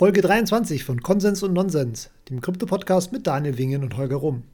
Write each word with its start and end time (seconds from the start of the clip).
Folge 0.00 0.22
23 0.22 0.82
von 0.82 1.02
Konsens 1.02 1.42
und 1.42 1.52
Nonsens, 1.52 2.08
dem 2.30 2.40
Krypto-Podcast 2.40 3.12
mit 3.12 3.26
Daniel 3.26 3.58
Wingen 3.58 3.82
und 3.82 3.98
Holger 3.98 4.16
Rumm. 4.16 4.44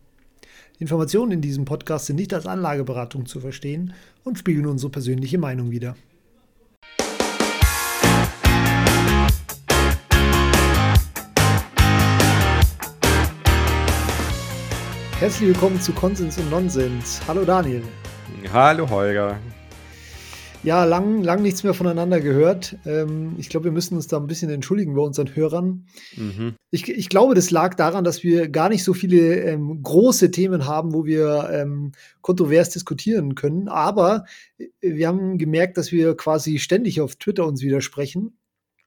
Die 0.76 0.80
Informationen 0.80 1.30
in 1.30 1.41
diesem 1.41 1.65
Podcast 1.65 2.07
sind 2.07 2.17
nicht 2.17 2.34
als 2.34 2.49
Anlageberatung 2.49 3.26
zu 3.26 3.38
verstehen 3.38 3.95
und 4.24 4.40
spiegeln 4.40 4.67
unsere 4.67 4.90
persönliche 4.90 5.38
Meinung 5.38 5.71
wider. 5.71 5.95
Herzlich 15.20 15.50
willkommen 15.50 15.80
zu 15.80 15.92
Konsens 15.92 16.38
und 16.38 16.50
Nonsens. 16.50 17.20
Hallo 17.28 17.44
Daniel. 17.44 17.84
Hallo 18.52 18.90
Holger. 18.90 19.38
Ja, 20.67 20.83
lang, 20.85 21.23
lang 21.23 21.43
nichts 21.43 21.62
mehr 21.62 21.75
voneinander 21.75 22.21
gehört. 22.21 22.77
Ähm, 22.87 23.37
ich 23.39 23.48
glaube, 23.48 23.66
wir 23.66 23.71
müssen 23.71 23.95
uns 23.95 24.09
da 24.09 24.16
ein 24.16 24.27
bisschen 24.27 24.51
entschuldigen 24.51 24.96
bei 24.96 25.01
unseren 25.01 25.37
Hörern. 25.37 25.87
Mhm. 26.16 26.57
Ich, 26.73 26.88
ich, 26.88 27.09
glaube, 27.09 27.37
das 27.37 27.52
lag 27.52 27.74
daran, 27.74 28.02
dass 28.02 28.24
wir 28.24 28.48
gar 28.48 28.69
nicht 28.69 28.83
so 28.83 28.93
viele 28.93 29.43
ähm, 29.43 29.80
große 29.80 30.33
Themen 30.33 30.66
haben, 30.66 30.93
wo 30.93 31.05
wir 31.05 31.51
ähm, 31.52 31.93
kontrovers 32.21 32.71
diskutieren 32.71 33.37
können. 33.37 33.69
Aber 33.69 34.24
äh, 34.59 34.66
wir 34.80 35.07
haben 35.07 35.38
gemerkt, 35.38 35.77
dass 35.77 35.93
wir 35.93 36.16
quasi 36.16 36.59
ständig 36.59 37.01
auf 37.01 37.15
Twitter 37.15 37.46
uns 37.46 37.62
widersprechen. 37.62 38.37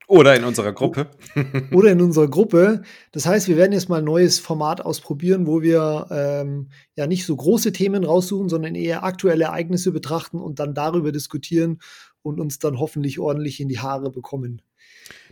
Oder 0.10 0.36
in 0.36 0.44
unserer 0.44 0.74
Gruppe. 0.74 1.08
Oder 1.72 1.92
in 1.92 2.02
unserer 2.02 2.28
Gruppe. 2.28 2.82
Das 3.12 3.28
heißt, 3.28 3.48
wir 3.48 3.58
werden 3.58 3.74
jetzt 3.74 3.90
mal 3.90 4.00
ein 4.00 4.06
neues 4.06 4.40
Format 4.40 4.82
ausprobieren, 4.82 5.46
wo 5.46 5.62
wir 5.62 6.08
ähm, 6.10 6.70
ja 6.96 7.06
nicht 7.06 7.28
so 7.28 7.36
große 7.36 7.72
Themen 7.74 8.04
raussuchen, 8.04 8.50
sondern 8.50 8.74
eher 8.74 9.04
aktuelle 9.04 9.44
Ereignisse 9.44 9.92
betrachten 9.92 10.40
und 10.40 10.60
dann 10.60 10.74
darüber 10.74 11.12
diskutieren 11.12 11.78
und 12.24 12.40
uns 12.40 12.58
dann 12.58 12.80
hoffentlich 12.80 13.20
ordentlich 13.20 13.60
in 13.60 13.70
die 13.70 13.78
Haare 13.78 14.10
bekommen. 14.10 14.64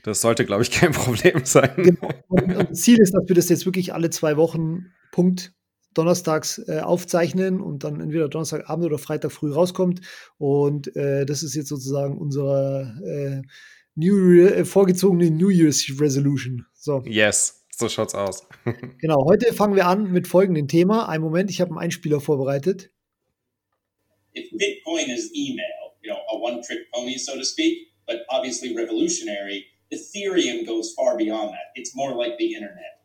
Das 0.03 0.21
sollte, 0.21 0.45
glaube 0.45 0.61
ich, 0.61 0.69
kein 0.69 0.91
Problem 0.93 1.43
sein. 1.43 1.71
Genau. 1.75 2.09
Und, 2.27 2.55
und 2.55 2.69
das 2.69 2.79
Ziel 2.79 2.99
ist, 2.99 3.15
dass 3.15 3.27
wir 3.27 3.35
das 3.35 3.49
jetzt 3.49 3.65
wirklich 3.65 3.95
alle 3.95 4.11
zwei 4.11 4.37
Wochen 4.37 4.91
Punkt 5.11 5.53
donnerstags 5.95 6.59
äh, 6.67 6.81
aufzeichnen 6.81 7.61
und 7.61 7.83
dann 7.83 7.99
entweder 7.99 8.29
Donnerstagabend 8.29 8.85
oder 8.85 8.99
Freitag 8.99 9.31
früh 9.31 9.51
rauskommt. 9.51 10.01
Und 10.37 10.95
äh, 10.95 11.25
das 11.25 11.41
ist 11.41 11.55
jetzt 11.55 11.69
sozusagen 11.69 12.15
unsere 12.19 13.41
äh, 13.43 13.47
New, 13.97 14.47
äh, 14.47 14.63
vorgezogene 14.63 15.31
New 15.31 15.49
Year's 15.49 15.91
Resolution. 15.99 16.65
So. 16.73 17.01
Yes, 17.05 17.65
so 17.71 17.89
schaut's 17.89 18.13
aus. 18.13 18.47
genau, 19.01 19.25
heute 19.25 19.53
fangen 19.53 19.75
wir 19.75 19.87
an 19.87 20.11
mit 20.11 20.27
folgendem 20.27 20.67
Thema. 20.67 21.09
Ein 21.09 21.21
Moment, 21.21 21.49
ich 21.49 21.59
habe 21.59 21.71
einen 21.71 21.79
Einspieler 21.79 22.21
vorbereitet. 22.21 22.91
If 24.35 24.51
Bitcoin 24.51 25.09
is 25.09 25.31
email, 25.33 25.95
you 26.03 26.11
know, 26.11 26.19
a 26.29 26.35
one-trick 26.39 26.91
pony, 26.93 27.17
so 27.17 27.35
to 27.35 27.43
speak, 27.43 27.87
but 28.05 28.17
obviously 28.29 28.75
revolutionary, 28.75 29.65
Ethereum 29.91 30.65
goes 30.67 30.93
far 30.93 31.17
beyond 31.17 31.49
that. 31.49 31.71
It's 31.73 31.95
more 31.95 32.15
like 32.15 32.37
the 32.37 32.53
Internet. 32.53 33.01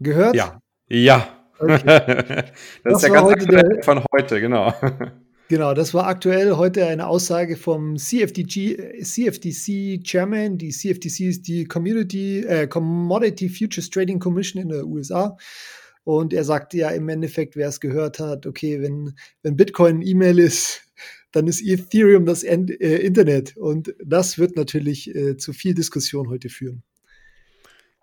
Gehört? 0.00 0.34
Ja. 0.34 0.60
Ja. 0.88 1.46
Okay. 1.58 1.78
das, 1.84 2.52
das, 2.82 2.94
ist 2.94 3.02
der 3.02 3.10
ganze 3.10 3.46
heute 3.46 3.82
von 3.82 4.04
heute, 4.12 4.40
genau. 4.40 4.72
Genau, 5.48 5.74
das 5.74 5.94
war 5.94 6.08
aktuell 6.08 6.56
heute 6.56 6.84
eine 6.86 7.06
Aussage 7.06 7.56
vom 7.56 7.96
CFDG, 7.96 9.00
CFTC 9.00 10.02
Chairman. 10.02 10.58
Die 10.58 10.70
CFTC 10.70 11.20
ist 11.20 11.46
die 11.46 11.66
Community, 11.66 12.40
äh, 12.40 12.66
Commodity 12.66 13.48
Futures 13.48 13.88
Trading 13.88 14.18
Commission 14.18 14.60
in 14.60 14.70
der 14.70 14.84
USA. 14.84 15.36
Und 16.02 16.32
er 16.32 16.42
sagte 16.42 16.78
ja 16.78 16.90
im 16.90 17.08
Endeffekt, 17.08 17.54
wer 17.54 17.68
es 17.68 17.78
gehört 17.78 18.18
hat, 18.18 18.44
okay, 18.44 18.82
wenn, 18.82 19.14
wenn 19.42 19.56
Bitcoin 19.56 20.02
E-Mail 20.02 20.40
ist, 20.40 20.82
dann 21.30 21.46
ist 21.46 21.62
Ethereum 21.64 22.26
das 22.26 22.42
End, 22.42 22.70
äh, 22.80 22.98
Internet. 22.98 23.56
Und 23.56 23.94
das 24.04 24.38
wird 24.38 24.56
natürlich 24.56 25.14
äh, 25.14 25.36
zu 25.36 25.52
viel 25.52 25.74
Diskussion 25.74 26.28
heute 26.28 26.48
führen. 26.48 26.82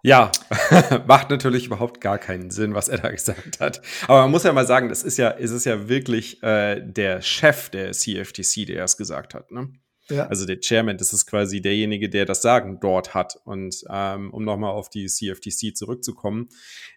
Ja, 0.05 0.33
macht 1.07 1.29
natürlich 1.29 1.67
überhaupt 1.67 2.01
gar 2.01 2.17
keinen 2.17 2.51
Sinn, 2.51 2.73
was 2.73 2.89
er 2.89 2.97
da 2.97 3.09
gesagt 3.09 3.61
hat. 3.61 3.81
Aber 4.03 4.23
man 4.23 4.31
muss 4.31 4.43
ja 4.43 4.51
mal 4.51 4.67
sagen, 4.67 4.89
das 4.89 5.01
ist 5.01 5.17
ja, 5.17 5.29
ist 5.29 5.51
es 5.51 5.63
ja 5.63 5.87
wirklich 5.87 6.43
äh, 6.43 6.81
der 6.81 7.21
Chef 7.21 7.69
der 7.69 7.93
CFTC, 7.93 8.65
der 8.67 8.83
es 8.83 8.97
gesagt 8.97 9.33
hat. 9.33 9.51
Ne? 9.51 9.71
Ja. 10.09 10.27
Also 10.27 10.45
der 10.45 10.59
Chairman, 10.59 10.97
das 10.97 11.13
ist 11.13 11.25
quasi 11.25 11.61
derjenige, 11.61 12.09
der 12.09 12.25
das 12.25 12.41
Sagen 12.41 12.79
dort 12.81 13.13
hat. 13.13 13.39
Und 13.45 13.81
ähm, 13.89 14.33
um 14.33 14.43
nochmal 14.43 14.71
auf 14.71 14.89
die 14.89 15.07
CFTC 15.07 15.73
zurückzukommen, 15.73 16.49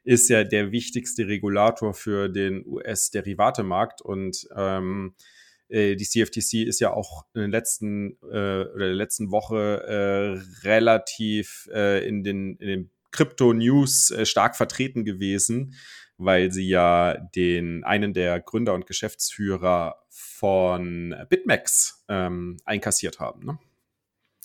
ist 0.03 0.29
ja 0.29 0.43
der 0.43 0.73
wichtigste 0.73 1.29
Regulator 1.29 1.95
für 1.95 2.29
den 2.29 2.67
US-Derivatemarkt 2.67 4.03
und 4.03 4.49
ähm, 4.57 5.15
äh, 5.69 5.95
die 5.95 6.05
CFTC 6.05 6.67
ist 6.67 6.81
ja 6.81 6.93
auch 6.93 7.25
in 7.35 7.43
den 7.43 7.51
letzten 7.51 8.19
äh, 8.23 8.65
oder 8.65 8.87
der 8.87 8.95
letzten 8.95 9.31
Woche 9.31 9.83
äh, 9.87 10.67
relativ 10.67 11.69
äh, 11.73 12.07
in 12.07 12.25
den 12.25 12.57
in 12.57 12.67
den 12.69 12.91
Crypto-News 13.13 14.11
äh, 14.11 14.27
stark 14.27 14.57
vertreten 14.57 15.05
gewesen, 15.05 15.75
weil 16.19 16.53
sie 16.53 16.69
ja 16.69 17.17
den 17.35 17.85
einen 17.85 18.15
der 18.15 18.41
Gründer 18.41 18.75
und 18.75 18.87
Geschäftsführer 18.87 19.97
von 20.09 21.15
BitMEX 21.29 22.05
ähm, 22.09 22.59
einkassiert 22.65 23.21
haben. 23.21 23.45
Ne? 23.45 23.59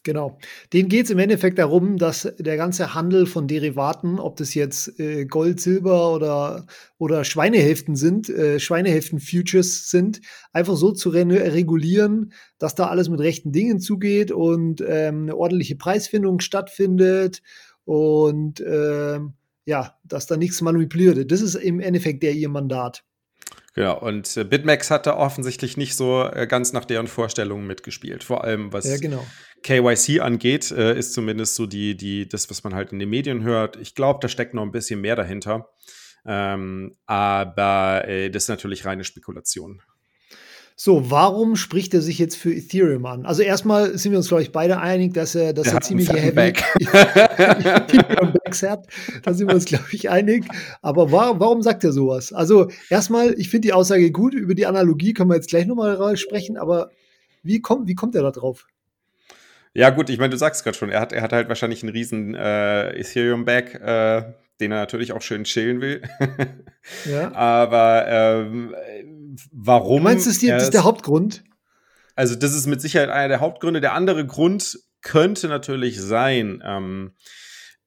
Genau. 0.04 0.40
Den 0.74 0.90
geht 0.90 1.06
es 1.06 1.12
im 1.12 1.20
Endeffekt 1.20 1.60
darum, 1.60 1.98
dass 1.98 2.34
der 2.40 2.58
ganze 2.58 2.96
Handel 2.96 3.28
von 3.28 3.48
Derivaten, 3.48 4.18
ob 4.20 4.36
das 4.36 4.56
jetzt 4.56 5.00
äh, 5.00 5.26
Gold, 5.26 5.60
Silber 5.62 6.14
oder, 6.14 6.66
oder 6.98 7.24
Schweinehälften 7.24 7.96
sind, 7.96 8.28
äh, 8.28 8.60
Schweinehälften-Futures 8.60 9.92
sind, 9.92 10.22
einfach 10.54 10.76
so 10.76 10.92
zu 10.92 11.10
re 11.10 11.22
regulieren, 11.54 12.34
dass 12.58 12.74
da 12.74 12.88
alles 12.88 13.10
mit 13.10 13.20
rechten 13.20 13.52
Dingen 13.52 13.80
zugeht 13.80 14.32
und 14.32 14.82
ähm, 14.82 15.24
eine 15.24 15.38
ordentliche 15.38 15.76
Preisfindung 15.76 16.40
stattfindet 16.40 17.44
und 17.92 18.62
äh, 18.62 19.20
ja, 19.66 19.98
dass 20.06 20.26
da 20.26 20.38
nichts 20.38 20.62
manipuliert 20.62 21.18
wird. 21.18 21.32
Das 21.32 21.42
ist 21.42 21.56
im 21.56 21.82
Endeffekt 21.82 22.24
der 22.24 22.32
ihr 22.32 22.48
Mandat. 22.48 23.04
Genau, 23.74 24.00
und 24.00 24.38
äh, 24.38 24.46
BitMEX 24.46 24.92
hat 24.92 25.08
da 25.08 25.18
offensichtlich 25.18 25.76
nicht 25.76 25.96
so 25.96 26.24
äh, 26.24 26.48
ganz 26.48 26.72
nach 26.72 26.86
deren 26.86 27.08
Vorstellungen 27.08 27.68
mitgespielt. 27.68 28.24
Vor 28.24 28.46
allem, 28.46 28.72
was 28.72 28.86
ja, 28.86 28.96
genau. 28.98 29.26
KYC 29.64 30.22
angeht, 30.22 30.72
äh, 30.72 30.98
ist 30.98 31.14
zumindest 31.14 31.56
so 31.56 31.66
die, 31.66 31.98
die, 31.98 32.30
das, 32.30 32.50
was 32.50 32.64
man 32.64 32.76
halt 32.76 32.94
in 32.94 33.00
den 33.00 33.10
Medien 33.10 33.44
hört. 33.44 33.76
Ich 33.76 33.94
glaube, 33.94 34.20
da 34.22 34.30
steckt 34.30 34.54
noch 34.54 34.64
ein 34.64 34.72
bisschen 34.72 35.02
mehr 35.02 35.18
dahinter. 35.18 35.70
Ähm, 36.26 36.96
aber 37.08 38.08
äh, 38.08 38.30
das 38.30 38.44
ist 38.44 38.50
natürlich 38.50 38.86
reine 38.86 39.04
Spekulation. 39.04 39.82
So, 40.84 41.12
warum 41.12 41.58
spricht 41.58 41.94
er 41.94 42.02
sich 42.02 42.18
jetzt 42.18 42.36
für 42.36 42.52
Ethereum 42.52 43.06
an? 43.06 43.28
Also 43.28 43.44
erstmal 43.44 43.96
sind 44.00 44.14
wir 44.14 44.18
uns, 44.18 44.30
glaube 44.30 44.42
ich, 44.42 44.52
beide 44.52 44.80
einig, 44.80 45.14
dass 45.14 45.36
er, 45.36 45.54
dass 45.54 45.72
er, 45.72 45.80
ziemlich 45.82 46.12
heavy 46.12 46.32
Backs 46.32 46.64
hat. 48.64 48.88
Da 49.22 49.32
sind 49.36 49.48
wir 49.48 49.54
uns, 49.54 49.66
glaube 49.66 49.86
ich, 49.92 50.10
einig. 50.10 50.44
Aber 50.82 51.12
warum, 51.12 51.40
warum 51.40 51.62
sagt 51.62 51.84
er 51.84 51.92
sowas? 51.92 52.34
Also 52.34 52.72
erstmal, 52.90 53.36
ich 53.38 53.52
finde 53.52 53.68
die 53.68 53.74
Aussage 53.74 54.10
gut. 54.10 54.34
Über 54.34 54.56
die 54.56 54.66
Analogie 54.66 55.14
können 55.14 55.30
wir 55.30 55.36
jetzt 55.36 55.52
gleich 55.52 55.68
nochmal 55.68 56.18
sprechen. 56.18 56.58
Aber 56.58 56.90
wie 57.44 57.62
kommt, 57.62 57.88
wie 57.88 57.94
kommt 57.94 58.16
er 58.16 58.24
da 58.24 58.32
drauf? 58.32 58.66
Ja, 59.76 59.92
gut, 59.92 60.10
ich 60.10 60.18
meine, 60.18 60.32
du 60.32 60.38
sagst 60.38 60.64
gerade 60.64 60.76
schon, 60.76 60.90
er 60.90 61.02
hat, 61.02 61.14
er 61.14 61.22
hat 61.22 61.32
halt 61.32 61.48
wahrscheinlich 61.48 61.84
einen 61.84 61.92
riesen 61.92 62.34
äh, 62.34 62.90
Ethereum-Back, 62.98 63.76
äh, 63.76 64.24
den 64.60 64.72
er 64.72 64.80
natürlich 64.80 65.12
auch 65.12 65.22
schön 65.22 65.44
chillen 65.44 65.80
will. 65.80 66.02
ja. 67.06 67.32
Aber 67.36 68.06
ähm, 68.08 68.74
warum. 69.52 69.98
Du 69.98 70.04
meinst, 70.04 70.26
das 70.26 70.34
ist, 70.34 70.42
die, 70.42 70.48
das 70.48 70.64
ist 70.64 70.74
der 70.74 70.84
Hauptgrund? 70.84 71.44
Also, 72.16 72.36
das 72.36 72.54
ist 72.54 72.68
mit 72.68 72.82
Sicherheit 72.82 73.10
einer 73.10 73.30
der 73.30 73.40
Hauptgründe. 73.40 73.82
Der 73.82 73.94
andere 73.94 74.26
Grund 74.26 74.80
könnte 75.02 75.48
natürlich 75.48 76.00
sein, 76.00 76.62
ähm, 76.66 77.14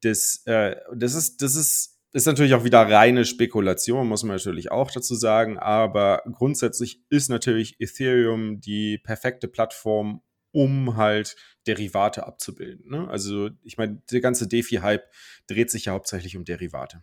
das, 0.03 0.43
äh, 0.47 0.77
das 0.95 1.15
ist, 1.15 1.43
das 1.43 1.57
ist, 1.57 1.99
ist 2.13 2.27
natürlich 2.27 2.55
auch 2.55 2.65
wieder 2.65 2.81
reine 2.81 3.25
Spekulation, 3.25 4.07
muss 4.07 4.23
man 4.23 4.37
natürlich 4.37 4.71
auch 4.71 4.91
dazu 4.91 5.15
sagen. 5.15 5.59
Aber 5.59 6.23
grundsätzlich 6.33 7.03
ist 7.11 7.29
natürlich 7.29 7.81
Ethereum 7.81 8.61
die 8.61 8.99
perfekte 8.99 9.49
Plattform, 9.49 10.23
um 10.53 10.97
halt 10.97 11.37
Derivate 11.67 12.27
abzubilden. 12.27 12.91
Ne? 12.91 13.09
Also, 13.09 13.51
ich 13.63 13.77
meine, 13.77 14.03
der 14.11 14.21
ganze 14.21 14.47
DeFi-Hype 14.47 15.05
dreht 15.47 15.71
sich 15.71 15.87
ja 15.87 15.93
hauptsächlich 15.93 16.37
um 16.37 16.45
Derivate. 16.45 17.03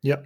Ja. 0.00 0.22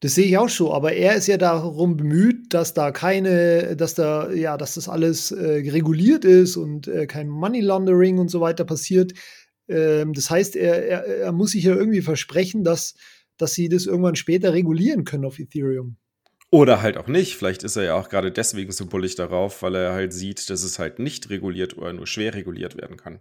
Das 0.00 0.14
sehe 0.14 0.26
ich 0.26 0.36
auch 0.36 0.48
schon, 0.48 0.72
aber 0.72 0.92
er 0.92 1.14
ist 1.14 1.28
ja 1.28 1.38
darum 1.38 1.96
bemüht, 1.96 2.33
dass 2.54 2.72
da 2.72 2.92
keine, 2.92 3.74
dass 3.76 3.94
da, 3.94 4.30
ja, 4.30 4.56
dass 4.56 4.74
das 4.74 4.88
alles 4.88 5.32
äh, 5.32 5.68
reguliert 5.70 6.24
ist 6.24 6.56
und 6.56 6.86
äh, 6.86 7.06
kein 7.06 7.28
Money 7.28 7.60
Laundering 7.60 8.18
und 8.18 8.28
so 8.28 8.40
weiter 8.40 8.64
passiert. 8.64 9.12
Ähm, 9.68 10.12
das 10.12 10.30
heißt, 10.30 10.54
er, 10.54 10.86
er, 10.86 11.04
er, 11.04 11.32
muss 11.32 11.50
sich 11.50 11.64
ja 11.64 11.74
irgendwie 11.74 12.00
versprechen, 12.00 12.62
dass, 12.62 12.94
dass 13.38 13.54
sie 13.54 13.68
das 13.68 13.86
irgendwann 13.86 14.14
später 14.14 14.52
regulieren 14.52 15.04
können 15.04 15.24
auf 15.24 15.40
Ethereum. 15.40 15.96
Oder 16.50 16.80
halt 16.80 16.96
auch 16.96 17.08
nicht. 17.08 17.34
Vielleicht 17.34 17.64
ist 17.64 17.74
er 17.74 17.82
ja 17.82 17.94
auch 17.96 18.08
gerade 18.08 18.30
deswegen 18.30 18.70
so 18.70 18.86
bullig 18.86 19.16
darauf, 19.16 19.62
weil 19.62 19.74
er 19.74 19.92
halt 19.92 20.12
sieht, 20.12 20.48
dass 20.48 20.62
es 20.62 20.78
halt 20.78 21.00
nicht 21.00 21.30
reguliert 21.30 21.76
oder 21.76 21.92
nur 21.92 22.06
schwer 22.06 22.34
reguliert 22.34 22.76
werden 22.76 22.96
kann. 22.96 23.18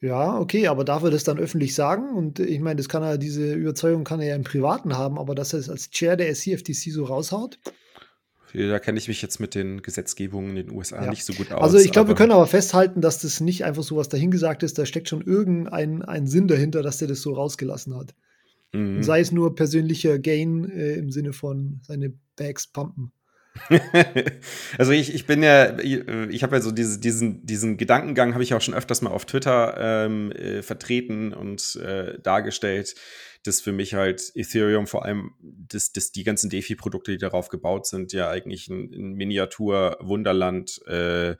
Ja, 0.00 0.38
okay, 0.38 0.68
aber 0.68 0.84
darf 0.84 1.02
er 1.02 1.10
das 1.10 1.24
dann 1.24 1.38
öffentlich 1.38 1.74
sagen? 1.74 2.16
Und 2.16 2.38
ich 2.38 2.60
meine, 2.60 2.76
das 2.76 2.88
kann 2.88 3.02
er, 3.02 3.18
diese 3.18 3.52
Überzeugung 3.54 4.04
kann 4.04 4.20
er 4.20 4.28
ja 4.28 4.36
im 4.36 4.44
Privaten 4.44 4.96
haben, 4.96 5.18
aber 5.18 5.34
dass 5.34 5.52
er 5.52 5.58
es 5.58 5.68
als 5.68 5.90
Chair 5.90 6.16
der 6.16 6.32
CFTC 6.34 6.92
so 6.92 7.04
raushaut? 7.04 7.58
Da 8.54 8.78
kenne 8.78 8.98
ich 8.98 9.08
mich 9.08 9.22
jetzt 9.22 9.40
mit 9.40 9.54
den 9.54 9.82
Gesetzgebungen 9.82 10.56
in 10.56 10.66
den 10.66 10.76
USA 10.76 11.04
ja. 11.04 11.10
nicht 11.10 11.24
so 11.24 11.32
gut 11.32 11.52
aus. 11.52 11.62
Also 11.62 11.78
ich 11.78 11.92
glaube, 11.92 12.08
wir 12.08 12.14
können 12.14 12.32
aber 12.32 12.46
festhalten, 12.46 13.00
dass 13.00 13.20
das 13.20 13.40
nicht 13.40 13.64
einfach 13.64 13.82
so 13.82 13.96
was 13.96 14.08
dahingesagt 14.08 14.62
ist. 14.62 14.78
Da 14.78 14.86
steckt 14.86 15.08
schon 15.08 15.22
irgendein 15.22 16.02
ein 16.02 16.26
Sinn 16.26 16.48
dahinter, 16.48 16.82
dass 16.82 16.98
der 16.98 17.08
das 17.08 17.22
so 17.22 17.32
rausgelassen 17.32 17.96
hat. 17.96 18.14
Mhm. 18.72 19.02
Sei 19.02 19.20
es 19.20 19.32
nur 19.32 19.54
persönlicher 19.54 20.18
Gain 20.18 20.68
äh, 20.70 20.94
im 20.94 21.10
Sinne 21.10 21.32
von 21.32 21.80
seine 21.82 22.12
Bags 22.36 22.66
pumpen. 22.66 23.12
also 24.78 24.92
ich, 24.92 25.14
ich 25.14 25.26
bin 25.26 25.42
ja, 25.42 25.78
ich 25.78 26.42
habe 26.42 26.56
ja 26.56 26.62
so 26.62 26.70
diese, 26.70 26.98
diesen, 26.98 27.44
diesen 27.44 27.76
Gedankengang 27.76 28.32
habe 28.32 28.42
ich 28.42 28.54
auch 28.54 28.62
schon 28.62 28.74
öfters 28.74 29.02
mal 29.02 29.10
auf 29.10 29.26
Twitter 29.26 29.74
ähm, 29.78 30.32
äh, 30.32 30.62
vertreten 30.62 31.34
und 31.34 31.76
äh, 31.76 32.18
dargestellt, 32.22 32.94
dass 33.44 33.60
für 33.60 33.72
mich 33.72 33.94
halt 33.94 34.30
Ethereum 34.34 34.86
vor 34.86 35.04
allem, 35.04 35.34
dass, 35.40 35.92
dass 35.92 36.12
die 36.12 36.24
ganzen 36.24 36.48
DeFi-Produkte, 36.50 37.12
die 37.12 37.18
darauf 37.18 37.48
gebaut 37.48 37.86
sind, 37.86 38.12
ja 38.12 38.30
eigentlich 38.30 38.68
ein, 38.68 38.92
ein 38.92 39.12
Miniatur-Wunderland 39.14 40.80
äh, 40.86 41.36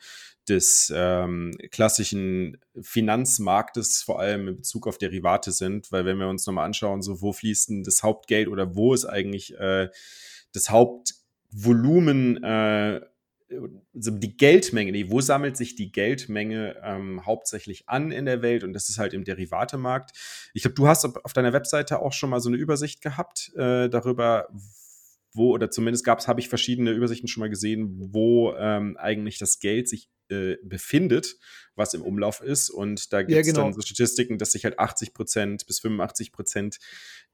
des 0.49 0.93
ähm, 0.95 1.57
klassischen 1.71 2.59
Finanzmarktes, 2.81 4.03
vor 4.03 4.19
allem 4.19 4.49
in 4.49 4.57
Bezug 4.57 4.89
auf 4.89 4.99
Derivate 4.99 5.53
sind, 5.53 5.93
weil 5.93 6.05
wenn 6.05 6.19
wir 6.19 6.29
uns 6.29 6.47
nochmal 6.47 6.67
anschauen, 6.67 7.03
so 7.03 7.23
wo 7.23 7.33
fließt 7.33 7.71
denn 7.71 7.85
das 7.85 8.03
Hauptgeld 8.03 8.49
oder 8.49 8.75
wo 8.75 8.93
ist 8.93 9.05
eigentlich 9.05 9.57
äh, 9.59 9.89
das 10.53 10.71
Hauptvolumen, 10.71 12.43
äh, 12.43 13.01
also 13.95 14.11
die 14.11 14.37
Geldmenge, 14.37 14.93
nee, 14.93 15.11
wo 15.11 15.21
sammelt 15.21 15.57
sich 15.57 15.75
die 15.75 15.93
Geldmenge 15.93 16.77
ähm, 16.83 17.25
hauptsächlich 17.27 17.89
an 17.89 18.13
in 18.13 18.25
der 18.25 18.43
Welt 18.43 18.65
und 18.65 18.73
das 18.73 18.89
ist 18.89 18.99
halt 18.99 19.15
im 19.15 19.25
Derivatemarkt. 19.25 20.13
Ich 20.55 20.63
glaube, 20.63 20.75
du 20.75 20.89
hast 20.89 21.05
auf 21.05 21.33
deiner 21.33 21.53
Webseite 21.53 22.01
auch 22.01 22.13
schon 22.13 22.31
mal 22.31 22.41
so 22.41 22.49
eine 22.49 22.59
Übersicht 22.59 23.01
gehabt 23.03 23.53
äh, 23.55 23.89
darüber, 23.89 24.49
wo, 25.33 25.53
oder 25.53 25.71
zumindest 25.71 26.05
gab 26.05 26.19
es, 26.19 26.29
habe 26.29 26.41
ich 26.41 26.49
verschiedene 26.49 26.93
Übersichten 26.93 27.29
schon 27.29 27.41
mal 27.41 27.51
gesehen, 27.51 27.95
wo 28.13 28.55
ähm, 28.55 28.97
eigentlich 28.97 29.39
das 29.39 29.59
Geld 29.61 29.89
sich 29.89 30.11
äh, 30.29 30.57
befindet, 30.63 31.37
was 31.75 31.95
im 31.95 32.03
Umlauf 32.03 32.41
ist. 32.41 32.71
Und 32.71 33.13
da 33.13 33.23
gibt 33.23 33.39
es 33.39 33.47
ja, 33.47 33.53
genau. 33.53 33.65
dann 33.65 33.75
so 33.75 33.81
Statistiken, 33.81 34.39
dass 34.39 34.53
sich 34.53 34.65
halt 34.65 34.79
80 34.79 35.15
Prozent 35.15 35.67
bis 35.67 35.81
85 35.81 36.33
Prozent 36.33 36.79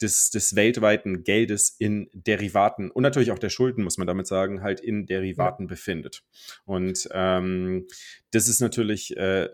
des, 0.01 0.31
des 0.31 0.55
weltweiten 0.55 1.25
Geldes 1.25 1.75
in 1.79 2.09
Derivaten 2.13 2.91
und 2.91 3.03
natürlich 3.03 3.33
auch 3.33 3.39
der 3.39 3.51
Schulden, 3.51 3.85
muss 3.85 3.99
man 3.99 4.07
damit 4.07 4.27
sagen, 4.27 4.63
halt 4.63 4.81
in 4.81 5.07
Derivaten 5.07 5.65
ja. 5.65 5.69
befindet. 5.69 6.25
Und 6.65 7.09
ähm, 7.13 7.87
das 8.31 8.49
ist 8.49 8.61
natürlich 8.61 9.17
äh, 9.17 9.49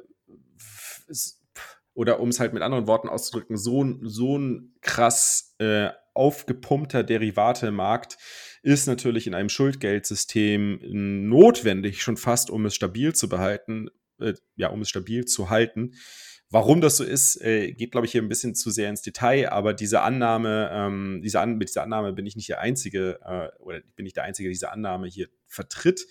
oder 1.94 2.20
um 2.20 2.28
es 2.28 2.40
halt 2.40 2.52
mit 2.52 2.62
anderen 2.62 2.86
Worten 2.86 3.08
auszudrücken, 3.08 3.56
so, 3.56 3.84
so 4.02 4.36
ein 4.36 4.74
krass 4.80 5.54
äh, 5.58 5.90
aufgepumpter 6.14 7.02
Derivatemarkt 7.02 8.16
ist 8.62 8.86
natürlich 8.86 9.26
in 9.26 9.34
einem 9.34 9.48
Schuldgeldsystem 9.48 10.80
notwendig, 11.28 12.02
schon 12.02 12.16
fast, 12.16 12.50
um 12.50 12.64
es 12.66 12.74
stabil 12.74 13.14
zu 13.14 13.28
behalten, 13.28 13.88
äh, 14.20 14.34
ja, 14.56 14.68
um 14.68 14.80
es 14.80 14.88
stabil 14.88 15.24
zu 15.24 15.50
halten. 15.50 15.92
Warum 16.50 16.80
das 16.80 16.98
so 16.98 17.04
ist, 17.04 17.40
äh, 17.42 17.72
geht, 17.72 17.90
glaube 17.90 18.06
ich, 18.06 18.12
hier 18.12 18.22
ein 18.22 18.28
bisschen 18.28 18.54
zu 18.54 18.70
sehr 18.70 18.88
ins 18.88 19.02
Detail, 19.02 19.50
aber 19.50 19.74
diese 19.74 20.02
Annahme, 20.02 20.70
ähm, 20.72 21.20
diese 21.22 21.40
An 21.40 21.56
mit 21.56 21.68
dieser 21.68 21.82
Annahme 21.82 22.12
bin 22.12 22.26
ich 22.26 22.36
nicht 22.36 22.48
der 22.48 22.60
Einzige, 22.60 23.18
äh, 23.24 23.48
oder 23.60 23.80
bin 23.96 24.06
ich 24.06 24.12
der 24.12 24.22
Einzige, 24.22 24.48
der 24.48 24.52
diese 24.52 24.70
Annahme 24.70 25.08
hier 25.08 25.28
vertritt. 25.46 26.06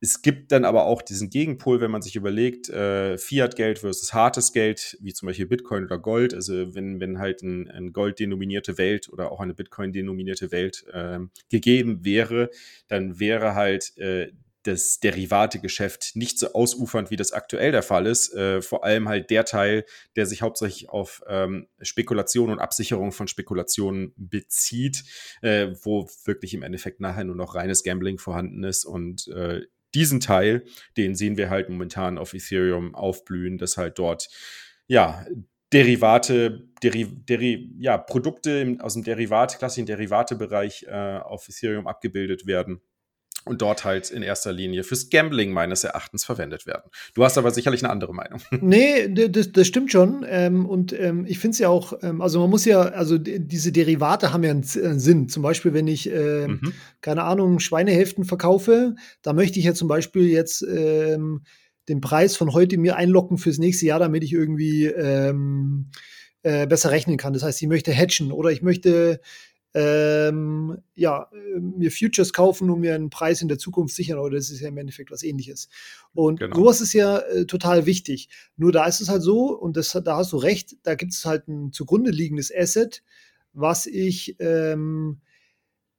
Es 0.00 0.22
gibt 0.22 0.52
dann 0.52 0.64
aber 0.64 0.84
auch 0.84 1.02
diesen 1.02 1.28
Gegenpol, 1.28 1.80
wenn 1.80 1.90
man 1.90 2.02
sich 2.02 2.14
überlegt, 2.14 2.68
äh, 2.68 3.18
Fiat-Geld 3.18 3.80
versus 3.80 4.12
hartes 4.14 4.52
Geld, 4.52 4.96
wie 5.00 5.12
zum 5.12 5.26
Beispiel 5.26 5.46
Bitcoin 5.46 5.84
oder 5.84 5.98
Gold. 5.98 6.34
Also 6.34 6.74
wenn, 6.74 7.00
wenn 7.00 7.18
halt 7.18 7.42
ein, 7.42 7.68
ein 7.68 7.92
Gold-denominierte 7.92 8.78
Welt 8.78 9.08
oder 9.08 9.32
auch 9.32 9.40
eine 9.40 9.54
Bitcoin-denominierte 9.54 10.52
Welt 10.52 10.84
äh, 10.92 11.18
gegeben 11.50 12.04
wäre, 12.04 12.50
dann 12.86 13.18
wäre 13.18 13.54
halt 13.54 13.96
äh, 13.98 14.30
das 14.62 15.00
Derivategeschäft 15.00 16.14
nicht 16.14 16.38
so 16.38 16.52
ausufernd, 16.52 17.10
wie 17.10 17.16
das 17.16 17.32
aktuell 17.32 17.72
der 17.72 17.82
Fall 17.82 18.06
ist. 18.06 18.34
Äh, 18.34 18.60
vor 18.60 18.84
allem 18.84 19.08
halt 19.08 19.30
der 19.30 19.44
Teil, 19.44 19.84
der 20.14 20.26
sich 20.26 20.42
hauptsächlich 20.42 20.90
auf 20.90 21.22
ähm, 21.26 21.68
Spekulation 21.80 22.50
und 22.50 22.58
Absicherung 22.58 23.12
von 23.12 23.28
Spekulationen 23.28 24.12
bezieht, 24.16 25.04
äh, 25.42 25.68
wo 25.82 26.08
wirklich 26.24 26.54
im 26.54 26.62
Endeffekt 26.62 27.00
nachher 27.00 27.24
nur 27.24 27.36
noch 27.36 27.54
reines 27.54 27.82
Gambling 27.82 28.18
vorhanden 28.18 28.62
ist 28.62 28.84
und 28.84 29.28
äh, 29.28 29.62
diesen 29.94 30.20
Teil, 30.20 30.64
den 30.96 31.14
sehen 31.14 31.36
wir 31.36 31.50
halt 31.50 31.68
momentan 31.68 32.18
auf 32.18 32.34
Ethereum 32.34 32.94
aufblühen, 32.94 33.58
dass 33.58 33.76
halt 33.76 33.98
dort, 33.98 34.28
ja, 34.86 35.26
Derivate, 35.72 36.66
Deri, 36.82 37.04
Deri, 37.04 37.74
ja, 37.78 37.98
Produkte 37.98 38.78
aus 38.80 38.94
dem 38.94 39.04
Derivat, 39.04 39.58
klassischen 39.58 39.86
Derivatebereich 39.86 40.84
äh, 40.88 41.18
auf 41.18 41.46
Ethereum 41.48 41.86
abgebildet 41.86 42.46
werden 42.46 42.80
und 43.48 43.62
dort 43.62 43.84
halt 43.84 44.10
in 44.10 44.22
erster 44.22 44.52
Linie 44.52 44.84
fürs 44.84 45.10
Gambling 45.10 45.52
meines 45.52 45.84
Erachtens 45.84 46.24
verwendet 46.24 46.66
werden. 46.66 46.90
Du 47.14 47.24
hast 47.24 47.38
aber 47.38 47.50
sicherlich 47.50 47.82
eine 47.82 47.92
andere 47.92 48.14
Meinung. 48.14 48.40
Nee, 48.60 49.08
das, 49.08 49.52
das 49.52 49.66
stimmt 49.66 49.90
schon. 49.90 50.26
Ähm, 50.28 50.66
und 50.66 50.92
ähm, 50.92 51.24
ich 51.26 51.38
finde 51.38 51.52
es 51.52 51.58
ja 51.58 51.68
auch, 51.68 51.94
ähm, 52.02 52.20
also 52.20 52.40
man 52.40 52.50
muss 52.50 52.66
ja, 52.66 52.80
also 52.80 53.16
diese 53.16 53.72
Derivate 53.72 54.32
haben 54.32 54.44
ja 54.44 54.50
einen, 54.50 54.62
Sinn. 54.62 55.28
Zum 55.28 55.42
Beispiel, 55.42 55.72
wenn 55.72 55.86
ich, 55.86 56.06
mhm. 56.06 56.72
keine 57.00 57.24
Ahnung, 57.24 57.60
Schweinehälften 57.60 58.24
verkaufe, 58.24 58.94
da 59.22 59.32
möchte 59.32 59.58
ich 59.58 59.64
ja 59.64 59.74
zum 59.74 59.88
Beispiel 59.88 60.28
jetzt 60.28 60.62
den 60.62 62.00
Preis 62.00 62.36
von 62.36 62.52
heute 62.52 62.76
mir 62.76 62.96
einlocken 62.96 63.38
fürs 63.38 63.58
nächste 63.58 63.86
Jahr, 63.86 63.98
damit 63.98 64.22
ich 64.22 64.32
irgendwie 64.32 64.86
äh, 66.42 66.66
besser 66.66 66.90
rechnen 66.90 67.16
kann. 67.16 67.32
Das 67.32 67.42
heißt, 67.42 67.60
ich 67.60 67.68
möchte 67.68 67.94
hatchen 67.94 68.32
oder 68.32 68.50
ich 68.50 68.62
möchte 68.62 69.20
ähm, 69.74 70.78
ja, 70.94 71.28
äh, 71.32 71.60
mir 71.60 71.90
Futures 71.90 72.32
kaufen 72.32 72.70
und 72.70 72.80
mir 72.80 72.94
einen 72.94 73.10
Preis 73.10 73.42
in 73.42 73.48
der 73.48 73.58
Zukunft 73.58 73.94
sichern, 73.94 74.18
oder 74.18 74.36
das 74.36 74.50
ist 74.50 74.60
ja 74.60 74.68
im 74.68 74.78
Endeffekt 74.78 75.10
was 75.10 75.22
ähnliches. 75.22 75.68
Und 76.14 76.40
genau. 76.40 76.56
sowas 76.56 76.80
ist 76.80 76.94
ja 76.94 77.18
äh, 77.18 77.44
total 77.44 77.86
wichtig. 77.86 78.28
Nur 78.56 78.72
da 78.72 78.86
ist 78.86 79.00
es 79.00 79.08
halt 79.08 79.22
so, 79.22 79.56
und 79.58 79.76
das, 79.76 79.90
da 80.04 80.16
hast 80.16 80.32
du 80.32 80.38
recht, 80.38 80.76
da 80.82 80.94
gibt 80.94 81.12
es 81.12 81.24
halt 81.24 81.48
ein 81.48 81.72
zugrunde 81.72 82.10
liegendes 82.10 82.52
Asset, 82.54 83.02
was 83.52 83.86
ich 83.86 84.36
ähm, 84.40 85.20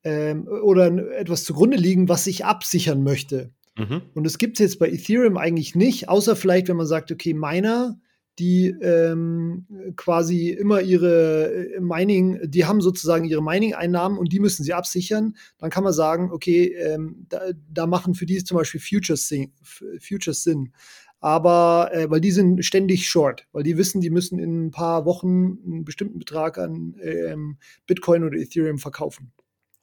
ähm, 0.04 0.48
oder 0.48 0.88
etwas 1.18 1.44
zugrunde 1.44 1.78
liegen, 1.78 2.10
was 2.10 2.26
ich 2.28 2.46
absichern 2.46 3.04
möchte. 3.04 3.52
Mhm. 3.78 4.02
Und 4.14 4.24
das 4.24 4.38
gibt 4.38 4.60
es 4.60 4.60
jetzt 4.60 4.80
bei 4.80 4.90
Ethereum 4.90 5.38
eigentlich 5.38 5.76
nicht, 5.76 6.10
außer 6.10 6.36
vielleicht, 6.36 6.68
wenn 6.68 6.78
man 6.78 6.88
sagt, 6.88 7.12
okay, 7.12 7.34
meiner 7.34 8.00
die 8.40 8.68
ähm, 8.82 9.66
quasi 9.96 10.50
immer 10.50 10.82
ihre 10.82 11.74
äh, 11.76 11.80
Mining, 11.80 12.40
die 12.44 12.66
haben 12.66 12.82
sozusagen 12.82 13.26
ihre 13.26 13.44
Mining-Einnahmen 13.44 14.18
und 14.18 14.32
die 14.32 14.40
müssen 14.40 14.64
sie 14.64 14.74
absichern, 14.74 15.36
dann 15.58 15.70
kann 15.70 15.84
man 15.84 15.94
sagen, 15.94 16.32
okay, 16.32 16.74
ähm, 16.74 17.26
da, 17.30 17.42
da, 17.70 17.86
machen 17.86 18.16
für 18.16 18.26
die 18.26 18.44
zum 18.44 18.58
Beispiel 18.58 18.80
Futures, 18.80 19.28
Sinn, 19.28 19.52
Futures 20.00 20.44
Sinn. 20.44 20.72
Aber 21.20 21.90
äh, 21.94 22.10
weil 22.10 22.22
die 22.22 22.32
sind 22.32 22.64
ständig 22.64 23.10
short, 23.10 23.46
weil 23.52 23.64
die 23.64 23.78
wissen, 23.78 24.00
die 24.00 24.10
müssen 24.10 24.40
in 24.40 24.68
ein 24.68 24.72
paar 24.72 25.06
Wochen 25.06 25.58
einen 25.66 25.84
bestimmten 25.84 26.18
Betrag 26.18 26.58
an 26.58 26.96
ähm, 27.04 27.58
Bitcoin 27.88 28.24
oder 28.24 28.38
Ethereum 28.38 28.78
verkaufen. 28.78 29.32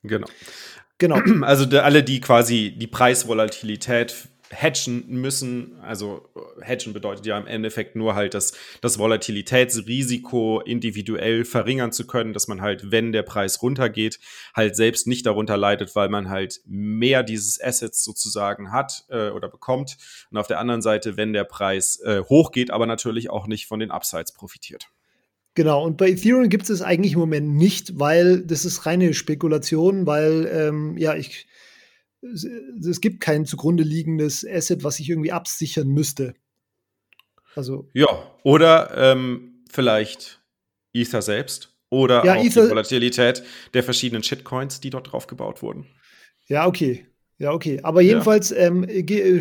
Genau. 0.03 0.27
Genau. 0.99 1.17
Also 1.43 1.65
alle, 1.79 2.03
die 2.03 2.21
quasi 2.21 2.75
die 2.77 2.87
Preisvolatilität 2.87 4.29
hatchen 4.55 5.05
müssen. 5.09 5.79
Also 5.81 6.29
hatchen 6.63 6.93
bedeutet 6.93 7.27
ja 7.27 7.39
im 7.39 7.47
Endeffekt 7.47 7.97
nur 7.97 8.15
halt, 8.15 8.35
dass 8.35 8.53
das 8.81 8.99
Volatilitätsrisiko 8.99 10.61
individuell 10.61 11.45
verringern 11.45 11.93
zu 11.93 12.07
können, 12.07 12.33
dass 12.33 12.49
man 12.49 12.61
halt, 12.61 12.91
wenn 12.91 13.13
der 13.13 13.23
Preis 13.23 13.63
runtergeht, 13.63 14.21
halt 14.55 14.77
selbst 14.77 15.07
nicht 15.07 15.27
darunter 15.27 15.57
leidet, 15.57 15.95
weil 15.97 16.09
man 16.09 16.29
halt 16.29 16.61
mehr 16.65 17.23
dieses 17.23 17.61
Assets 17.61 18.05
sozusagen 18.05 18.73
hat 18.73 19.05
äh, 19.09 19.31
oder 19.31 19.49
bekommt. 19.49 19.97
Und 20.31 20.39
auf 20.39 20.47
der 20.47 20.59
anderen 20.59 20.83
Seite, 20.83 21.17
wenn 21.17 21.33
der 21.33 21.45
Preis 21.45 22.01
äh, 22.05 22.23
hochgeht, 22.23 22.71
aber 22.71 22.87
natürlich 22.87 23.31
auch 23.31 23.47
nicht 23.47 23.67
von 23.67 23.81
den 23.81 23.91
Upsides 23.91 24.33
profitiert. 24.33 24.89
Genau, 25.57 25.83
und 25.83 25.97
bei 25.97 26.11
Ethereum 26.11 26.51
gibt 26.51 26.69
es 26.69 26.83
eigentlich 26.83 27.15
im 27.15 27.19
Moment 27.19 27.55
nicht, 27.55 27.99
weil 27.99 28.43
das 28.43 28.67
ist 28.67 28.85
reine 28.85 29.15
Spekulation, 29.15 30.07
weil 30.07 30.47
ähm, 30.53 30.99
ja, 30.99 31.15
ich 31.15 31.47
es 32.23 33.01
gibt 33.01 33.21
kein 33.21 33.45
zugrunde 33.45 33.83
liegendes 33.83 34.47
Asset, 34.47 34.85
was 34.85 34.99
ich 35.01 35.09
irgendwie 35.09 35.33
absichern 35.33 35.89
müsste. 35.89 36.35
Also. 37.55 37.89
Ja, 37.95 38.09
oder 38.43 38.91
ähm, 38.97 39.65
vielleicht 39.71 40.43
Ether 40.93 41.23
selbst 41.23 41.75
oder 41.91 42.25
ja, 42.25 42.35
auch 42.35 42.45
Ether 42.45 42.65
die 42.65 42.71
Volatilität 42.71 43.43
der 43.75 43.83
verschiedenen 43.83 44.23
Shitcoins, 44.23 44.81
die 44.81 44.91
dort 44.91 45.13
drauf 45.13 45.27
gebaut 45.27 45.63
wurden. 45.63 45.87
Ja, 46.49 46.67
okay. 46.67 47.07
Ja, 47.39 47.53
okay. 47.53 47.81
Aber 47.83 48.01
jedenfalls 48.01 48.51
ja. 48.51 48.57
ähm, 48.57 48.87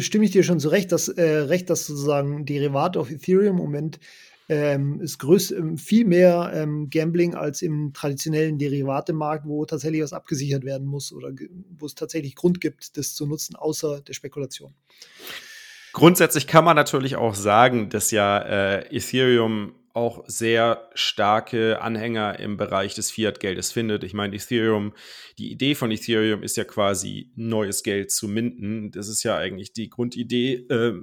stimme 0.02 0.26
ich 0.26 0.32
dir 0.32 0.44
schon 0.44 0.60
zurecht, 0.60 0.92
dass, 0.92 1.08
äh, 1.08 1.24
recht, 1.24 1.70
dass 1.70 1.88
sozusagen 1.88 2.46
Derivate 2.46 3.00
auf 3.00 3.10
Ethereum 3.10 3.56
im 3.56 3.56
Moment 3.56 4.00
ähm, 4.48 5.02
ist 5.02 5.18
größ, 5.20 5.52
ähm, 5.52 5.78
viel 5.78 6.06
mehr 6.06 6.52
ähm, 6.54 6.90
Gambling 6.90 7.36
als 7.36 7.62
im 7.62 7.94
traditionellen 7.94 8.58
Derivatemarkt, 8.58 9.46
wo 9.46 9.66
tatsächlich 9.66 10.02
was 10.02 10.14
abgesichert 10.14 10.64
werden 10.64 10.86
muss 10.86 11.12
oder 11.12 11.32
wo 11.78 11.86
es 11.86 11.96
tatsächlich 11.96 12.36
Grund 12.36 12.62
gibt, 12.62 12.98
das 12.98 13.16
zu 13.16 13.26
nutzen, 13.26 13.56
außer 13.56 14.02
der 14.02 14.14
Spekulation. 14.14 14.74
Grundsätzlich 15.94 16.46
kann 16.46 16.66
man 16.66 16.76
natürlich 16.76 17.16
auch 17.16 17.36
sagen, 17.36 17.90
dass 17.90 18.12
ja 18.12 18.40
äh, 18.40 18.96
Ethereum 18.96 19.74
auch 19.94 20.26
sehr 20.28 20.90
starke 20.94 21.82
Anhänger 21.82 22.38
im 22.40 22.58
Bereich 22.58 22.96
des 22.96 23.12
Fiat-Geldes 23.12 23.72
findet. 23.72 24.04
Ich 24.04 24.14
meine, 24.14 24.36
Ethereum, 24.36 24.94
die 25.38 25.50
Idee 25.50 25.74
von 25.74 25.90
Ethereum 25.90 26.44
ist 26.44 26.58
ja 26.58 26.66
quasi 26.66 27.32
neues 27.36 27.82
Geld 27.82 28.12
zu 28.12 28.28
minden. 28.28 28.92
Das 28.92 29.08
ist 29.08 29.24
ja 29.24 29.38
eigentlich 29.38 29.72
die 29.72 29.90
Grundidee, 29.90 30.56
äh, 30.70 31.02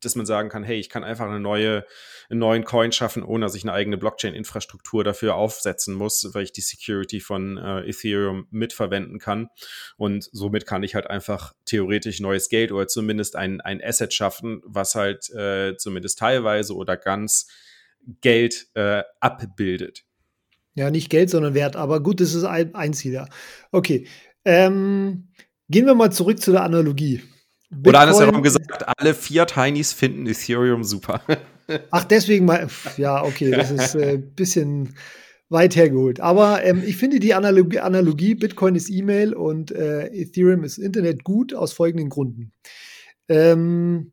dass 0.00 0.14
man 0.16 0.26
sagen 0.26 0.48
kann, 0.48 0.64
hey, 0.64 0.78
ich 0.78 0.88
kann 0.88 1.04
einfach 1.04 1.26
eine 1.26 1.40
neue, 1.40 1.84
einen 2.30 2.40
neuen 2.40 2.64
Coin 2.64 2.92
schaffen, 2.92 3.22
ohne 3.22 3.46
dass 3.46 3.54
ich 3.54 3.64
eine 3.64 3.72
eigene 3.72 3.98
Blockchain-Infrastruktur 3.98 5.04
dafür 5.04 5.34
aufsetzen 5.34 5.94
muss, 5.94 6.28
weil 6.32 6.44
ich 6.44 6.52
die 6.52 6.60
Security 6.60 7.20
von 7.20 7.56
äh, 7.56 7.88
Ethereum 7.88 8.46
mitverwenden 8.50 9.18
kann. 9.18 9.48
Und 9.96 10.28
somit 10.32 10.66
kann 10.66 10.82
ich 10.82 10.94
halt 10.94 11.08
einfach 11.08 11.54
theoretisch 11.64 12.20
neues 12.20 12.48
Geld 12.48 12.72
oder 12.72 12.88
zumindest 12.88 13.36
ein, 13.36 13.60
ein 13.60 13.82
Asset 13.82 14.12
schaffen, 14.12 14.62
was 14.64 14.94
halt 14.94 15.30
äh, 15.30 15.76
zumindest 15.76 16.18
teilweise 16.18 16.74
oder 16.74 16.96
ganz 16.96 17.48
Geld 18.20 18.68
äh, 18.74 19.02
abbildet. 19.20 20.04
Ja, 20.74 20.90
nicht 20.90 21.10
Geld, 21.10 21.28
sondern 21.28 21.54
Wert. 21.54 21.74
Aber 21.74 22.00
gut, 22.02 22.20
das 22.20 22.34
ist 22.34 22.44
ein, 22.44 22.74
ein 22.74 22.92
Ziel, 22.92 23.12
ja. 23.12 23.26
Okay. 23.72 24.06
Ähm, 24.44 25.28
gehen 25.68 25.86
wir 25.86 25.94
mal 25.94 26.12
zurück 26.12 26.40
zu 26.40 26.52
der 26.52 26.62
Analogie. 26.62 27.22
Bitcoin, 27.70 27.88
Oder 27.88 28.00
andersherum 28.00 28.42
gesagt, 28.42 28.84
alle 28.98 29.14
vier 29.14 29.46
Tinys 29.46 29.92
finden 29.92 30.26
Ethereum 30.26 30.84
super. 30.84 31.20
Ach, 31.90 32.04
deswegen 32.04 32.46
mal, 32.46 32.66
ja, 32.96 33.22
okay, 33.22 33.50
das 33.50 33.70
ist 33.70 33.94
ein 33.94 34.02
äh, 34.02 34.16
bisschen 34.16 34.94
weit 35.50 35.76
hergeholt. 35.76 36.20
Aber 36.20 36.64
ähm, 36.64 36.82
ich 36.84 36.96
finde 36.96 37.20
die 37.20 37.34
Analogie, 37.34 37.80
Analogie, 37.80 38.34
Bitcoin 38.34 38.74
ist 38.74 38.90
E-Mail 38.90 39.34
und 39.34 39.70
äh, 39.70 40.06
Ethereum 40.06 40.64
ist 40.64 40.78
Internet 40.78 41.24
gut 41.24 41.54
aus 41.54 41.72
folgenden 41.72 42.08
Gründen. 42.08 42.52
Ähm, 43.28 44.12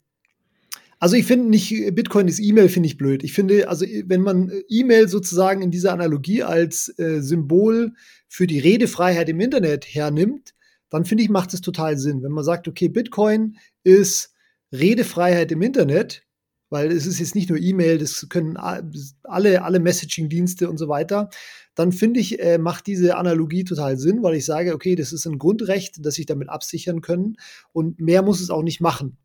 also 0.99 1.17
ich 1.17 1.25
finde 1.25 1.49
nicht, 1.49 1.93
Bitcoin 1.93 2.27
ist 2.27 2.39
E-Mail, 2.39 2.69
finde 2.69 2.87
ich 2.87 2.97
blöd. 2.97 3.23
Ich 3.23 3.33
finde, 3.33 3.69
also 3.69 3.85
wenn 4.05 4.21
man 4.21 4.51
E-Mail 4.69 5.07
sozusagen 5.07 5.61
in 5.61 5.71
dieser 5.71 5.93
Analogie 5.93 6.43
als 6.43 6.97
äh, 6.97 7.21
Symbol 7.21 7.93
für 8.27 8.47
die 8.47 8.59
Redefreiheit 8.59 9.29
im 9.29 9.39
Internet 9.39 9.85
hernimmt, 9.85 10.54
dann 10.89 11.05
finde 11.05 11.23
ich, 11.23 11.29
macht 11.29 11.53
es 11.53 11.61
total 11.61 11.97
Sinn. 11.97 12.23
Wenn 12.23 12.31
man 12.31 12.43
sagt, 12.43 12.67
okay, 12.67 12.87
Bitcoin 12.87 13.57
ist 13.83 14.33
Redefreiheit 14.71 15.51
im 15.51 15.61
Internet, 15.61 16.23
weil 16.69 16.91
es 16.91 17.05
ist 17.05 17.19
jetzt 17.19 17.35
nicht 17.35 17.49
nur 17.49 17.59
E-Mail, 17.59 17.97
das 17.97 18.27
können 18.29 18.57
alle, 18.57 19.63
alle 19.63 19.79
Messaging-Dienste 19.79 20.69
und 20.69 20.77
so 20.77 20.87
weiter, 20.87 21.29
dann 21.75 21.91
finde 21.91 22.19
ich, 22.19 22.39
äh, 22.39 22.57
macht 22.57 22.87
diese 22.87 23.17
Analogie 23.17 23.63
total 23.63 23.97
Sinn, 23.97 24.23
weil 24.23 24.35
ich 24.35 24.45
sage, 24.45 24.73
okay, 24.73 24.95
das 24.95 25.13
ist 25.13 25.25
ein 25.25 25.37
Grundrecht, 25.37 26.05
das 26.05 26.15
sich 26.15 26.25
damit 26.25 26.49
absichern 26.49 27.01
können 27.01 27.37
und 27.71 27.99
mehr 27.99 28.23
muss 28.23 28.41
es 28.41 28.49
auch 28.49 28.63
nicht 28.63 28.81
machen. 28.81 29.17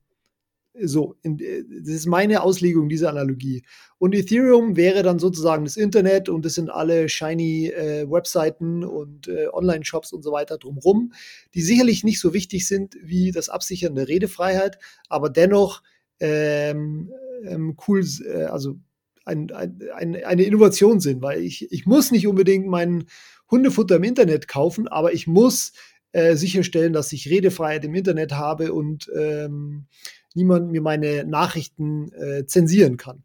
So, 0.82 1.16
in, 1.22 1.38
äh, 1.40 1.64
das 1.68 1.94
ist 1.94 2.06
meine 2.06 2.42
Auslegung 2.42 2.88
dieser 2.88 3.10
Analogie. 3.10 3.64
Und 3.98 4.14
Ethereum 4.14 4.76
wäre 4.76 5.02
dann 5.02 5.18
sozusagen 5.18 5.64
das 5.64 5.76
Internet 5.76 6.28
und 6.28 6.44
das 6.44 6.54
sind 6.54 6.70
alle 6.70 7.08
shiny 7.08 7.68
äh, 7.68 8.10
Webseiten 8.10 8.84
und 8.84 9.28
äh, 9.28 9.48
Online-Shops 9.52 10.12
und 10.12 10.22
so 10.22 10.32
weiter 10.32 10.58
drumherum, 10.58 11.12
die 11.54 11.62
sicherlich 11.62 12.04
nicht 12.04 12.20
so 12.20 12.32
wichtig 12.32 12.66
sind 12.66 12.96
wie 13.02 13.32
das 13.32 13.48
Absichern 13.48 13.94
der 13.94 14.08
Redefreiheit, 14.08 14.78
aber 15.08 15.28
dennoch 15.28 15.82
ähm, 16.20 17.10
ähm, 17.44 17.76
cool, 17.88 18.04
äh, 18.26 18.44
also 18.44 18.78
ein, 19.24 19.50
ein, 19.52 19.80
ein, 19.94 20.24
eine 20.24 20.42
Innovation 20.42 21.00
sind, 21.00 21.22
weil 21.22 21.42
ich, 21.42 21.70
ich 21.72 21.86
muss 21.86 22.10
nicht 22.10 22.26
unbedingt 22.26 22.66
mein 22.66 23.04
Hundefutter 23.50 23.96
im 23.96 24.04
Internet 24.04 24.48
kaufen, 24.48 24.88
aber 24.88 25.12
ich 25.12 25.26
muss 25.26 25.72
äh, 26.12 26.36
sicherstellen, 26.36 26.92
dass 26.92 27.12
ich 27.12 27.30
Redefreiheit 27.30 27.84
im 27.84 27.94
Internet 27.94 28.32
habe 28.32 28.72
und 28.72 29.10
ähm, 29.16 29.86
niemand 30.34 30.70
mir 30.70 30.80
meine 30.80 31.25
Nachrichten 31.25 32.12
äh, 32.12 32.46
zensieren 32.46 32.96
kann. 32.96 33.22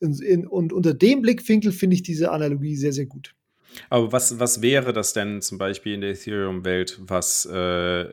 In, 0.00 0.14
in, 0.20 0.46
und 0.46 0.72
unter 0.72 0.94
dem 0.94 1.22
Blickwinkel 1.22 1.72
finde 1.72 1.94
ich 1.94 2.02
diese 2.02 2.30
Analogie 2.30 2.76
sehr, 2.76 2.92
sehr 2.92 3.06
gut. 3.06 3.34
Aber 3.90 4.12
was, 4.12 4.38
was 4.38 4.62
wäre 4.62 4.92
das 4.92 5.12
denn 5.12 5.42
zum 5.42 5.58
Beispiel 5.58 5.94
in 5.94 6.00
der 6.00 6.10
Ethereum-Welt, 6.10 7.00
was 7.02 7.46
äh, 7.46 8.06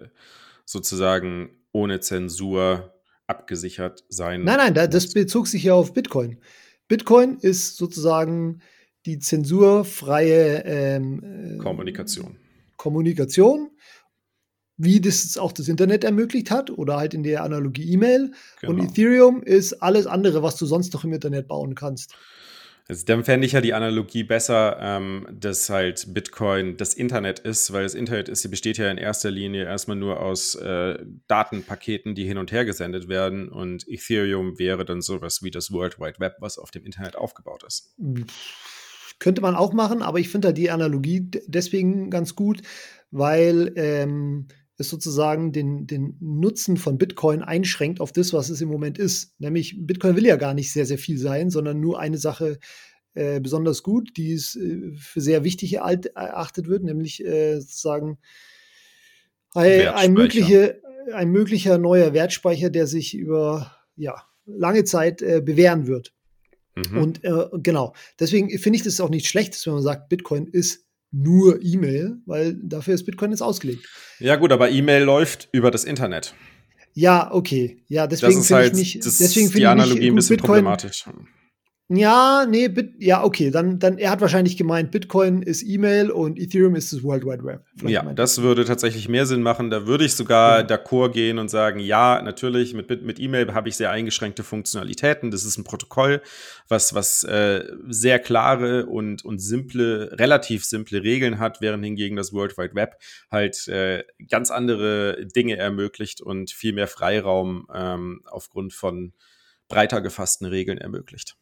sozusagen 0.66 1.50
ohne 1.72 2.00
Zensur 2.00 2.94
abgesichert 3.28 4.04
sein 4.10 4.44
Nein, 4.44 4.58
nein, 4.58 4.74
da, 4.74 4.88
das 4.88 5.14
bezog 5.14 5.48
sich 5.48 5.64
ja 5.64 5.74
auf 5.74 5.94
Bitcoin. 5.94 6.38
Bitcoin 6.88 7.38
ist 7.38 7.78
sozusagen 7.78 8.62
die 9.06 9.20
zensurfreie 9.20 10.64
ähm, 10.66 11.56
äh, 11.56 11.58
Kommunikation. 11.58 12.38
Kommunikation 12.76 13.72
wie 14.84 15.00
das 15.00 15.38
auch 15.38 15.52
das 15.52 15.68
Internet 15.68 16.04
ermöglicht 16.04 16.52
hat 16.52 16.70
oder 16.70 16.98
halt 16.98 17.14
in 17.14 17.24
der 17.24 17.44
Analogie 17.44 17.92
E-Mail. 17.92 18.32
Genau. 18.60 18.74
Und 18.74 18.80
Ethereum 18.80 19.44
ist 19.44 19.74
alles 19.74 20.08
andere, 20.08 20.44
was 20.44 20.56
du 20.58 20.66
sonst 20.66 20.94
noch 20.94 21.04
im 21.04 21.14
Internet 21.14 21.48
bauen 21.48 21.76
kannst. 21.76 22.16
Also, 22.88 23.06
dann 23.06 23.24
fände 23.24 23.46
ich 23.46 23.54
ja 23.54 23.62
die 23.62 23.74
Analogie 23.74 24.24
besser, 24.24 24.78
ähm, 24.82 25.28
dass 25.32 25.70
halt 25.70 26.14
Bitcoin 26.14 26.78
das 26.78 26.94
Internet 26.94 27.40
ist, 27.40 27.72
weil 27.72 27.84
das 27.84 27.94
Internet 27.94 28.28
ist, 28.28 28.50
besteht 28.50 28.78
ja 28.78 28.90
in 28.90 28.98
erster 28.98 29.32
Linie 29.32 29.64
erstmal 29.64 29.96
nur 29.96 30.20
aus 30.20 30.56
äh, 30.56 30.98
Datenpaketen, 31.28 32.16
die 32.16 32.26
hin 32.26 32.38
und 32.38 32.52
her 32.52 32.66
gesendet 32.66 33.08
werden. 33.08 33.50
Und 33.50 33.88
Ethereum 33.88 34.60
wäre 34.60 34.84
dann 34.84 35.02
sowas 35.02 35.44
wie 35.44 35.52
das 35.52 35.72
World 35.72 36.00
Wide 36.00 36.20
Web, 36.20 36.38
was 36.40 36.58
auf 36.58 36.72
dem 36.72 36.84
Internet 36.84 37.16
aufgebaut 37.16 37.64
ist. 37.66 37.96
Könnte 39.20 39.42
man 39.42 39.56
auch 39.56 39.72
machen, 39.72 40.02
aber 40.02 40.20
ich 40.20 40.30
finde 40.30 40.48
halt 40.48 40.58
die 40.58 40.72
Analogie 40.72 41.30
deswegen 41.46 42.10
ganz 42.10 42.36
gut, 42.36 42.62
weil 43.12 43.72
ähm, 43.76 44.48
es 44.82 44.90
sozusagen 44.90 45.52
den, 45.52 45.88
den 45.88 46.18
Nutzen 46.20 46.78
von 46.78 46.98
Bitcoin 46.98 47.42
einschränkt 47.42 48.02
auf 48.02 48.12
das, 48.12 48.34
was 48.34 48.50
es 48.50 48.62
im 48.62 48.70
Moment 48.70 48.98
ist. 48.98 49.34
Nämlich 49.40 49.76
Bitcoin 49.80 50.16
will 50.16 50.26
ja 50.26 50.36
gar 50.36 50.54
nicht 50.54 50.72
sehr, 50.74 50.86
sehr 50.86 50.98
viel 50.98 51.18
sein, 51.18 51.50
sondern 51.50 51.80
nur 51.80 52.00
eine 52.00 52.18
Sache 52.18 52.60
äh, 53.14 53.40
besonders 53.40 53.84
gut, 53.84 54.16
die 54.18 54.34
es 54.34 54.56
äh, 54.56 54.92
für 54.96 55.22
sehr 55.22 55.44
wichtig 55.44 55.76
erachtet 55.76 56.68
wird, 56.68 56.84
nämlich 56.84 57.24
äh, 57.26 57.60
sozusagen 57.60 58.20
ein, 59.54 59.88
ein, 59.88 60.14
mögliche, 60.14 60.82
ein 61.14 61.30
möglicher 61.30 61.78
neuer 61.78 62.14
Wertspeicher, 62.14 62.70
der 62.70 62.88
sich 62.88 63.14
über 63.14 63.76
ja, 63.96 64.16
lange 64.46 64.84
Zeit 64.84 65.22
äh, 65.22 65.42
bewähren 65.42 65.88
wird. 65.88 66.14
Mhm. 66.76 66.98
Und 66.98 67.24
äh, 67.24 67.48
genau, 67.62 67.94
deswegen 68.20 68.50
finde 68.58 68.78
ich 68.78 68.84
das 68.84 69.00
auch 69.02 69.10
nicht 69.10 69.28
schlecht, 69.28 69.66
wenn 69.66 69.74
man 69.74 69.84
sagt, 69.84 70.10
Bitcoin 70.10 70.48
ist 70.48 70.88
nur 71.12 71.62
E-Mail, 71.62 72.18
weil 72.26 72.54
dafür 72.62 72.94
ist 72.94 73.04
Bitcoin 73.04 73.32
jetzt 73.32 73.42
ausgelegt. 73.42 73.88
Ja, 74.20 74.36
gut, 74.38 74.52
aber 74.52 74.70
E-Mail 74.70 75.04
läuft 75.04 75.50
über 75.52 75.72
das 75.72 75.84
Internet. 75.84 76.34
Ja, 76.94 77.32
okay. 77.34 77.84
Ja, 77.88 78.08
deswegen 78.08 78.44
finde 78.44 78.56
halt, 78.56 78.74
ich 78.74 78.80
nicht. 78.80 79.06
Deswegen 79.06 79.48
finde 79.48 79.60
die 79.60 79.66
Analogie 79.66 80.10
ein 80.10 80.16
bisschen 80.16 80.38
Bitcoin, 80.38 80.48
problematisch. 80.48 81.06
Ja, 81.94 82.46
nee, 82.48 82.70
Bit, 82.70 82.94
ja, 83.00 83.22
okay, 83.22 83.52
dann, 83.52 83.78
dann, 83.78 83.98
er 83.98 84.12
hat 84.12 84.22
wahrscheinlich 84.22 84.56
gemeint, 84.56 84.92
Bitcoin 84.92 85.42
ist 85.42 85.62
E-Mail 85.62 86.10
und 86.10 86.40
Ethereum 86.40 86.76
ist 86.76 86.94
das 86.94 87.04
World 87.04 87.26
Wide 87.26 87.44
Web. 87.44 87.66
Vielleicht 87.76 87.94
ja, 87.94 88.14
das 88.14 88.42
würde 88.42 88.64
tatsächlich 88.64 89.10
mehr 89.10 89.26
Sinn 89.26 89.42
machen. 89.42 89.70
Da 89.70 89.88
würde 89.88 90.06
ich 90.06 90.16
sogar 90.16 90.60
ja. 90.60 90.66
d'accord 90.66 91.10
gehen 91.10 91.38
und 91.38 91.50
sagen, 91.50 91.82
ja, 91.82 92.22
natürlich, 92.22 92.74
mit, 92.74 93.02
mit 93.04 93.20
E-Mail 93.20 93.54
habe 93.54 93.68
ich 93.68 93.76
sehr 93.76 93.92
eingeschränkte 93.92 94.44
Funktionalitäten. 94.44 95.32
Das 95.32 95.44
ist 95.44 95.58
ein 95.58 95.66
Protokoll, 95.66 96.22
was, 96.70 96.94
was 96.94 97.26
äh, 97.26 97.66
sehr 97.90 98.20
klare 98.20 98.86
und, 98.86 99.26
und 99.26 99.40
simple, 99.40 100.18
relativ 100.18 100.64
simple 100.64 101.04
Regeln 101.04 101.40
hat, 101.40 101.60
während 101.60 101.84
hingegen 101.84 102.16
das 102.16 102.32
World 102.32 102.58
Wide 102.58 102.74
Web 102.74 102.96
halt 103.30 103.68
äh, 103.68 104.06
ganz 104.30 104.50
andere 104.50 105.26
Dinge 105.26 105.58
ermöglicht 105.58 106.22
und 106.22 106.52
viel 106.52 106.72
mehr 106.72 106.88
Freiraum 106.88 107.68
ähm, 107.74 108.22
aufgrund 108.28 108.72
von 108.72 109.12
breiter 109.68 110.00
gefassten 110.00 110.48
Regeln 110.48 110.78
ermöglicht. 110.78 111.36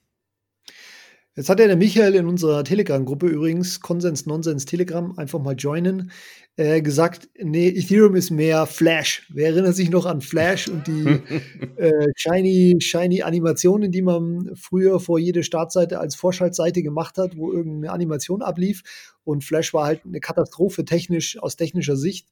Jetzt 1.39 1.47
hat 1.47 1.61
ja 1.61 1.67
der 1.67 1.77
Michael 1.77 2.15
in 2.15 2.27
unserer 2.27 2.65
Telegram-Gruppe 2.65 3.27
übrigens, 3.27 3.79
Konsens 3.79 4.25
Nonsens 4.25 4.65
Telegram, 4.65 5.17
einfach 5.17 5.39
mal 5.39 5.55
joinen, 5.55 6.11
äh, 6.57 6.81
gesagt, 6.81 7.29
nee, 7.41 7.69
Ethereum 7.69 8.17
ist 8.17 8.29
mehr 8.29 8.65
Flash. 8.65 9.25
Wer 9.29 9.51
erinnert 9.51 9.73
sich 9.73 9.89
noch 9.89 10.05
an 10.05 10.19
Flash 10.19 10.67
und 10.67 10.85
die 10.85 11.05
äh, 11.77 12.07
shiny, 12.17 12.81
shiny 12.81 13.21
Animationen, 13.21 13.89
die 13.89 14.01
man 14.01 14.51
früher 14.55 14.99
vor 14.99 15.17
jede 15.17 15.43
Startseite 15.43 16.01
als 16.01 16.15
Vorschaltseite 16.15 16.83
gemacht 16.83 17.17
hat, 17.17 17.37
wo 17.37 17.53
irgendeine 17.53 17.93
Animation 17.93 18.41
ablief. 18.41 18.83
Und 19.23 19.45
Flash 19.45 19.73
war 19.73 19.85
halt 19.85 20.01
eine 20.03 20.19
Katastrophe 20.19 20.83
technisch, 20.83 21.41
aus 21.41 21.55
technischer 21.55 21.95
Sicht. 21.95 22.27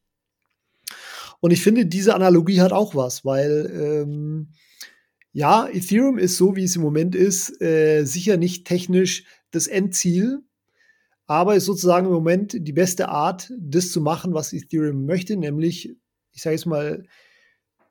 Und 1.39 1.51
ich 1.51 1.63
finde, 1.63 1.85
diese 1.85 2.13
Analogie 2.13 2.59
hat 2.59 2.73
auch 2.73 2.93
was, 2.93 3.23
weil 3.23 3.71
ähm, 3.73 4.49
ja, 5.37 5.67
Ethereum 5.67 6.17
ist 6.17 6.35
so, 6.35 6.55
wie 6.55 6.63
es 6.63 6.75
im 6.75 6.81
Moment 6.81 7.13
ist, 7.13 7.61
äh, 7.61 8.05
sicher 8.05 8.37
nicht 8.37 8.65
technisch 8.65 9.23
das 9.51 9.67
Endziel, 9.67 10.39
aber 11.27 11.55
ist 11.55 11.65
sozusagen 11.65 12.07
im 12.07 12.11
Moment 12.11 12.57
die 12.59 12.73
beste 12.73 13.09
Art, 13.09 13.53
das 13.59 13.91
zu 13.91 14.01
machen, 14.01 14.33
was 14.33 14.51
Ethereum 14.51 15.05
möchte, 15.05 15.37
nämlich, 15.37 15.95
ich 16.33 16.41
sage 16.41 16.55
jetzt 16.55 16.65
mal, 16.65 17.03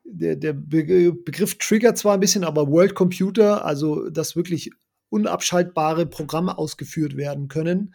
der, 0.03 0.35
der 0.35 0.55
Be 0.55 1.13
Begriff 1.13 1.57
triggert 1.59 1.97
zwar 1.97 2.15
ein 2.15 2.21
bisschen, 2.21 2.43
aber 2.43 2.67
World 2.67 2.97
Computer, 2.97 3.65
also 3.65 4.11
dass 4.11 4.35
wirklich 4.35 4.73
unabschaltbare 5.11 6.07
Programme 6.07 6.59
ausgeführt 6.59 7.17
werden 7.17 7.47
können. 7.47 7.95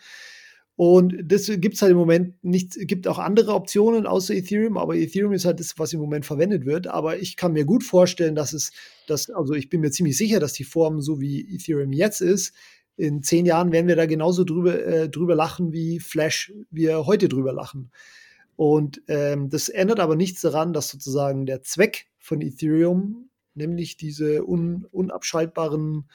Und 0.83 1.15
das 1.23 1.45
gibt 1.45 1.75
es 1.75 1.83
halt 1.83 1.91
im 1.91 1.97
Moment 1.99 2.43
nicht, 2.43 2.75
gibt 2.87 3.07
auch 3.07 3.19
andere 3.19 3.53
Optionen 3.53 4.07
außer 4.07 4.33
Ethereum, 4.33 4.79
aber 4.79 4.95
Ethereum 4.95 5.31
ist 5.31 5.45
halt 5.45 5.59
das, 5.59 5.77
was 5.77 5.93
im 5.93 5.99
Moment 5.99 6.25
verwendet 6.25 6.65
wird. 6.65 6.87
Aber 6.87 7.19
ich 7.19 7.37
kann 7.37 7.53
mir 7.53 7.65
gut 7.65 7.83
vorstellen, 7.83 8.33
dass 8.33 8.51
es, 8.51 8.71
dass, 9.05 9.29
also 9.29 9.53
ich 9.53 9.69
bin 9.69 9.81
mir 9.81 9.91
ziemlich 9.91 10.17
sicher, 10.17 10.39
dass 10.39 10.53
die 10.53 10.63
Form, 10.63 10.99
so 10.99 11.21
wie 11.21 11.41
Ethereum 11.53 11.93
jetzt 11.93 12.19
ist, 12.21 12.55
in 12.97 13.21
zehn 13.21 13.45
Jahren 13.45 13.71
werden 13.71 13.87
wir 13.87 13.95
da 13.95 14.07
genauso 14.07 14.43
drüber, 14.43 14.83
äh, 14.83 15.07
drüber 15.07 15.35
lachen, 15.35 15.71
wie 15.71 15.99
Flash 15.99 16.51
wir 16.71 17.05
heute 17.05 17.29
drüber 17.29 17.53
lachen. 17.53 17.91
Und 18.55 19.03
ähm, 19.07 19.51
das 19.51 19.69
ändert 19.69 19.99
aber 19.99 20.15
nichts 20.15 20.41
daran, 20.41 20.73
dass 20.73 20.87
sozusagen 20.87 21.45
der 21.45 21.61
Zweck 21.61 22.07
von 22.17 22.41
Ethereum, 22.41 23.29
nämlich 23.53 23.97
diese 23.97 24.43
un, 24.47 24.87
unabschaltbaren, 24.89 26.09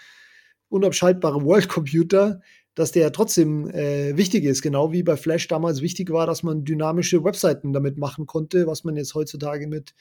unabschaltbare 0.71 1.45
World 1.45 1.69
Computer, 1.69 2.41
dass 2.77 2.93
der 2.93 3.11
trotzdem 3.11 3.69
äh, 3.71 4.17
wichtig 4.17 4.45
ist, 4.45 4.63
genau 4.63 4.93
wie 4.93 5.03
bei 5.03 5.17
Flash 5.17 5.49
damals 5.49 5.81
wichtig 5.81 6.11
war, 6.11 6.27
dass 6.27 6.43
man 6.43 6.65
dynamische 6.65 7.25
Webseiten 7.25 7.73
damit 7.73 7.97
machen 7.97 8.27
konnte, 8.27 8.67
was 8.67 8.85
man 8.85 8.97
jetzt 8.97 9.15
heutzutage 9.15 9.67
mit 9.67 9.95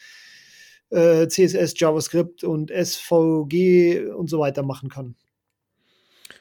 äh, 0.89 1.27
CSS, 1.27 1.73
JavaScript 1.77 2.43
und 2.43 2.69
SVG 2.69 4.11
und 4.13 4.29
so 4.29 4.39
weiter 4.39 4.61
machen 4.61 4.89
kann. 4.89 5.15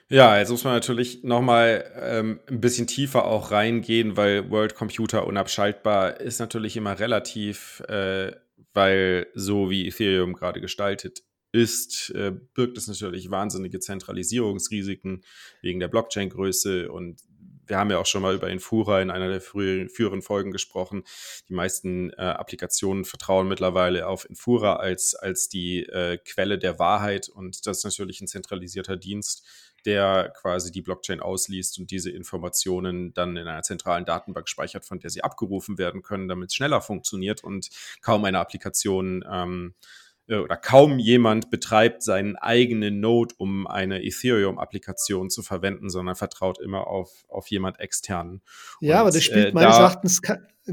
Ja, 0.09 0.37
jetzt 0.38 0.50
muss 0.50 0.64
man 0.64 0.75
natürlich 0.75 1.23
noch 1.23 1.41
mal 1.41 1.85
ähm, 2.00 2.41
ein 2.49 2.61
bisschen 2.61 2.88
tiefer 2.88 3.26
auch 3.26 3.53
reingehen, 3.53 4.17
weil 4.17 4.50
World 4.50 4.75
Computer 4.75 5.26
unabschaltbar 5.26 6.21
ist 6.21 6.41
natürlich 6.41 6.76
immer 6.76 6.99
relativ, 6.99 7.81
äh, 7.88 8.33
weil 8.75 9.29
so 9.35 9.71
wie 9.71 9.87
Ethereum 9.87 10.35
gerade 10.35 10.61
gestaltet 10.61 11.23
ist, 11.54 12.11
äh, 12.11 12.32
birgt 12.54 12.76
es 12.76 12.88
natürlich 12.88 13.30
wahnsinnige 13.30 13.78
Zentralisierungsrisiken 13.78 15.25
wegen 15.62 15.78
der 15.78 15.87
Blockchain-Größe 15.87 16.90
und 16.90 17.23
wir 17.66 17.78
haben 17.78 17.92
ja 17.92 17.99
auch 17.99 18.06
schon 18.06 18.23
mal 18.23 18.34
über 18.34 18.50
Infura 18.50 19.00
in 19.00 19.11
einer 19.11 19.28
der 19.28 19.40
früheren, 19.40 19.88
früheren 19.88 20.20
Folgen 20.20 20.50
gesprochen. 20.50 21.04
Die 21.49 21.54
meisten 21.54 22.11
äh, 22.11 22.16
Applikationen 22.16 23.04
vertrauen 23.04 23.46
mittlerweile 23.46 24.08
auf 24.08 24.28
Infura 24.28 24.76
als, 24.76 25.14
als 25.14 25.49
die 25.49 25.84
äh, 25.84 26.18
Quelle 26.18 26.58
der 26.58 26.80
Wahrheit 26.80 27.28
und 27.28 27.64
das 27.68 27.78
ist 27.78 27.84
natürlich 27.84 28.20
ein 28.20 28.26
zentralisierter 28.26 28.96
Dienst, 28.96 29.46
der 29.87 30.32
quasi 30.37 30.73
die 30.73 30.82
Blockchain 30.82 31.20
ausliest 31.20 31.78
und 31.78 31.92
diese 31.92 32.11
Informationen 32.11 33.14
dann 33.14 33.37
in 33.37 33.46
einer 33.46 33.62
zentralen 33.62 34.04
Datenbank 34.04 34.49
speichert, 34.49 34.84
von 34.84 34.99
der 34.99 35.11
sie 35.11 35.23
abgerufen 35.23 35.78
werden 35.78 36.02
können, 36.02 36.26
damit 36.26 36.50
es 36.50 36.56
schneller 36.56 36.80
funktioniert 36.80 37.44
und 37.44 37.70
kaum 38.00 38.25
eine 38.25 38.40
Applikation 38.40 39.25
ähm, 39.30 39.75
äh, 39.76 40.03
oder 40.28 40.57
kaum 40.57 40.99
jemand 40.99 41.50
betreibt 41.50 42.02
seinen 42.02 42.37
eigenen 42.37 43.00
Node, 43.00 43.35
um 43.38 43.66
eine 43.66 44.02
Ethereum-Applikation 44.02 45.31
zu 45.31 45.43
verwenden, 45.43 45.90
sondern 45.90 46.16
vertraut 46.16 46.59
immer 46.61 46.87
auf, 46.87 47.25
auf 47.28 47.49
jemand 47.49 47.78
externen. 47.81 48.40
Ja, 48.81 48.95
Und, 48.95 49.00
aber 49.00 49.11
das 49.11 49.23
spielt 49.23 49.49
äh, 49.49 49.52
meines 49.52 49.76
da 49.76 49.83
Erachtens 49.83 50.23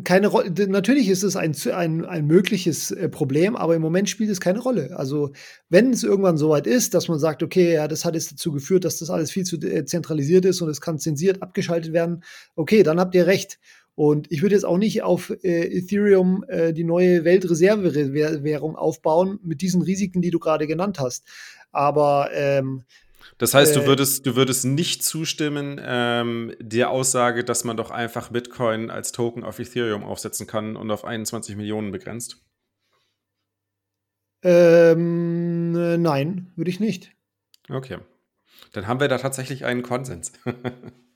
keine 0.05 0.27
Rolle. 0.27 0.51
Natürlich 0.69 1.09
ist 1.09 1.23
es 1.23 1.35
ein, 1.35 1.53
ein, 1.73 2.05
ein 2.05 2.25
mögliches 2.25 2.91
äh, 2.91 3.09
Problem, 3.09 3.57
aber 3.57 3.75
im 3.75 3.81
Moment 3.81 4.09
spielt 4.09 4.29
es 4.29 4.39
keine 4.39 4.59
Rolle. 4.59 4.97
Also, 4.97 5.33
wenn 5.69 5.91
es 5.91 6.03
irgendwann 6.03 6.37
soweit 6.37 6.65
ist, 6.65 6.93
dass 6.93 7.09
man 7.09 7.19
sagt, 7.19 7.43
okay, 7.43 7.73
ja, 7.73 7.89
das 7.89 8.05
hat 8.05 8.13
jetzt 8.13 8.31
dazu 8.31 8.53
geführt, 8.53 8.85
dass 8.85 8.99
das 8.99 9.09
alles 9.09 9.31
viel 9.31 9.43
zu 9.43 9.57
äh, 9.57 9.83
zentralisiert 9.83 10.45
ist 10.45 10.61
und 10.61 10.69
es 10.69 10.79
kann 10.79 10.97
zensiert 10.97 11.41
abgeschaltet 11.43 11.91
werden, 11.91 12.23
okay, 12.55 12.83
dann 12.83 13.01
habt 13.01 13.15
ihr 13.15 13.27
recht. 13.27 13.59
Und 13.95 14.31
ich 14.31 14.41
würde 14.41 14.55
jetzt 14.55 14.63
auch 14.63 14.77
nicht 14.77 15.03
auf 15.03 15.31
äh, 15.43 15.77
Ethereum 15.77 16.43
äh, 16.47 16.73
die 16.73 16.83
neue 16.83 17.23
Weltreservewährung 17.23 18.75
aufbauen 18.75 19.39
mit 19.43 19.61
diesen 19.61 19.81
Risiken, 19.81 20.21
die 20.21 20.31
du 20.31 20.39
gerade 20.39 20.65
genannt 20.65 20.99
hast. 20.99 21.25
Aber 21.71 22.29
ähm, 22.33 22.83
das 23.37 23.53
heißt, 23.53 23.75
du 23.75 23.81
äh, 23.81 23.87
würdest, 23.87 24.25
du 24.25 24.35
würdest 24.35 24.65
nicht 24.65 25.03
zustimmen 25.03 25.79
ähm, 25.83 26.53
der 26.59 26.91
Aussage, 26.91 27.43
dass 27.43 27.63
man 27.63 27.77
doch 27.77 27.91
einfach 27.91 28.29
Bitcoin 28.29 28.89
als 28.89 29.11
Token 29.11 29.43
auf 29.43 29.59
Ethereum 29.59 30.03
aufsetzen 30.03 30.47
kann 30.47 30.75
und 30.75 30.91
auf 30.91 31.05
21 31.05 31.55
Millionen 31.55 31.91
begrenzt? 31.91 32.37
Ähm, 34.43 35.75
äh, 35.75 35.97
nein, 35.97 36.51
würde 36.55 36.69
ich 36.69 36.79
nicht. 36.79 37.11
Okay. 37.69 37.97
Dann 38.73 38.87
haben 38.87 38.99
wir 38.99 39.07
da 39.07 39.17
tatsächlich 39.17 39.65
einen 39.65 39.83
Konsens. 39.83 40.31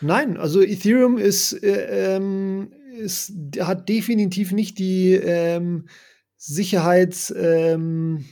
Nein, 0.00 0.36
also 0.36 0.62
Ethereum 0.62 1.18
ist, 1.18 1.52
äh, 1.52 2.16
ähm, 2.16 2.72
ist 2.96 3.32
hat 3.60 3.88
definitiv 3.88 4.52
nicht 4.52 4.78
die 4.78 5.12
ähm, 5.14 5.88
Sicherheits 6.36 7.34
ähm. 7.36 8.24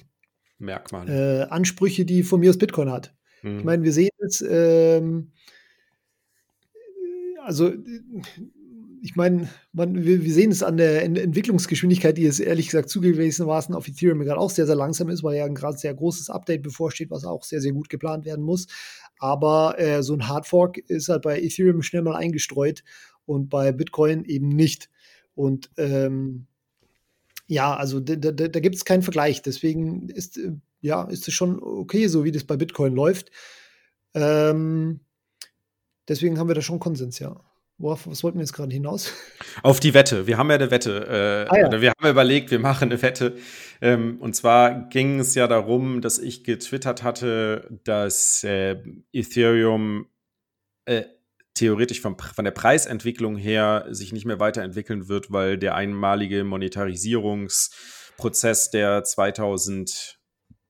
Äh, 1.08 1.46
die 2.06 2.23
von 2.23 2.40
mir 2.40 2.50
aus 2.50 2.58
Bitcoin 2.58 2.90
hat. 2.90 3.14
Mhm. 3.42 3.58
Ich 3.58 3.64
meine, 3.64 3.82
wir 3.82 3.92
sehen 3.92 4.11
jetzt, 4.20 4.44
ähm, 4.49 5.32
also 7.42 7.73
ich 9.02 9.14
meine, 9.14 9.49
wir, 9.73 10.25
wir, 10.25 10.32
sehen 10.32 10.50
es 10.50 10.62
an 10.62 10.78
der 10.78 11.04
Entwicklungsgeschwindigkeit, 11.04 12.17
die 12.17 12.26
es 12.26 12.40
ehrlich 12.40 12.67
gesagt 12.67 12.88
zugegebenermaßen 12.88 13.75
auf 13.75 13.86
Ethereum 13.86 14.21
gerade 14.21 14.40
auch 14.40 14.50
sehr, 14.50 14.67
sehr 14.67 14.75
langsam 14.75 15.08
ist, 15.10 15.23
weil 15.23 15.36
ja 15.36 15.45
ein 15.45 15.54
gerade 15.54 15.78
sehr 15.78 15.95
großes 15.95 16.28
Update 16.28 16.62
bevorsteht, 16.62 17.10
was 17.10 17.25
auch 17.25 17.45
sehr, 17.45 17.60
sehr 17.60 17.73
gut 17.73 17.88
geplant 17.88 18.25
werden 18.25 18.45
muss. 18.45 18.67
Aber 19.18 19.78
äh, 19.78 20.02
so 20.02 20.14
ein 20.14 20.28
Hardfork 20.28 20.78
ist 20.78 21.08
halt 21.08 21.22
bei 21.22 21.40
Ethereum 21.40 21.82
schnell 21.82 22.02
mal 22.02 22.16
eingestreut 22.16 22.82
und 23.24 23.48
bei 23.48 23.72
Bitcoin 23.72 24.24
eben 24.24 24.48
nicht. 24.48 24.90
Und 25.34 25.70
ähm, 25.76 26.46
ja, 27.46 27.76
also 27.76 28.00
da, 28.00 28.16
da, 28.16 28.32
da 28.32 28.60
gibt 28.60 28.74
es 28.74 28.84
keinen 28.84 29.02
Vergleich. 29.02 29.42
Deswegen 29.42 30.08
ist, 30.08 30.36
äh, 30.38 30.52
ja, 30.80 31.04
ist 31.04 31.28
es 31.28 31.34
schon 31.34 31.62
okay, 31.62 32.08
so 32.08 32.24
wie 32.24 32.32
das 32.32 32.44
bei 32.44 32.56
Bitcoin 32.56 32.94
läuft. 32.94 33.30
Ähm, 34.14 35.00
deswegen 36.08 36.38
haben 36.38 36.48
wir 36.48 36.54
da 36.54 36.62
schon 36.62 36.80
Konsens, 36.80 37.18
ja. 37.18 37.40
Worauf, 37.78 38.06
was 38.06 38.25
wollten 38.25 38.39
wir 38.39 38.43
jetzt 38.43 38.54
gerade 38.54 38.73
hinaus? 38.73 39.12
Auf 39.62 39.80
die 39.80 39.93
Wette. 39.93 40.26
Wir 40.26 40.39
haben 40.39 40.49
ja 40.49 40.56
eine 40.56 40.71
Wette. 40.71 41.47
Äh, 41.50 41.50
ah, 41.50 41.58
ja. 41.58 41.78
wir 41.80 41.91
haben 41.91 42.08
überlegt, 42.08 42.50
wir 42.50 42.58
machen 42.58 42.91
eine 42.91 43.02
Wette. 43.02 43.36
Ähm, 43.82 44.17
und 44.21 44.34
zwar 44.34 44.89
ging 44.89 45.21
es 45.21 45.34
ja 45.34 45.47
darum, 45.47 46.00
dass 46.00 46.19
ich 46.19 46.43
getwittert 46.43 47.02
hatte, 47.02 47.69
dass 47.84 48.43
äh, 48.45 48.82
Ethereum 49.12 50.06
äh, 50.86 51.02
theoretisch 51.52 52.00
vom, 52.00 52.17
von 52.19 52.47
der 52.47 52.52
Preisentwicklung 52.52 53.36
her 53.36 53.84
sich 53.91 54.10
nicht 54.12 54.25
mehr 54.25 54.41
weiterentwickeln 54.41 55.08
wird, 55.08 55.30
weil 55.30 55.58
der 55.58 55.75
einmalige 55.75 56.45
Monetarisierungsprozess, 56.45 58.71
der 58.71 59.04
2000 59.04 60.15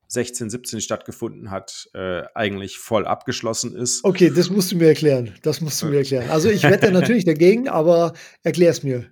16, 0.07 0.49
17 0.49 0.81
stattgefunden 0.81 1.51
hat, 1.51 1.89
äh, 1.93 2.23
eigentlich 2.33 2.77
voll 2.77 3.05
abgeschlossen 3.05 3.75
ist. 3.75 4.03
Okay, 4.03 4.31
das 4.33 4.49
musst 4.49 4.71
du 4.71 4.77
mir 4.77 4.87
erklären. 4.87 5.33
Das 5.41 5.61
musst 5.61 5.81
du 5.81 5.87
mir 5.87 5.97
erklären. 5.97 6.29
Also 6.29 6.49
ich 6.49 6.63
wette 6.63 6.91
natürlich 6.91 7.25
dagegen, 7.25 7.67
aber 7.67 8.13
erklär 8.43 8.71
es 8.71 8.83
mir. 8.83 9.05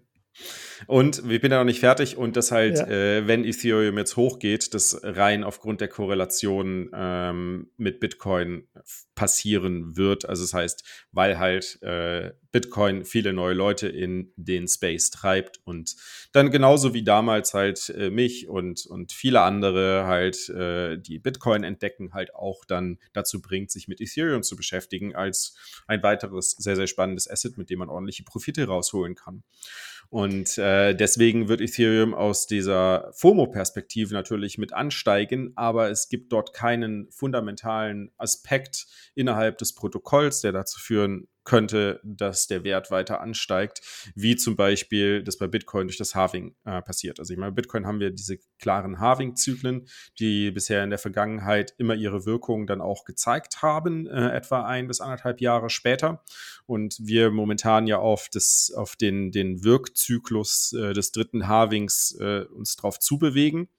Und 0.88 1.27
wir 1.27 1.39
bin 1.39 1.51
ja 1.51 1.60
noch 1.60 1.65
nicht 1.65 1.79
fertig 1.79 2.17
und 2.17 2.36
das 2.36 2.51
halt, 2.51 2.77
ja. 2.77 2.88
äh, 2.88 3.27
wenn 3.27 3.45
Ethereum 3.45 3.97
jetzt 3.97 4.17
hochgeht, 4.17 4.73
das 4.73 4.99
rein 5.03 5.43
aufgrund 5.43 5.81
der 5.81 5.88
Korrelation 5.88 6.89
ähm, 6.93 7.69
mit 7.77 7.99
Bitcoin 7.99 8.67
passieren 9.15 9.95
wird. 9.95 10.27
Also 10.27 10.43
das 10.43 10.53
heißt, 10.53 10.83
weil 11.11 11.39
halt 11.39 11.81
äh, 11.81 12.33
Bitcoin 12.51 13.05
viele 13.05 13.33
neue 13.33 13.53
Leute 13.53 13.87
in 13.87 14.31
den 14.35 14.67
Space 14.67 15.09
treibt 15.09 15.59
und 15.63 15.95
dann 16.33 16.51
genauso 16.51 16.93
wie 16.93 17.03
damals 17.03 17.53
halt 17.53 17.89
äh, 17.89 18.09
mich 18.09 18.47
und, 18.47 18.85
und 18.85 19.13
viele 19.13 19.41
andere 19.41 20.05
halt, 20.05 20.49
äh, 20.49 20.97
die 20.97 21.19
Bitcoin 21.19 21.63
entdecken, 21.63 22.13
halt 22.13 22.35
auch 22.35 22.65
dann 22.65 22.99
dazu 23.13 23.41
bringt, 23.41 23.71
sich 23.71 23.87
mit 23.87 24.01
Ethereum 24.01 24.43
zu 24.43 24.55
beschäftigen 24.55 25.15
als 25.15 25.55
ein 25.87 26.03
weiteres 26.03 26.51
sehr, 26.51 26.75
sehr 26.75 26.87
spannendes 26.87 27.29
Asset, 27.29 27.57
mit 27.57 27.69
dem 27.69 27.79
man 27.79 27.89
ordentliche 27.89 28.23
Profite 28.23 28.67
rausholen 28.67 29.15
kann. 29.15 29.43
Und 30.09 30.57
äh, 30.57 30.93
deswegen 30.93 31.47
wird 31.47 31.61
Ethereum 31.61 32.13
aus 32.13 32.47
dieser 32.47 33.11
FOMO-Perspektive 33.13 34.13
natürlich 34.13 34.57
mit 34.57 34.71
ansteigen, 34.73 35.53
aber 35.55 35.89
es 35.89 36.09
gibt 36.09 36.31
dort 36.31 36.53
keinen 36.53 37.11
fundamentalen 37.11 38.11
Aspekt 38.17 38.74
innerhalb 39.15 39.57
des 39.57 39.73
Protokolls, 39.73 40.41
der 40.41 40.51
dazu 40.51 40.79
führen 40.79 41.27
könnte, 41.45 42.01
dass 42.03 42.47
der 42.47 42.63
Wert 42.63 42.91
weiter 42.91 43.21
ansteigt, 43.21 43.81
wie 44.15 44.35
zum 44.35 44.55
Beispiel 44.55 45.23
das 45.23 45.38
bei 45.38 45.47
Bitcoin 45.47 45.88
durch 45.88 45.97
das 45.97 46.15
Halving 46.15 46.55
äh, 46.65 46.81
passiert. 46.81 47.19
Also 47.19 47.33
ich 47.33 47.39
meine, 47.39 47.51
Bitcoin 47.51 47.85
haben 47.85 47.99
wir 47.99 48.09
diese 48.09 48.39
klaren 48.59 48.99
Halving-Zyklen, 48.99 49.88
die 50.19 50.51
bisher 50.51 50.83
in 50.83 50.89
der 50.89 50.99
Vergangenheit 50.99 51.73
immer 51.77 51.93
ihre 51.93 52.25
Wirkung 52.25 52.67
dann 52.67 52.81
auch 52.81 53.05
gezeigt 53.05 53.61
haben, 53.61 54.07
äh, 54.07 54.31
etwa 54.31 54.65
ein 54.65 54.88
bis 54.88 54.99
anderthalb 54.99 55.39
Jahre 55.39 55.69
später. 55.69 56.23
Und 56.65 56.97
wir 56.99 57.29
momentan 57.29 57.85
ja 57.85 57.99
auf, 57.99 58.27
das, 58.29 58.73
auf 58.75 58.95
den, 58.95 59.31
den 59.31 59.63
Wirkzyklus 59.63 60.73
äh, 60.73 60.93
des 60.93 61.11
dritten 61.11 61.47
Halvings 61.47 62.17
äh, 62.19 62.45
uns 62.45 62.75
drauf 62.75 62.99
zubewegen. 62.99 63.69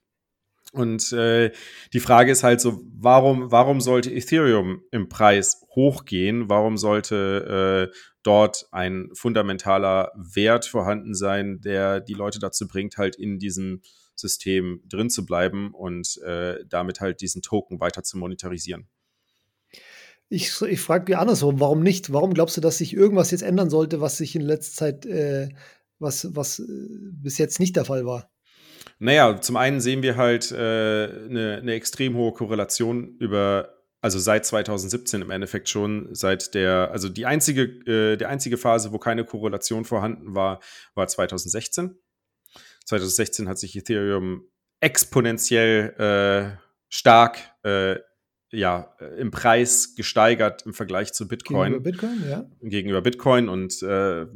Und 0.72 1.12
äh, 1.12 1.52
die 1.92 2.00
Frage 2.00 2.32
ist 2.32 2.42
halt 2.42 2.60
so, 2.60 2.82
warum, 2.92 3.50
warum 3.50 3.80
sollte 3.80 4.12
Ethereum 4.12 4.82
im 4.90 5.08
Preis 5.08 5.62
hochgehen? 5.74 6.48
Warum 6.48 6.76
sollte 6.76 7.90
äh, 7.92 7.96
dort 8.22 8.66
ein 8.72 9.08
fundamentaler 9.14 10.12
Wert 10.16 10.66
vorhanden 10.66 11.14
sein, 11.14 11.60
der 11.60 12.00
die 12.00 12.14
Leute 12.14 12.40
dazu 12.40 12.66
bringt, 12.66 12.98
halt 12.98 13.16
in 13.16 13.38
diesem 13.38 13.80
System 14.16 14.82
drin 14.86 15.10
zu 15.10 15.24
bleiben 15.24 15.72
und 15.72 16.20
äh, 16.22 16.64
damit 16.68 17.00
halt 17.00 17.20
diesen 17.20 17.42
Token 17.42 17.80
weiter 17.80 18.02
zu 18.02 18.18
monetarisieren? 18.18 18.88
Ich, 20.28 20.60
ich 20.62 20.80
frage 20.80 21.04
dir 21.04 21.20
andersrum, 21.20 21.60
warum 21.60 21.82
nicht? 21.82 22.12
Warum 22.12 22.34
glaubst 22.34 22.56
du, 22.56 22.60
dass 22.60 22.78
sich 22.78 22.92
irgendwas 22.92 23.30
jetzt 23.30 23.42
ändern 23.42 23.70
sollte, 23.70 24.00
was 24.00 24.16
sich 24.16 24.34
in 24.34 24.42
letzter 24.42 24.76
Zeit, 24.76 25.06
äh, 25.06 25.50
was, 26.00 26.34
was 26.34 26.58
äh, 26.58 26.64
bis 27.12 27.38
jetzt 27.38 27.60
nicht 27.60 27.76
der 27.76 27.84
Fall 27.84 28.04
war? 28.04 28.28
Naja, 28.98 29.40
zum 29.40 29.56
einen 29.56 29.80
sehen 29.80 30.02
wir 30.02 30.16
halt 30.16 30.50
äh, 30.52 30.56
eine, 30.56 31.58
eine 31.60 31.74
extrem 31.74 32.16
hohe 32.16 32.32
Korrelation 32.32 33.16
über 33.18 33.76
also 34.06 34.20
seit 34.20 34.46
2017 34.46 35.22
im 35.22 35.30
Endeffekt 35.30 35.68
schon, 35.68 36.14
seit 36.14 36.54
der, 36.54 36.90
also 36.92 37.08
die 37.08 37.26
einzige, 37.26 37.62
äh, 37.62 38.16
die 38.16 38.26
einzige 38.26 38.56
Phase, 38.56 38.92
wo 38.92 38.98
keine 38.98 39.24
Korrelation 39.24 39.84
vorhanden 39.84 40.34
war, 40.34 40.60
war 40.94 41.08
2016. 41.08 41.98
2016 42.84 43.48
hat 43.48 43.58
sich 43.58 43.74
Ethereum 43.74 44.48
exponentiell 44.80 45.94
äh, 45.98 46.56
stark 46.88 47.38
äh, 47.64 47.96
ja, 48.52 48.94
im 49.18 49.32
Preis 49.32 49.96
gesteigert 49.96 50.64
im 50.66 50.72
Vergleich 50.72 51.12
zu 51.12 51.26
Bitcoin. 51.26 51.72
Gegenüber 51.72 51.90
Bitcoin, 51.90 52.28
ja. 52.28 52.46
Gegenüber 52.62 53.02
Bitcoin 53.02 53.48
und 53.48 53.82
äh, 53.82 54.26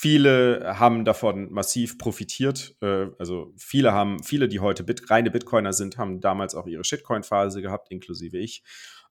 viele 0.00 0.78
haben 0.78 1.04
davon 1.04 1.50
massiv 1.50 1.98
profitiert. 1.98 2.76
Äh, 2.80 3.08
also 3.18 3.52
viele 3.56 3.92
haben, 3.92 4.22
viele, 4.22 4.46
die 4.46 4.60
heute 4.60 4.84
Bit 4.84 5.10
reine 5.10 5.32
Bitcoiner 5.32 5.72
sind, 5.72 5.98
haben 5.98 6.20
damals 6.20 6.54
auch 6.54 6.68
ihre 6.68 6.84
Shitcoin-Phase 6.84 7.62
gehabt, 7.62 7.90
inklusive 7.90 8.38
ich. 8.38 8.62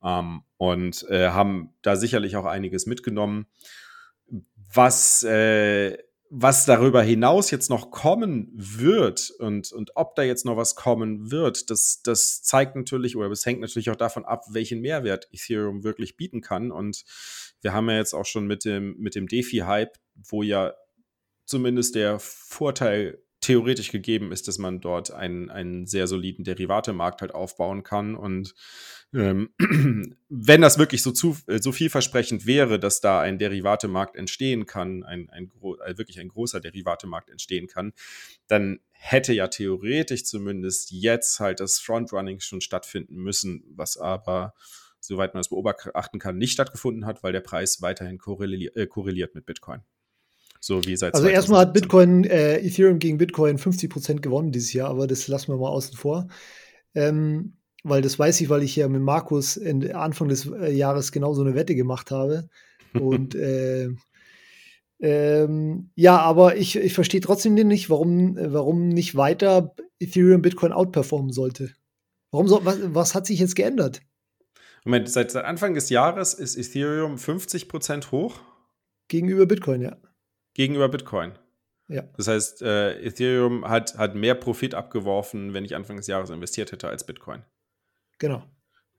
Ähm, 0.01 0.43
und 0.55 1.05
äh, 1.09 1.31
haben 1.31 1.73
da 1.81 1.97
sicherlich 1.97 2.37
auch 2.37 2.45
einiges 2.45 2.85
mitgenommen. 2.85 3.47
Was 4.73 5.23
äh, 5.23 5.97
was 6.29 6.65
darüber 6.65 7.01
hinaus 7.01 7.51
jetzt 7.51 7.69
noch 7.69 7.89
kommen 7.89 8.51
wird 8.53 9.31
und, 9.39 9.71
und 9.71 9.91
ob 9.95 10.15
da 10.15 10.23
jetzt 10.23 10.45
noch 10.45 10.57
was 10.57 10.75
kommen 10.75 11.31
wird, 11.31 11.69
das, 11.69 12.01
das 12.03 12.43
zeigt 12.43 12.75
natürlich 12.75 13.15
oder 13.15 13.31
es 13.31 13.45
hängt 13.45 13.61
natürlich 13.61 13.89
auch 13.89 13.95
davon 13.95 14.25
ab, 14.25 14.43
welchen 14.49 14.81
Mehrwert 14.81 15.29
Ethereum 15.31 15.83
wirklich 15.85 16.17
bieten 16.17 16.41
kann. 16.41 16.71
Und 16.71 17.05
wir 17.61 17.71
haben 17.71 17.89
ja 17.89 17.95
jetzt 17.95 18.13
auch 18.13 18.25
schon 18.25 18.45
mit 18.45 18.65
dem, 18.65 18.97
mit 18.97 19.15
dem 19.15 19.27
DeFi-Hype, 19.27 19.97
wo 20.23 20.43
ja 20.43 20.73
zumindest 21.45 21.95
der 21.95 22.19
Vorteil 22.19 23.19
theoretisch 23.41 23.91
gegeben 23.91 24.31
ist, 24.31 24.47
dass 24.47 24.57
man 24.57 24.81
dort 24.81 25.11
einen, 25.11 25.49
einen 25.49 25.85
sehr 25.85 26.07
soliden 26.07 26.43
Derivatemarkt 26.43 27.21
halt 27.21 27.33
aufbauen 27.33 27.83
kann. 27.83 28.15
Und 28.15 28.55
ähm, 29.13 29.49
wenn 30.29 30.61
das 30.61 30.77
wirklich 30.79 31.03
so, 31.03 31.11
zu, 31.11 31.37
äh, 31.47 31.59
so 31.59 31.71
vielversprechend 31.71 32.45
wäre, 32.45 32.79
dass 32.79 32.99
da 32.99 33.21
ein 33.21 33.37
Derivatemarkt 33.37 34.15
entstehen 34.15 34.65
kann, 34.65 35.03
ein, 35.03 35.29
ein, 35.29 35.51
ein, 35.85 35.97
wirklich 35.97 36.19
ein 36.19 36.29
großer 36.29 36.59
Derivatemarkt 36.59 37.29
entstehen 37.29 37.67
kann, 37.67 37.93
dann 38.47 38.79
hätte 38.91 39.33
ja 39.33 39.47
theoretisch 39.47 40.25
zumindest 40.25 40.91
jetzt 40.91 41.39
halt 41.39 41.59
das 41.59 41.79
Frontrunning 41.79 42.39
schon 42.39 42.61
stattfinden 42.61 43.15
müssen, 43.15 43.63
was 43.69 43.97
aber, 43.97 44.55
soweit 44.99 45.35
man 45.35 45.41
es 45.41 45.49
beobachten 45.49 46.19
kann, 46.19 46.37
nicht 46.37 46.53
stattgefunden 46.53 47.05
hat, 47.05 47.23
weil 47.23 47.31
der 47.31 47.41
Preis 47.41 47.81
weiterhin 47.81 48.17
korreliert, 48.17 48.75
äh, 48.75 48.87
korreliert 48.87 49.35
mit 49.35 49.45
Bitcoin. 49.45 49.83
So 50.59 50.85
wie 50.85 50.95
seit 50.95 51.15
Also 51.15 51.27
erstmal 51.27 51.61
hat 51.61 51.73
Bitcoin, 51.73 52.23
äh, 52.23 52.57
Ethereum 52.59 52.99
gegen 52.99 53.17
Bitcoin 53.17 53.57
50% 53.57 54.21
gewonnen 54.21 54.51
dieses 54.51 54.73
Jahr, 54.73 54.89
aber 54.89 55.07
das 55.07 55.27
lassen 55.27 55.51
wir 55.51 55.57
mal 55.57 55.69
außen 55.69 55.97
vor. 55.97 56.27
Ähm, 56.95 57.57
weil 57.83 58.01
das 58.01 58.17
weiß 58.19 58.41
ich, 58.41 58.49
weil 58.49 58.63
ich 58.63 58.75
ja 58.75 58.87
mit 58.87 59.01
Markus 59.01 59.59
Anfang 59.59 60.27
des 60.29 60.45
äh, 60.47 60.71
Jahres 60.71 61.11
genau 61.11 61.33
so 61.33 61.41
eine 61.41 61.55
Wette 61.55 61.75
gemacht 61.75 62.11
habe. 62.11 62.49
Und 62.99 63.35
äh, 63.35 63.89
ähm, 64.99 65.91
ja, 65.95 66.17
aber 66.19 66.57
ich, 66.57 66.75
ich 66.75 66.93
verstehe 66.93 67.21
trotzdem 67.21 67.53
nicht, 67.53 67.89
warum, 67.89 68.35
warum 68.39 68.89
nicht 68.89 69.15
weiter 69.15 69.75
Ethereum 69.99 70.41
Bitcoin 70.41 70.71
outperformen 70.71 71.31
sollte. 71.31 71.71
Warum 72.31 72.47
so, 72.47 72.65
was, 72.65 72.79
was 72.93 73.15
hat 73.15 73.25
sich 73.25 73.39
jetzt 73.39 73.55
geändert? 73.55 74.01
Moment, 74.83 75.09
seit, 75.09 75.31
seit 75.31 75.45
Anfang 75.45 75.73
des 75.73 75.89
Jahres 75.89 76.33
ist 76.33 76.55
Ethereum 76.55 77.15
50% 77.15 78.11
hoch? 78.11 78.39
Gegenüber 79.07 79.45
Bitcoin, 79.45 79.81
ja. 79.81 79.97
Gegenüber 80.57 80.89
Bitcoin. 80.89 81.37
Ja. 81.87 82.01
Das 82.17 82.27
heißt, 82.27 82.63
äh, 82.63 82.99
Ethereum 82.99 83.65
hat, 83.69 83.95
hat 83.97 84.15
mehr 84.15 84.33
Profit 84.33 84.73
abgeworfen, 84.73 85.53
wenn 85.53 85.63
ich 85.63 85.75
Anfang 85.75 85.97
des 85.97 86.07
Jahres 86.07 86.31
investiert 86.31 86.71
hätte, 86.71 86.89
als 86.89 87.05
Bitcoin. 87.05 87.43
Genau. 88.17 88.43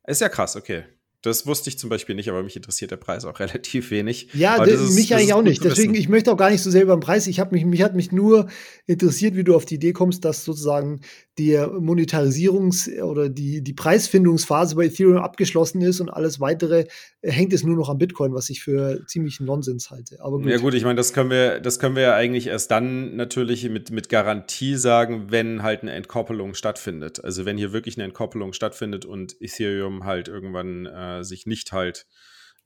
Ist 0.07 0.21
ja 0.21 0.29
krass, 0.29 0.57
okay. 0.57 0.85
Das 1.23 1.47
wusste 1.47 1.69
ich 1.69 1.79
zum 1.79 1.91
Beispiel 1.91 2.15
nicht, 2.15 2.29
aber 2.29 2.45
mich 2.45 2.55
interessiert 2.55 2.93
der 2.93 2.97
Preis 2.97 3.25
auch 3.25 3.41
relativ 3.41 3.91
wenig. 3.91 4.29
Ja, 4.35 4.63
ist, 4.63 4.95
mich 4.95 5.15
eigentlich 5.15 5.33
auch 5.33 5.43
nicht. 5.43 5.65
Deswegen, 5.65 5.95
ich 5.95 6.09
möchte 6.09 6.33
auch 6.33 6.37
gar 6.37 6.51
nicht 6.51 6.63
so 6.63 6.71
sehr 6.71 6.83
über 6.83 6.97
den 6.97 7.01
Preis. 7.01 7.27
Ich 7.27 7.41
habe 7.41 7.55
mich, 7.55 7.65
mich 7.65 7.83
hat 7.83 7.95
mich 7.95 8.13
nur 8.13 8.49
interessiert, 8.87 9.35
wie 9.35 9.45
du 9.45 9.55
auf 9.55 9.65
die 9.65 9.77
Idee 9.77 9.93
kommst, 9.93 10.25
dass 10.25 10.45
sozusagen 10.45 11.01
die 11.39 11.57
Monetarisierungs- 11.57 13.01
oder 13.01 13.29
die, 13.29 13.63
die 13.63 13.73
Preisfindungsphase 13.73 14.75
bei 14.75 14.87
Ethereum 14.87 15.19
abgeschlossen 15.19 15.81
ist 15.83 16.01
und 16.01 16.09
alles 16.09 16.41
weitere 16.41 16.87
äh, 17.23 17.31
hängt 17.31 17.53
es 17.53 17.63
nur 17.63 17.77
noch 17.77 17.89
am 17.89 17.99
Bitcoin, 17.99 18.35
was 18.35 18.51
ich 18.51 18.63
für 18.63 19.05
ziemlich 19.07 19.41
Nonsens 19.41 19.91
halte. 19.91 20.19
Aber 20.21 20.39
gut. 20.39 20.47
Ja, 20.47 20.59
gut, 20.59 20.75
ich 20.75 20.83
meine, 20.85 20.97
das 20.97 21.13
können 21.13 21.31
wir, 21.31 21.61
das 21.61 21.79
können 21.79 21.95
wir 21.95 22.03
ja 22.03 22.15
eigentlich 22.15 22.49
erst 22.49 22.71
dann 22.71 23.17
natürlich 23.17 23.69
mit, 23.69 23.91
mit 23.91 24.09
Garantie 24.09 24.75
sagen, 24.77 25.27
wenn 25.31 25.63
halt 25.63 25.83
eine 25.83 25.93
Entkoppelung 25.93 26.55
stattfindet. 26.55 27.25
Also 27.25 27.45
wenn 27.45 27.57
hier 27.57 27.73
wirklich 27.73 27.97
eine 27.97 28.05
Entkoppelung 28.05 28.53
stattfindet 28.53 29.05
und 29.05 29.37
Ethereum 29.41 30.05
halt 30.05 30.29
irgendwann 30.29 30.87
äh, 30.87 31.08
sich 31.23 31.47
nicht 31.47 31.73
halt 31.73 32.07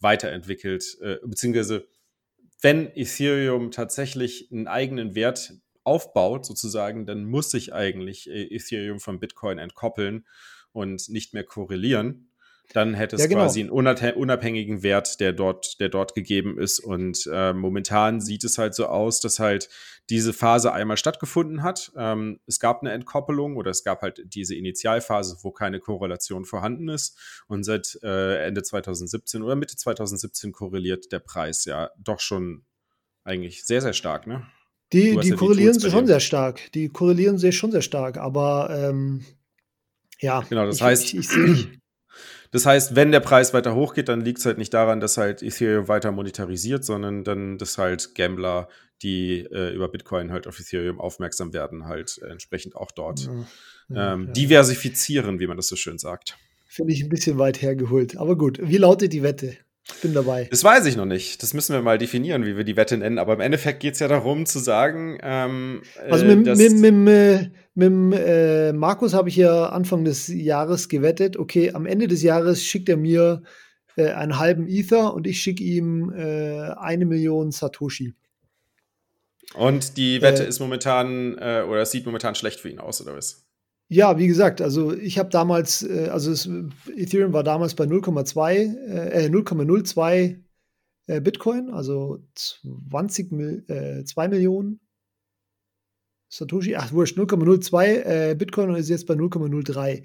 weiterentwickelt, 0.01 0.99
äh, 1.01 1.17
beziehungsweise 1.25 1.87
wenn 2.61 2.87
Ethereum 2.95 3.71
tatsächlich 3.71 4.51
einen 4.53 4.69
eigenen 4.69 5.15
Wert 5.15 5.55
aufbaut, 5.85 6.47
sozusagen, 6.47 7.07
dann 7.07 7.25
muss 7.25 7.51
sich 7.51 7.73
eigentlich 7.73 8.31
äh, 8.31 8.55
Ethereum 8.55 9.01
von 9.01 9.19
Bitcoin 9.19 9.59
entkoppeln 9.59 10.27
und 10.73 11.09
nicht 11.09 11.35
mehr 11.35 11.45
korrelieren. 11.45 12.32
Dann 12.73 12.95
hätte 12.95 13.17
es 13.17 13.23
ja, 13.23 13.29
genau. 13.29 13.43
quasi 13.43 13.61
einen 13.61 13.71
unabhängigen 13.71 14.83
Wert, 14.83 15.21
der 15.21 15.33
dort, 15.33 15.79
der 15.81 15.89
dort 15.89 16.15
gegeben 16.15 16.59
ist. 16.59 16.81
Und 16.81 17.29
äh, 17.31 17.53
momentan 17.53 18.21
sieht 18.21 18.45
es 18.45 18.59
halt 18.59 18.75
so 18.75 18.87
aus, 18.87 19.21
dass 19.21 19.39
halt 19.39 19.69
diese 20.11 20.33
Phase 20.33 20.73
einmal 20.73 20.97
stattgefunden 20.97 21.63
hat. 21.63 21.93
Ähm, 21.97 22.41
es 22.47 22.59
gab 22.61 22.81
eine 22.81 22.93
Entkoppelung 22.93 23.57
oder 23.57 23.71
es 23.71 23.85
gab 23.85 24.03
halt 24.03 24.23
diese 24.25 24.55
Initialphase, 24.55 25.39
wo 25.43 25.53
keine 25.53 25.81
Korrelation 25.81 26.45
vorhanden 26.45 26.89
ist. 26.89 27.19
Und 27.47 27.65
seit 27.65 27.99
äh, 28.03 28.47
Ende 28.47 28.63
2017 28.63 29.43
oder 29.43 29.55
Mitte 29.55 29.77
2017 29.77 30.53
korreliert 30.53 31.13
der 31.13 31.21
Preis 31.21 31.65
ja 31.67 31.91
doch 31.99 32.21
schon 32.21 32.65
eigentlich 33.25 33.65
sehr, 33.65 33.81
sehr 33.81 33.93
stark, 33.93 34.27
ne? 34.27 34.47
Die, 34.93 35.17
die 35.19 35.31
ja 35.31 35.37
korrelieren 35.37 35.79
sie 35.79 35.91
schon 35.91 36.07
sehr 36.07 36.21
stark. 36.21 36.71
Die 36.73 36.91
korrelieren 36.91 37.39
sie 37.39 37.53
schon 37.53 37.71
sehr 37.71 37.81
stark, 37.81 38.19
aber 38.19 38.69
ähm, 38.71 39.25
ja. 40.21 40.45
Genau, 40.49 40.67
das 40.67 40.77
ich, 40.77 40.83
heißt, 40.83 41.15
ich, 41.15 41.31
ich 41.35 41.69
das 42.53 42.67
heißt, 42.67 42.95
wenn 42.95 43.11
der 43.13 43.21
Preis 43.21 43.55
weiter 43.55 43.75
hochgeht, 43.75 44.09
dann 44.09 44.21
liegt 44.21 44.39
es 44.39 44.47
halt 44.47 44.59
nicht 44.59 44.73
daran, 44.75 45.01
dass 45.01 45.17
halt 45.17 45.43
Ethereum 45.43 45.89
weiter 45.89 46.13
monetarisiert, 46.13 46.85
sondern 46.85 47.25
dann, 47.25 47.57
dass 47.57 47.79
halt 47.79 48.15
Gambler, 48.15 48.69
die 49.03 49.41
äh, 49.51 49.75
über 49.75 49.89
Bitcoin 49.89 50.31
halt 50.31 50.47
auf 50.47 50.61
Ethereum 50.61 51.01
aufmerksam 51.01 51.55
werden, 51.55 51.87
halt 51.87 52.21
entsprechend 52.23 52.77
auch 52.77 52.91
dort 52.93 53.29
ja, 53.89 54.13
ähm, 54.15 54.27
ja. 54.27 54.33
diversifizieren, 54.33 55.41
wie 55.41 55.47
man 55.47 55.57
das 55.57 55.69
so 55.69 55.77
schön 55.77 55.99
sagt. 55.99 56.37
Finde 56.69 56.93
ich 56.93 57.03
ein 57.03 57.09
bisschen 57.09 57.39
weit 57.39 57.63
hergeholt. 57.63 58.19
Aber 58.19 58.37
gut, 58.37 58.61
wie 58.63 58.77
lautet 58.77 59.15
die 59.15 59.23
Wette? 59.23 59.57
Ich 59.89 60.01
bin 60.01 60.15
dabei. 60.15 60.47
Das 60.51 60.63
weiß 60.63 60.87
ich 60.87 60.97
noch 60.97 61.07
nicht. 61.07 61.43
Das 61.43 61.55
müssen 61.55 61.75
wir 61.75 61.83
mal 61.83 61.99
definieren, 61.99 62.47
wie 62.47 62.57
wir 62.57 62.65
die 62.65 62.77
Wette 62.77 62.97
nennen. 62.97 63.19
Aber 63.19 63.35
im 63.35 63.41
Endeffekt 63.41 63.81
geht 63.81 63.95
es 63.95 64.01
ja 64.01 64.09
darum 64.09 64.47
zu 64.47 64.61
sagen, 64.61 65.19
ähm, 65.23 65.83
also 66.09 66.25
mit, 66.25 66.47
äh, 66.47 66.55
mit, 66.55 66.73
mit, 66.79 67.51
mit, 67.75 67.91
mit 67.91 68.21
äh, 68.21 68.73
Markus 68.73 69.13
habe 69.13 69.29
ich 69.29 69.37
ja 69.37 69.67
Anfang 69.67 70.05
des 70.05 70.29
Jahres 70.29 70.89
gewettet. 70.89 71.37
Okay, 71.37 71.73
am 71.73 71.87
Ende 71.87 72.07
des 72.07 72.23
Jahres 72.23 72.63
schickt 72.63 72.89
er 72.89 72.97
mir 72.97 73.43
äh, 73.97 74.11
einen 74.11 74.39
halben 74.39 74.69
Ether 74.69 75.15
und 75.15 75.27
ich 75.27 75.41
schicke 75.41 75.65
ihm 75.65 76.13
äh, 76.13 76.71
eine 76.77 77.05
Million 77.05 77.51
Satoshi. 77.51 78.15
Und 79.55 79.97
die 79.97 80.23
Wette 80.23 80.45
äh, 80.45 80.49
ist 80.49 80.61
momentan, 80.61 81.37
äh, 81.39 81.65
oder 81.69 81.83
es 81.83 81.91
sieht 81.91 82.07
momentan 82.07 82.35
schlecht 82.35 82.61
für 82.61 82.69
ihn 82.69 82.79
aus, 82.79 83.03
oder 83.03 83.17
was? 83.17 83.45
Ja, 83.93 84.17
wie 84.17 84.27
gesagt, 84.27 84.63
also 84.63 84.95
ich 84.95 85.19
habe 85.19 85.29
damals, 85.29 85.83
äh, 85.83 86.09
also 86.11 86.31
es, 86.33 86.49
Ethereum 86.97 87.35
war 87.35 87.43
damals 87.43 87.75
bei 87.75 87.85
0,2, 87.85 88.55
äh, 88.89 89.29
0,02 89.29 90.43
äh, 91.09 91.21
Bitcoin, 91.21 91.69
also 91.69 92.27
20 92.35 93.33
Mil, 93.33 93.65
äh, 93.69 94.03
2 94.03 94.29
Millionen 94.29 94.81
Satoshi, 96.31 96.75
ach 96.75 96.91
wurscht, 96.93 97.19
0,02 97.19 98.31
äh, 98.31 98.35
Bitcoin 98.35 98.71
und 98.71 98.77
ist 98.77 98.89
jetzt 98.89 99.07
bei 99.07 99.13
0,03 99.13 100.05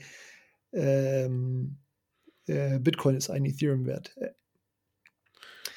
ähm, 0.73 1.77
äh, 2.47 2.79
Bitcoin 2.79 3.15
ist 3.15 3.29
ein 3.29 3.45
Ethereum-Wert. 3.45 4.17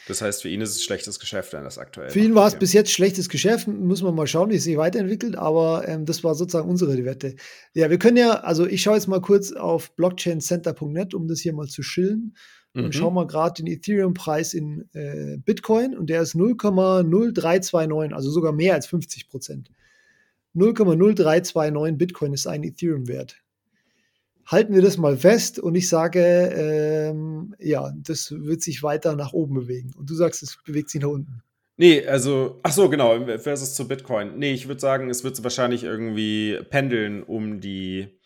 Das 0.09 0.23
heißt, 0.23 0.43
für 0.43 0.49
ihn 0.49 0.61
ist 0.61 0.71
es 0.71 0.83
schlechtes 0.83 1.19
Geschäft, 1.21 1.53
wenn 1.53 1.65
das 1.65 1.79
aktuell 1.79 2.11
Für 2.11 2.21
ihn 2.21 2.35
war 2.35 2.47
es 2.49 2.57
bis 2.57 2.73
jetzt 2.73 2.91
schlechtes 2.91 3.29
Geschäft. 3.29 3.69
Muss 3.69 4.03
man 4.03 4.15
mal 4.15 4.27
schauen, 4.27 4.51
wie 4.51 4.57
es 4.57 4.65
sich 4.65 4.77
weiterentwickelt. 4.77 5.37
Aber 5.37 5.87
ähm, 5.87 6.05
das 6.07 6.25
war 6.25 6.35
sozusagen 6.35 6.69
unsere 6.69 7.05
Wette. 7.05 7.37
Ja, 7.75 7.91
wir 7.91 7.99
können 7.99 8.17
ja, 8.17 8.41
also 8.41 8.67
ich 8.67 8.83
schaue 8.83 8.95
jetzt 8.95 9.09
mal 9.09 9.21
kurz 9.21 9.53
auf 9.53 9.95
blockchaincenter.net, 9.97 11.15
um 11.15 11.29
das 11.29 11.41
hier 11.41 11.53
mal 11.53 11.67
zu 11.67 11.83
schillen. 11.83 12.35
Mhm. 12.73 12.85
Und 12.85 12.95
schaue 12.95 13.13
mal 13.13 13.27
gerade 13.27 13.63
den 13.63 13.67
Ethereum-Preis 13.67 14.55
in 14.55 14.89
äh, 14.93 15.37
Bitcoin. 15.39 15.97
Und 15.97 16.09
der 16.11 16.23
ist 16.23 16.35
0,0329, 16.35 18.13
also 18.13 18.31
sogar 18.31 18.53
mehr 18.53 18.75
als 18.75 18.87
50 18.87 19.29
Prozent. 19.29 19.71
0,0329 20.55 21.97
Bitcoin 21.97 22.33
ist 22.33 22.47
ein 22.47 22.65
Ethereum-Wert 22.65 23.37
halten 24.51 24.75
wir 24.75 24.83
das 24.83 24.97
mal 24.97 25.17
fest 25.17 25.59
und 25.59 25.75
ich 25.77 25.89
sage, 25.89 26.21
ähm, 26.21 27.55
ja, 27.59 27.93
das 27.97 28.33
wird 28.33 28.63
sich 28.63 28.83
weiter 28.83 29.15
nach 29.15 29.33
oben 29.33 29.55
bewegen. 29.55 29.93
Und 29.97 30.11
du 30.11 30.15
sagst, 30.15 30.43
es 30.43 30.59
bewegt 30.65 30.91
sich 30.91 31.01
nach 31.01 31.09
unten. 31.09 31.43
Nee, 31.77 32.05
also, 32.07 32.61
ach 32.63 32.73
so, 32.73 32.91
genau, 32.91 33.25
versus 33.39 33.75
zu 33.75 33.89
Bitcoin. 33.89 34.39
Nee, 34.39 34.53
ich 34.53 34.69
würde 34.69 34.81
sagen, 34.81 35.09
es 35.09 35.25
wird 35.25 35.43
wahrscheinlich 35.43 35.85
irgendwie 35.85 36.59
pendeln 36.69 37.23
um 37.23 37.61
die, 37.61 38.21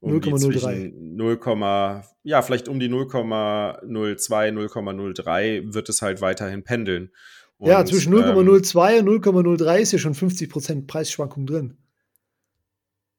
um 0.00 0.12
0,03. 0.12 2.02
ja, 2.22 2.40
vielleicht 2.40 2.68
um 2.68 2.80
die 2.80 2.88
0,02, 2.88 3.82
0,03 3.84 5.74
wird 5.74 5.88
es 5.88 6.00
halt 6.00 6.20
weiterhin 6.22 6.62
pendeln. 6.62 7.10
Und, 7.58 7.68
ja, 7.68 7.84
zwischen 7.84 8.14
0,02 8.14 8.98
ähm, 8.98 9.08
und 9.08 9.24
0,03 9.24 9.78
ist 9.78 9.92
ja 9.92 9.98
schon 9.98 10.14
50% 10.14 10.86
Preisschwankung 10.86 11.46
drin. 11.46 11.76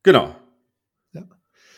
Genau. 0.04 0.36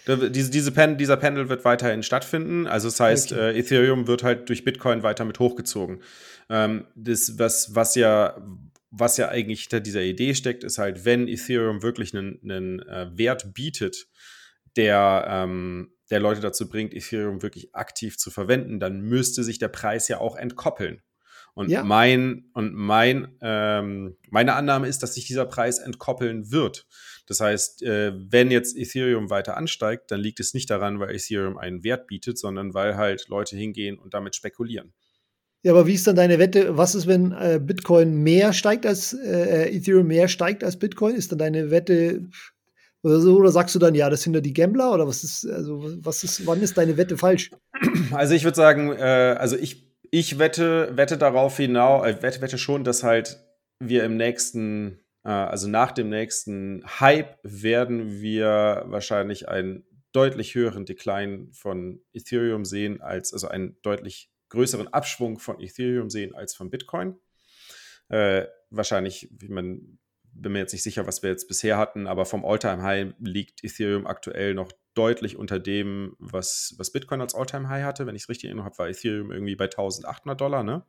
Diese, 0.08 0.52
diese 0.52 0.72
Pen, 0.72 0.98
dieser 0.98 1.17
Pendel 1.17 1.50
wird 1.50 1.65
weiterhin 1.65 2.02
stattfinden. 2.04 2.65
Also 2.67 2.88
das 2.88 3.00
heißt, 3.00 3.34
okay. 3.34 3.52
äh, 3.52 3.60
Ethereum 3.60 4.08
wird 4.08 4.24
halt 4.24 4.48
durch 4.50 4.63
Bitcoin 4.63 5.04
weiter 5.04 5.26
mit 5.26 5.39
hochgezogen. 5.39 6.02
Ähm, 6.50 6.86
das, 6.96 7.38
was, 7.38 7.76
was 7.76 7.96
ja, 7.96 8.41
was 8.89 9.17
ja 9.17 9.30
eigentlich 9.30 9.62
hinter 9.62 9.82
dieser 9.82 10.04
Idee 10.04 10.34
steckt, 10.34 10.63
ist 10.63 10.78
halt, 10.78 11.04
wenn 11.06 11.28
Ethereum 11.28 11.84
wirklich 11.84 12.15
einen, 12.15 12.39
einen 12.43 12.80
äh, 12.80 13.10
Wert 13.17 13.54
bietet, 13.54 14.08
der, 14.78 15.26
ähm, 15.30 15.91
der 16.10 16.20
Leute 16.20 16.39
dazu 16.39 16.70
bringt, 16.70 16.93
Ethereum 16.93 17.41
wirklich 17.41 17.76
aktiv 17.76 18.17
zu 18.17 18.32
verwenden, 18.32 18.80
dann 18.80 19.02
müsste 19.02 19.43
sich 19.43 19.60
der 19.60 19.67
Preis 19.67 20.08
ja 20.08 20.20
auch 20.20 20.38
entkoppeln. 20.38 21.02
Und 21.54 21.72
ja. 21.72 21.84
mein, 21.84 22.52
und 22.54 22.76
mein, 22.76 23.36
ähm, 23.41 24.15
meine 24.30 24.54
Annahme 24.54 24.88
ist, 24.88 25.02
dass 25.02 25.15
sich 25.15 25.26
dieser 25.26 25.46
Preis 25.46 25.80
entkoppeln 25.80 26.52
wird. 26.52 26.86
Das 27.27 27.39
heißt, 27.39 27.83
äh, 27.83 28.13
wenn 28.15 28.51
jetzt 28.51 28.77
Ethereum 28.77 29.29
weiter 29.29 29.57
ansteigt, 29.57 30.11
dann 30.11 30.19
liegt 30.19 30.39
es 30.39 30.53
nicht 30.53 30.69
daran, 30.69 30.99
weil 30.99 31.13
Ethereum 31.13 31.57
einen 31.57 31.83
Wert 31.83 32.07
bietet, 32.07 32.37
sondern 32.37 32.73
weil 32.73 32.97
halt 32.97 33.27
Leute 33.27 33.55
hingehen 33.55 33.99
und 33.99 34.13
damit 34.13 34.35
spekulieren. 34.35 34.93
Ja, 35.63 35.73
aber 35.73 35.87
wie 35.87 35.93
ist 35.93 36.07
dann 36.07 36.15
deine 36.15 36.39
Wette? 36.39 36.77
Was 36.77 36.95
ist, 36.95 37.07
wenn 37.07 37.31
äh, 37.33 37.59
Bitcoin 37.61 38.23
mehr 38.23 38.53
steigt 38.53 38.85
als 38.85 39.13
äh, 39.13 39.75
Ethereum 39.75 40.07
mehr 40.07 40.27
steigt 40.27 40.63
als 40.63 40.77
Bitcoin? 40.77 41.15
Ist 41.15 41.31
dann 41.31 41.39
deine 41.39 41.71
Wette 41.71 42.29
oder 43.03 43.19
so? 43.19 43.37
Oder 43.37 43.51
sagst 43.51 43.75
du 43.75 43.79
dann, 43.79 43.95
ja, 43.95 44.09
das 44.09 44.21
sind 44.23 44.33
ja 44.33 44.41
die 44.41 44.53
Gambler? 44.53 44.93
Oder 44.93 45.07
was 45.07 45.23
ist, 45.23 45.45
also 45.45 45.81
was 46.05 46.23
ist, 46.23 46.45
wann 46.45 46.61
ist 46.61 46.77
deine 46.77 46.95
Wette 46.97 47.17
falsch? 47.17 47.51
Also 48.11 48.33
ich 48.33 48.43
würde 48.43 48.55
sagen, 48.55 48.91
äh, 48.93 49.35
also 49.37 49.57
ich 49.57 49.87
ich 50.11 50.39
wette, 50.39 50.91
wette 50.95 51.17
darauf 51.17 51.57
hinaus, 51.57 52.05
äh, 52.05 52.21
wette, 52.21 52.41
wette 52.41 52.57
schon, 52.57 52.83
dass 52.83 53.03
halt 53.03 53.39
wir 53.79 54.03
im 54.03 54.17
nächsten, 54.17 54.93
äh, 54.93 54.97
also 55.31 55.67
nach 55.67 55.91
dem 55.91 56.09
nächsten 56.09 56.83
Hype 56.99 57.37
werden 57.43 58.21
wir 58.21 58.83
wahrscheinlich 58.87 59.49
einen 59.49 59.85
deutlich 60.13 60.55
höheren 60.55 60.85
Decline 60.85 61.49
von 61.51 62.01
Ethereum 62.13 62.65
sehen 62.65 63.01
als, 63.01 63.33
also 63.33 63.47
einen 63.47 63.77
deutlich 63.81 64.31
größeren 64.49 64.87
Abschwung 64.87 65.37
von 65.37 65.59
Ethereum 65.59 66.09
sehen 66.09 66.33
als 66.33 66.55
von 66.55 66.69
Bitcoin. 66.69 67.19
Äh, 68.09 68.45
wahrscheinlich, 68.69 69.29
wie 69.31 69.49
man 69.49 69.99
bin 70.39 70.51
mir 70.51 70.59
jetzt 70.59 70.73
nicht 70.73 70.83
sicher, 70.83 71.07
was 71.07 71.23
wir 71.23 71.31
jetzt 71.31 71.47
bisher 71.47 71.77
hatten, 71.77 72.07
aber 72.07 72.25
vom 72.25 72.45
All-Time-High 72.45 73.15
liegt 73.19 73.63
Ethereum 73.63 74.05
aktuell 74.07 74.53
noch 74.53 74.71
deutlich 74.93 75.35
unter 75.35 75.59
dem, 75.59 76.15
was, 76.19 76.75
was 76.77 76.91
Bitcoin 76.91 77.21
als 77.21 77.35
All-Time-High 77.35 77.83
hatte. 77.83 78.05
Wenn 78.05 78.15
ich 78.15 78.23
es 78.23 78.29
richtig 78.29 78.49
erinnere 78.49 78.71
war 78.77 78.87
Ethereum 78.87 79.31
irgendwie 79.31 79.55
bei 79.55 79.65
1800 79.65 80.39
Dollar, 80.39 80.63
ne? 80.63 80.85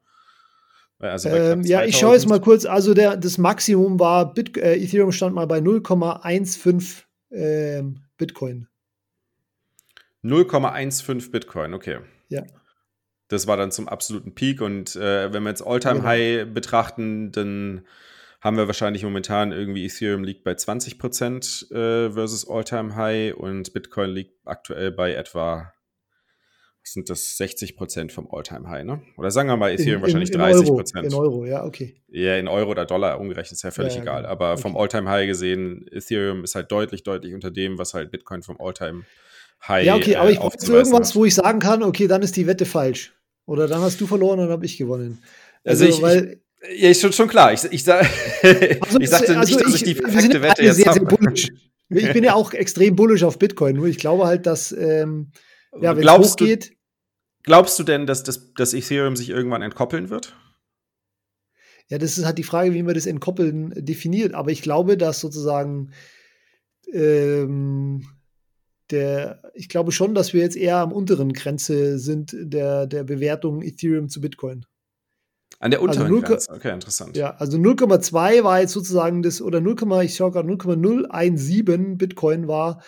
Also 0.99 1.29
ähm, 1.29 1.63
ja, 1.63 1.85
ich 1.85 1.97
schaue 1.97 2.15
jetzt 2.15 2.29
mal 2.29 2.41
kurz. 2.41 2.65
Also 2.65 2.93
der, 2.93 3.17
das 3.17 3.39
Maximum 3.39 4.01
war, 4.01 4.35
Bit, 4.35 4.57
äh, 4.57 4.75
Ethereum 4.75 5.13
stand 5.13 5.35
mal 5.35 5.47
bei 5.47 5.59
0,15 5.59 7.05
äh, 7.31 7.83
Bitcoin. 8.17 8.69
0,15 10.25 11.31
Bitcoin, 11.31 11.75
okay. 11.75 11.99
Ja. 12.29 12.43
Das 13.29 13.47
war 13.47 13.57
dann 13.57 13.71
zum 13.71 13.89
absoluten 13.89 14.35
Peak. 14.35 14.61
Und 14.61 14.97
äh, 14.97 15.33
wenn 15.33 15.45
wir 15.45 15.51
jetzt 15.51 15.63
All-Time-High 15.65 16.41
genau. 16.41 16.55
betrachten, 16.55 17.31
dann 17.31 17.87
haben 18.41 18.57
wir 18.57 18.67
wahrscheinlich 18.67 19.05
momentan 19.05 19.53
irgendwie 19.53 19.85
Ethereum 19.85 20.25
liegt 20.25 20.45
bei 20.45 20.55
20 20.55 20.99
Prozent 20.99 21.67
äh, 21.71 22.11
versus 22.11 22.49
All-Time 22.49 22.97
High 22.97 23.35
und 23.35 23.73
Bitcoin 23.73 24.11
liegt 24.11 24.35
aktuell 24.47 24.93
bei 24.93 25.15
etwa 25.15 25.73
sind 26.83 27.11
das 27.11 27.37
60 27.37 27.77
Prozent 27.77 28.13
vom 28.13 28.29
All-Time 28.31 28.69
High, 28.69 28.85
ne? 28.85 29.03
Oder 29.17 29.31
sagen 29.31 29.49
wir 29.49 29.57
mal 29.57 29.71
Ethereum 29.73 29.97
in, 29.97 30.03
wahrscheinlich 30.03 30.31
in 30.31 30.39
30 30.39 30.69
Prozent. 30.69 31.07
In 31.07 31.15
Euro, 31.15 31.45
ja, 31.45 31.65
okay. 31.65 31.97
Ja, 32.09 32.37
in 32.37 32.49
Euro 32.49 32.71
oder 32.71 32.87
Dollar 32.87 33.21
umgerechnet 33.21 33.53
ist 33.53 33.63
ja 33.63 33.71
völlig 33.71 33.95
ja, 33.95 34.03
egal. 34.03 34.23
Genau. 34.23 34.33
Aber 34.33 34.53
okay. 34.53 34.63
vom 34.63 34.77
All-Time 34.77 35.11
High 35.11 35.27
gesehen, 35.27 35.87
Ethereum 35.91 36.45
ist 36.45 36.55
halt 36.55 36.73
deutlich, 36.73 37.03
deutlich 37.03 37.35
unter 37.35 37.51
dem, 37.51 37.79
was 37.79 37.95
halt 37.95 38.11
Bitcoin 38.11 38.43
vom 38.43 38.61
All-Time 38.61 39.05
High. 39.67 39.87
Ja, 39.87 39.97
okay, 39.97 40.17
aber 40.17 40.31
ich 40.31 40.39
brauche 40.39 40.57
äh, 40.57 40.67
irgendwas, 40.67 41.15
wo 41.15 41.25
ich 41.25 41.35
sagen 41.35 41.59
kann, 41.59 41.83
okay, 41.83 42.07
dann 42.07 42.23
ist 42.23 42.37
die 42.37 42.47
Wette 42.47 42.65
falsch. 42.65 43.15
Oder 43.47 43.67
dann 43.67 43.81
hast 43.81 44.01
du 44.01 44.07
verloren 44.07 44.39
und 44.39 44.47
dann 44.47 44.53
habe 44.53 44.67
ich 44.67 44.77
gewonnen. 44.77 45.23
Also, 45.65 45.85
also 45.85 45.97
ich, 45.97 46.03
weil, 46.03 46.41
ich, 46.71 46.83
ja, 46.83 46.91
ist 46.91 47.01
schon, 47.01 47.13
schon 47.13 47.29
klar. 47.29 47.53
Ich, 47.53 47.65
ich, 47.65 47.83
sag, 47.83 48.01
also, 48.43 49.01
ich 49.01 49.11
sagte 49.11 49.37
also 49.37 49.55
nicht, 49.55 49.67
dass 49.67 49.75
ich, 49.75 49.83
ich 49.83 49.83
die 49.85 49.95
perfekte 49.95 50.43
Wette 50.43 50.63
jetzt 50.63 50.77
sehr, 50.77 50.87
habe. 50.87 51.37
Sehr 51.37 51.51
ich 51.91 52.13
bin 52.13 52.25
ja 52.25 52.35
auch 52.35 52.53
extrem 52.53 52.97
bullish 52.97 53.23
auf 53.23 53.39
Bitcoin, 53.39 53.77
nur 53.77 53.87
ich 53.87 53.99
glaube 53.99 54.27
halt, 54.27 54.47
dass 54.47 54.73
ähm, 54.73 55.33
ja, 55.81 55.97
wenn 55.97 56.07
es 56.07 56.33
hochgeht. 56.33 56.71
Du, 56.71 56.75
glaubst 57.43 57.79
du 57.79 57.83
denn, 57.83 58.07
dass, 58.07 58.23
dass, 58.23 58.53
dass 58.55 58.75
Ethereum 58.75 59.17
sich 59.17 59.31
irgendwann 59.31 59.63
entkoppeln 59.63 60.11
wird? 60.11 60.37
Ja, 61.89 61.99
das 61.99 62.19
ist 62.19 62.27
halt 62.27 62.39
die 62.39 62.45
Frage, 62.45 62.75
wie 62.75 62.83
man 62.83 62.95
das 62.95 63.07
Entkoppeln 63.07 63.73
definiert. 63.75 64.35
Aber 64.35 64.51
ich 64.51 64.63
glaube, 64.63 64.97
dass 64.99 65.21
sozusagen 65.21 65.93
ähm, 66.93 68.07
der, 68.91 69.43
ich 69.55 69.69
glaube 69.69 69.93
schon, 69.93 70.15
dass 70.15 70.33
wir 70.33 70.43
jetzt 70.43 70.57
eher 70.57 70.79
am 70.79 70.93
unteren 70.93 71.33
Grenze 71.33 71.99
sind 71.99 72.35
der, 72.39 72.87
der 72.87 73.05
Bewertung 73.05 73.63
Ethereum 73.63 74.09
zu 74.09 74.21
Bitcoin. 74.21 74.65
An 75.61 75.71
der 75.71 75.83
unteren 75.83 76.13
also 76.13 76.21
Grenze. 76.21 76.53
Okay, 76.53 76.73
interessant. 76.73 77.17
Ja, 77.17 77.35
also 77.37 77.59
0,2 77.59 78.45
war 78.45 78.61
jetzt 78.61 78.73
sozusagen 78.73 79.23
das, 79.23 79.43
oder 79.43 79.61
0, 79.61 79.77
ich 80.05 80.15
schaue 80.15 80.31
gerade 80.31 80.49
0,017 80.49 81.99
Bitcoin 81.99 82.49
war 82.49 82.83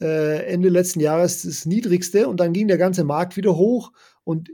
äh, 0.00 0.44
Ende 0.46 0.68
letzten 0.68 1.00
Jahres 1.00 1.42
das 1.42 1.66
niedrigste 1.66 2.28
und 2.28 2.40
dann 2.40 2.52
ging 2.52 2.68
der 2.68 2.78
ganze 2.78 3.04
Markt 3.04 3.36
wieder 3.36 3.56
hoch 3.56 3.92
und 4.24 4.48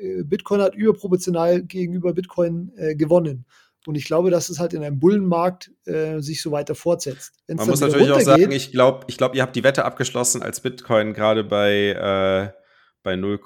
äh, 0.00 0.22
Bitcoin 0.24 0.60
hat 0.60 0.74
überproportional 0.74 1.62
gegenüber 1.62 2.12
Bitcoin 2.12 2.72
äh, 2.76 2.94
gewonnen. 2.94 3.44
Und 3.86 3.94
ich 3.94 4.04
glaube, 4.04 4.30
dass 4.30 4.50
es 4.50 4.58
halt 4.58 4.74
in 4.74 4.82
einem 4.82 4.98
Bullenmarkt 4.98 5.70
äh, 5.86 6.20
sich 6.20 6.42
so 6.42 6.50
weiter 6.50 6.74
fortsetzt. 6.74 7.32
Wenn's 7.46 7.60
Man 7.60 7.70
muss 7.70 7.80
natürlich 7.80 8.10
auch 8.10 8.20
sagen, 8.20 8.50
ich 8.50 8.72
glaube, 8.72 9.06
ich 9.08 9.16
glaub, 9.16 9.34
ihr 9.34 9.42
habt 9.42 9.56
die 9.56 9.64
Wette 9.64 9.84
abgeschlossen, 9.84 10.42
als 10.42 10.60
Bitcoin 10.60 11.14
gerade 11.14 11.44
bei, 11.44 12.52
äh, 12.52 12.52
bei 13.02 13.16
0, 13.16 13.40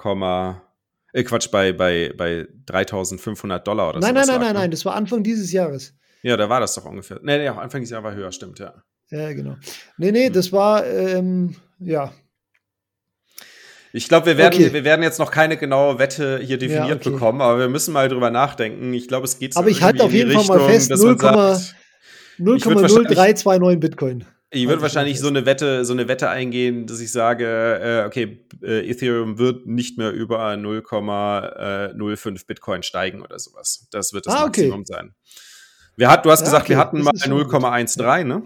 äh, 1.13 1.23
Quatsch, 1.23 1.49
bei, 1.51 1.71
bei, 1.71 2.11
bei 2.17 2.47
3500 2.65 3.65
Dollar 3.65 3.89
oder 3.89 4.01
so. 4.01 4.07
Nein, 4.07 4.15
nein, 4.15 4.27
nein, 4.27 4.41
nein, 4.41 4.53
nein, 4.53 4.71
das 4.71 4.83
war 4.83 4.95
Anfang 4.95 5.23
dieses 5.23 5.51
Jahres. 5.51 5.93
Ja, 6.23 6.35
da 6.35 6.49
war 6.49 6.59
das 6.59 6.73
doch 6.75 6.85
ungefähr. 6.85 7.19
Nee, 7.21 7.37
nee, 7.37 7.49
auch 7.49 7.57
Anfang 7.57 7.81
dieses 7.81 7.91
Jahres 7.91 8.05
war 8.05 8.15
höher, 8.15 8.31
stimmt, 8.31 8.59
ja. 8.59 8.83
Ja, 9.13 9.31
genau. 9.31 9.55
Nee, 9.97 10.11
nee, 10.11 10.27
hm. 10.27 10.33
das 10.33 10.51
war, 10.51 10.85
ähm, 10.85 11.55
ja. 11.79 12.11
Ich 13.95 14.07
glaube, 14.07 14.25
wir 14.25 14.39
werden, 14.39 14.55
okay. 14.55 14.73
wir 14.73 14.83
werden 14.83 15.03
jetzt 15.03 15.19
noch 15.19 15.29
keine 15.29 15.55
genaue 15.55 15.99
Wette 15.99 16.39
hier 16.39 16.57
definiert 16.57 16.87
ja, 16.87 16.95
okay. 16.95 17.11
bekommen, 17.11 17.41
aber 17.41 17.59
wir 17.59 17.69
müssen 17.69 17.93
mal 17.93 18.09
drüber 18.09 18.31
nachdenken. 18.31 18.91
Ich 18.93 19.07
glaube, 19.07 19.25
es 19.25 19.37
geht 19.37 19.53
so 19.53 19.59
Aber 19.59 19.69
ich 19.69 19.83
halte 19.83 20.03
auf 20.03 20.11
jeden 20.11 20.31
Fall 20.31 20.47
mal 20.47 20.67
fest, 20.67 20.91
0,0329 20.91 23.77
Bitcoin. 23.77 24.25
Ich 24.49 24.67
würde 24.67 24.81
wahrscheinlich 24.81 25.19
so 25.19 25.27
eine 25.27 25.45
Wette, 25.45 25.85
so 25.85 25.93
eine 25.93 26.07
Wette 26.07 26.29
eingehen, 26.29 26.87
dass 26.87 26.99
ich 26.99 27.11
sage, 27.11 27.45
äh, 27.45 28.05
okay, 28.07 28.47
äh, 28.63 28.89
Ethereum 28.89 29.37
wird 29.37 29.67
nicht 29.67 29.99
mehr 29.99 30.11
über 30.11 30.53
0,05 30.53 32.47
Bitcoin 32.47 32.81
steigen 32.81 33.21
oder 33.21 33.37
sowas. 33.37 33.87
Das 33.91 34.13
wird 34.13 34.25
das 34.25 34.33
ah, 34.33 34.45
Maximum 34.45 34.81
okay. 34.81 34.85
sein. 34.85 35.13
Wir 35.95 36.09
hat, 36.09 36.25
du 36.25 36.31
hast 36.31 36.39
ja, 36.41 36.45
gesagt, 36.45 36.65
okay. 36.65 36.73
wir 36.73 36.79
hatten 36.79 37.03
mal 37.03 37.13
0,13, 37.13 38.23
ne? 38.23 38.41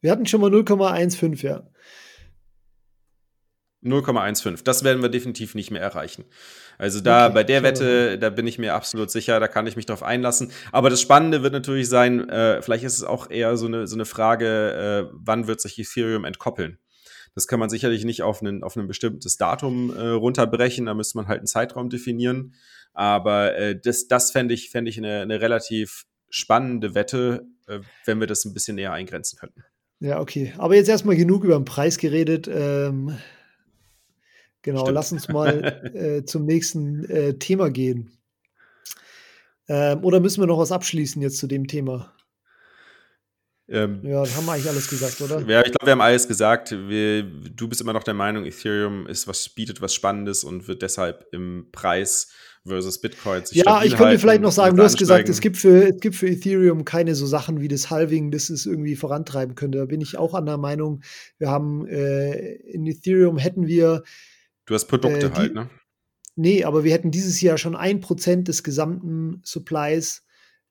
Wir 0.00 0.10
hatten 0.10 0.26
schon 0.26 0.40
mal 0.40 0.50
0,15, 0.50 1.42
ja. 1.42 1.62
0,15. 3.84 4.64
Das 4.64 4.84
werden 4.84 5.02
wir 5.02 5.08
definitiv 5.08 5.54
nicht 5.54 5.70
mehr 5.70 5.80
erreichen. 5.80 6.24
Also 6.78 7.00
da 7.00 7.26
okay, 7.26 7.34
bei 7.34 7.44
der 7.44 7.62
Wette, 7.62 8.18
da 8.18 8.30
bin 8.30 8.46
ich 8.46 8.58
mir 8.58 8.74
absolut 8.74 9.10
sicher, 9.10 9.40
da 9.40 9.48
kann 9.48 9.66
ich 9.66 9.76
mich 9.76 9.86
drauf 9.86 10.02
einlassen. 10.02 10.50
Aber 10.72 10.90
das 10.90 11.00
Spannende 11.00 11.42
wird 11.42 11.52
natürlich 11.52 11.88
sein, 11.88 12.28
äh, 12.28 12.60
vielleicht 12.62 12.84
ist 12.84 12.98
es 12.98 13.04
auch 13.04 13.30
eher 13.30 13.56
so 13.56 13.66
eine, 13.66 13.86
so 13.86 13.96
eine 13.96 14.04
Frage, 14.04 15.08
äh, 15.08 15.10
wann 15.12 15.46
wird 15.46 15.60
sich 15.60 15.78
Ethereum 15.78 16.24
entkoppeln? 16.24 16.78
Das 17.34 17.46
kann 17.46 17.60
man 17.60 17.68
sicherlich 17.68 18.04
nicht 18.04 18.22
auf, 18.22 18.40
einen, 18.40 18.62
auf 18.62 18.76
ein 18.76 18.86
bestimmtes 18.86 19.36
Datum 19.36 19.94
äh, 19.94 20.08
runterbrechen, 20.08 20.86
da 20.86 20.94
müsste 20.94 21.18
man 21.18 21.28
halt 21.28 21.38
einen 21.38 21.46
Zeitraum 21.46 21.90
definieren. 21.90 22.54
Aber 22.92 23.54
äh, 23.56 23.78
das, 23.78 24.08
das 24.08 24.30
fände 24.30 24.54
ich, 24.54 24.70
fänd 24.70 24.88
ich 24.88 24.96
eine, 24.96 25.20
eine 25.20 25.40
relativ 25.40 26.06
spannende 26.30 26.94
Wette, 26.94 27.46
äh, 27.66 27.80
wenn 28.06 28.20
wir 28.20 28.26
das 28.26 28.44
ein 28.44 28.54
bisschen 28.54 28.76
näher 28.76 28.92
eingrenzen 28.92 29.38
könnten. 29.38 29.62
Ja, 30.00 30.20
okay. 30.20 30.52
Aber 30.58 30.74
jetzt 30.74 30.88
erstmal 30.88 31.16
genug 31.16 31.44
über 31.44 31.58
den 31.58 31.64
Preis 31.64 31.98
geredet. 31.98 32.48
Ähm, 32.52 33.16
Genau, 34.66 34.80
Stimmt. 34.80 34.94
lass 34.96 35.12
uns 35.12 35.28
mal 35.28 35.62
äh, 35.94 36.24
zum 36.24 36.44
nächsten 36.44 37.04
äh, 37.04 37.34
Thema 37.34 37.70
gehen. 37.70 38.10
Ähm, 39.68 40.02
oder 40.02 40.18
müssen 40.18 40.42
wir 40.42 40.48
noch 40.48 40.58
was 40.58 40.72
abschließen 40.72 41.22
jetzt 41.22 41.38
zu 41.38 41.46
dem 41.46 41.68
Thema? 41.68 42.12
Ähm, 43.68 44.00
ja, 44.04 44.20
das 44.20 44.36
haben 44.36 44.46
wir 44.46 44.52
eigentlich 44.52 44.68
alles 44.68 44.88
gesagt, 44.88 45.20
oder? 45.20 45.40
Ja, 45.40 45.60
ich 45.60 45.72
glaube, 45.72 45.86
wir 45.86 45.92
haben 45.92 46.00
alles 46.00 46.28
gesagt. 46.28 46.70
Wir, 46.70 47.24
du 47.24 47.66
bist 47.68 47.80
immer 47.80 47.92
noch 47.92 48.04
der 48.04 48.14
Meinung, 48.14 48.44
Ethereum 48.44 49.06
ist 49.08 49.26
was, 49.26 49.48
bietet 49.48 49.80
was 49.80 49.92
Spannendes 49.92 50.44
und 50.44 50.68
wird 50.68 50.82
deshalb 50.82 51.26
im 51.32 51.66
Preis 51.72 52.28
versus 52.64 53.00
Bitcoin 53.00 53.44
sich 53.44 53.58
Ja, 53.58 53.82
ich 53.82 53.96
könnte 53.96 54.18
vielleicht 54.18 54.42
noch 54.42 54.52
sagen, 54.52 54.76
du 54.76 54.82
hast 54.82 54.98
gesagt, 54.98 55.28
es 55.28 55.40
gibt, 55.40 55.56
für, 55.56 55.88
es 55.88 56.00
gibt 56.00 56.14
für 56.14 56.28
Ethereum 56.28 56.84
keine 56.84 57.14
so 57.14 57.26
Sachen 57.26 57.60
wie 57.60 57.68
das 57.68 57.90
Halving, 57.90 58.30
das 58.30 58.50
es 58.50 58.66
irgendwie 58.66 58.96
vorantreiben 58.96 59.56
könnte. 59.56 59.78
Da 59.78 59.84
bin 59.86 60.00
ich 60.00 60.16
auch 60.16 60.34
an 60.34 60.46
der 60.46 60.58
Meinung, 60.58 61.02
wir 61.38 61.50
haben 61.50 61.86
äh, 61.86 62.54
in 62.54 62.86
Ethereum 62.86 63.38
hätten 63.38 63.66
wir. 63.66 64.02
Du 64.66 64.74
hast 64.74 64.86
Produkte 64.86 65.26
äh, 65.26 65.30
die, 65.30 65.36
halt, 65.36 65.54
ne? 65.54 65.70
Nee, 66.36 66.64
aber 66.64 66.84
wir 66.84 66.92
hätten 66.92 67.10
dieses 67.10 67.40
Jahr 67.40 67.58
schon 67.58 67.74
ein 67.74 68.00
Prozent 68.00 68.46
des 68.48 68.62
gesamten 68.62 69.40
Supplies 69.42 70.24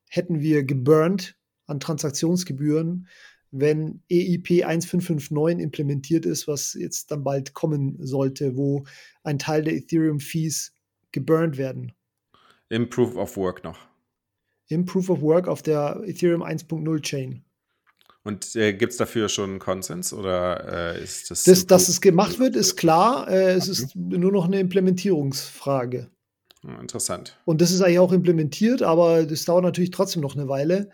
hätten 0.08 0.40
wir 0.40 0.62
geburnt 0.62 1.35
an 1.66 1.80
Transaktionsgebühren, 1.80 3.08
wenn 3.50 4.02
EIP 4.10 4.64
1559 4.64 5.62
implementiert 5.62 6.26
ist, 6.26 6.48
was 6.48 6.74
jetzt 6.74 7.10
dann 7.10 7.24
bald 7.24 7.54
kommen 7.54 7.96
sollte, 8.00 8.56
wo 8.56 8.84
ein 9.22 9.38
Teil 9.38 9.62
der 9.62 9.74
Ethereum-Fees 9.74 10.72
geburnt 11.12 11.56
werden. 11.56 11.92
Im 12.68 12.90
Proof 12.90 13.16
of 13.16 13.36
Work 13.36 13.64
noch. 13.64 13.78
Im 14.68 14.84
Proof 14.84 15.10
of 15.10 15.20
Work 15.20 15.48
auf 15.48 15.62
der 15.62 16.02
Ethereum 16.04 16.42
1.0 16.42 17.00
Chain. 17.02 17.44
Und 18.24 18.56
äh, 18.56 18.72
gibt 18.72 18.90
es 18.90 18.98
dafür 18.98 19.28
schon 19.28 19.60
Konsens 19.60 20.12
oder 20.12 20.96
äh, 20.96 21.04
ist 21.04 21.30
das? 21.30 21.44
das 21.44 21.64
dass 21.66 21.88
es 21.88 22.00
gemacht 22.00 22.40
wird, 22.40 22.56
ist 22.56 22.74
klar. 22.74 23.30
Äh, 23.30 23.52
es 23.52 23.68
ist 23.68 23.94
nur 23.94 24.32
noch 24.32 24.46
eine 24.46 24.58
Implementierungsfrage. 24.58 26.10
Interessant. 26.80 27.38
Und 27.44 27.60
das 27.60 27.70
ist 27.70 27.82
eigentlich 27.82 28.00
auch 28.00 28.12
implementiert, 28.12 28.82
aber 28.82 29.24
das 29.24 29.44
dauert 29.44 29.62
natürlich 29.62 29.92
trotzdem 29.92 30.22
noch 30.22 30.34
eine 30.34 30.48
Weile. 30.48 30.90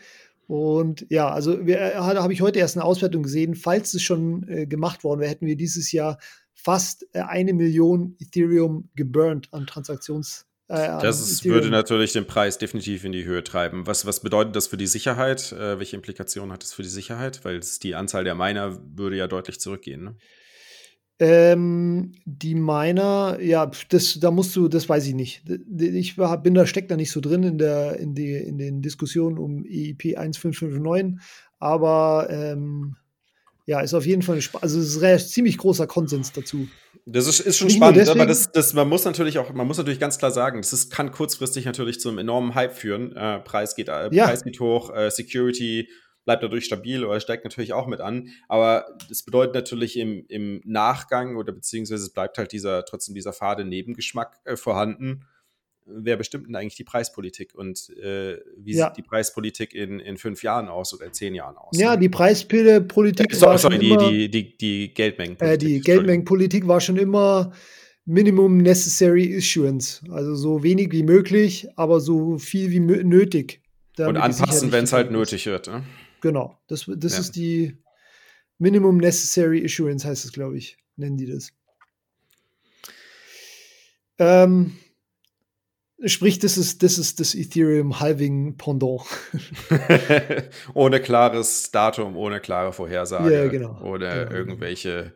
Und 0.52 1.06
ja, 1.08 1.30
also 1.30 1.58
äh, 1.60 1.94
habe 1.94 2.30
ich 2.34 2.42
heute 2.42 2.58
erst 2.58 2.76
eine 2.76 2.84
Auswertung 2.84 3.22
gesehen. 3.22 3.54
Falls 3.54 3.94
es 3.94 4.02
schon 4.02 4.46
äh, 4.46 4.66
gemacht 4.66 5.02
worden 5.02 5.20
wäre, 5.20 5.30
hätten 5.30 5.46
wir 5.46 5.56
dieses 5.56 5.92
Jahr 5.92 6.18
fast 6.52 7.06
äh, 7.14 7.20
eine 7.20 7.54
Million 7.54 8.16
Ethereum 8.20 8.90
geburnt 8.94 9.48
an 9.52 9.66
Transaktions. 9.66 10.44
Äh, 10.68 11.00
das 11.00 11.22
ist, 11.22 11.46
würde 11.46 11.70
natürlich 11.70 12.12
den 12.12 12.26
Preis 12.26 12.58
definitiv 12.58 13.04
in 13.04 13.12
die 13.12 13.24
Höhe 13.24 13.42
treiben. 13.42 13.86
Was, 13.86 14.04
was 14.04 14.20
bedeutet 14.20 14.54
das 14.54 14.66
für 14.66 14.76
die 14.76 14.86
Sicherheit? 14.86 15.52
Äh, 15.52 15.78
welche 15.78 15.96
Implikationen 15.96 16.52
hat 16.52 16.62
das 16.62 16.74
für 16.74 16.82
die 16.82 16.90
Sicherheit? 16.90 17.46
Weil 17.46 17.60
die 17.82 17.94
Anzahl 17.94 18.24
der 18.24 18.34
Miner 18.34 18.78
würde 18.94 19.16
ja 19.16 19.28
deutlich 19.28 19.58
zurückgehen. 19.58 20.04
Ne? 20.04 20.16
Ähm, 21.24 22.10
die 22.24 22.56
Miner, 22.56 23.38
ja, 23.40 23.70
das, 23.90 24.18
da 24.18 24.32
musst 24.32 24.56
du, 24.56 24.66
das 24.66 24.88
weiß 24.88 25.06
ich 25.06 25.14
nicht. 25.14 25.44
Ich 25.78 26.16
bin 26.16 26.54
da, 26.54 26.66
steckt 26.66 26.90
da 26.90 26.96
nicht 26.96 27.12
so 27.12 27.20
drin 27.20 27.44
in, 27.44 27.58
der, 27.58 27.96
in, 28.00 28.16
die, 28.16 28.34
in 28.34 28.58
den 28.58 28.82
Diskussionen 28.82 29.38
um 29.38 29.64
EIP 29.64 30.18
1559, 30.18 31.24
aber 31.60 32.26
ähm, 32.28 32.96
ja, 33.66 33.80
ist 33.82 33.94
auf 33.94 34.04
jeden 34.04 34.22
Fall, 34.22 34.40
also 34.62 34.80
es 34.80 34.96
ist 34.96 35.02
ein 35.04 35.18
ziemlich 35.20 35.58
großer 35.58 35.86
Konsens 35.86 36.32
dazu. 36.32 36.66
Das 37.06 37.28
ist, 37.28 37.38
ist 37.38 37.58
schon 37.58 37.68
nicht 37.68 37.76
spannend, 37.76 38.08
aber 38.08 38.26
das, 38.26 38.50
das, 38.50 38.74
man 38.74 38.88
muss 38.88 39.04
natürlich 39.04 39.38
auch, 39.38 39.52
man 39.52 39.68
muss 39.68 39.78
natürlich 39.78 40.00
ganz 40.00 40.18
klar 40.18 40.32
sagen, 40.32 40.60
das 40.60 40.72
ist, 40.72 40.92
kann 40.92 41.12
kurzfristig 41.12 41.66
natürlich 41.66 42.00
zu 42.00 42.08
einem 42.08 42.18
enormen 42.18 42.56
Hype 42.56 42.74
führen. 42.74 43.14
Äh, 43.14 43.38
Preis, 43.38 43.76
geht, 43.76 43.88
äh, 43.88 44.08
ja. 44.10 44.24
Preis 44.24 44.42
geht 44.42 44.58
hoch, 44.58 44.92
äh, 44.92 45.08
Security 45.08 45.88
bleibt 46.24 46.42
dadurch 46.42 46.64
stabil 46.64 47.04
oder 47.04 47.20
steigt 47.20 47.44
natürlich 47.44 47.72
auch 47.72 47.86
mit 47.86 48.00
an. 48.00 48.28
Aber 48.48 48.96
das 49.08 49.22
bedeutet 49.22 49.54
natürlich 49.54 49.98
im, 49.98 50.24
im 50.28 50.60
Nachgang 50.64 51.36
oder 51.36 51.52
beziehungsweise 51.52 52.04
es 52.04 52.12
bleibt 52.12 52.38
halt 52.38 52.52
dieser, 52.52 52.84
trotzdem 52.84 53.14
dieser 53.14 53.32
fade 53.32 53.64
Nebengeschmack 53.64 54.40
äh, 54.44 54.56
vorhanden. 54.56 55.24
Wer 55.84 56.16
bestimmt 56.16 56.46
denn 56.46 56.54
eigentlich 56.54 56.76
die 56.76 56.84
Preispolitik 56.84 57.56
und 57.56 57.90
äh, 57.98 58.38
wie 58.56 58.74
ja. 58.74 58.86
sieht 58.86 58.98
die 58.98 59.02
Preispolitik 59.02 59.74
in, 59.74 59.98
in 59.98 60.16
fünf 60.16 60.44
Jahren 60.44 60.68
aus 60.68 60.94
oder 60.94 61.06
in 61.06 61.12
zehn 61.12 61.34
Jahren 61.34 61.56
aus? 61.56 61.76
Ja, 61.76 61.96
die 61.96 62.08
Preispolitik 62.08 63.32
äh, 63.32 63.36
sorry, 63.36 63.58
sorry 63.58 63.78
die, 63.80 63.90
immer, 63.90 64.08
die, 64.08 64.30
die, 64.30 64.56
die 64.56 64.94
Geldmengenpolitik. 64.94 65.54
Äh, 65.54 65.58
die 65.58 65.80
Geldmengenpolitik 65.80 66.68
war 66.68 66.80
schon 66.80 66.98
immer 66.98 67.52
Minimum 68.04 68.58
Necessary 68.58 69.24
Issuance. 69.24 70.04
Also 70.10 70.36
so 70.36 70.62
wenig 70.62 70.92
wie 70.92 71.02
möglich, 71.02 71.66
aber 71.74 72.00
so 72.00 72.38
viel 72.38 72.70
wie 72.70 72.80
nötig. 72.80 73.60
Und 73.98 74.16
anpassen, 74.16 74.72
wenn 74.72 74.84
es 74.84 74.92
halt 74.92 75.10
nötig 75.10 75.46
wird. 75.46 75.66
Ne? 75.66 75.82
Genau, 76.22 76.56
das, 76.68 76.86
das 76.96 77.14
ja. 77.14 77.18
ist 77.20 77.36
die 77.36 77.76
Minimum 78.58 78.96
Necessary 78.96 79.58
Issuance, 79.58 80.06
heißt 80.06 80.24
es, 80.24 80.32
glaube 80.32 80.56
ich, 80.56 80.78
nennen 80.96 81.16
die 81.16 81.26
das. 81.26 81.52
Ähm, 84.18 84.76
sprich, 86.04 86.38
das 86.38 86.56
ist, 86.56 86.84
das 86.84 86.96
ist 86.96 87.18
das 87.18 87.34
Ethereum 87.34 87.98
Halving 87.98 88.56
Pendant. 88.56 89.02
ohne 90.74 91.00
klares 91.00 91.72
Datum, 91.72 92.16
ohne 92.16 92.38
klare 92.38 92.72
Vorhersage. 92.72 93.34
Ja, 93.34 93.48
genau. 93.48 93.82
Oder 93.82 94.26
genau. 94.26 94.36
irgendwelche 94.36 95.14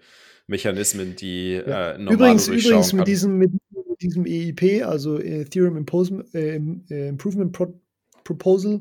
Mechanismen, 0.49 1.15
die 1.15 1.53
ja. 1.53 1.93
äh, 1.93 2.03
Übrigens, 2.03 2.49
übrigens 2.49 2.93
mit 2.93 3.07
diesem, 3.07 3.39
mit 3.39 3.53
diesem 4.01 4.27
EIP, 4.27 4.85
also 4.85 5.21
Ethereum 5.21 5.77
Impose, 5.77 6.25
äh, 6.35 6.57
Improvement 6.57 7.53
Pro 7.53 7.81
Proposal, 8.25 8.81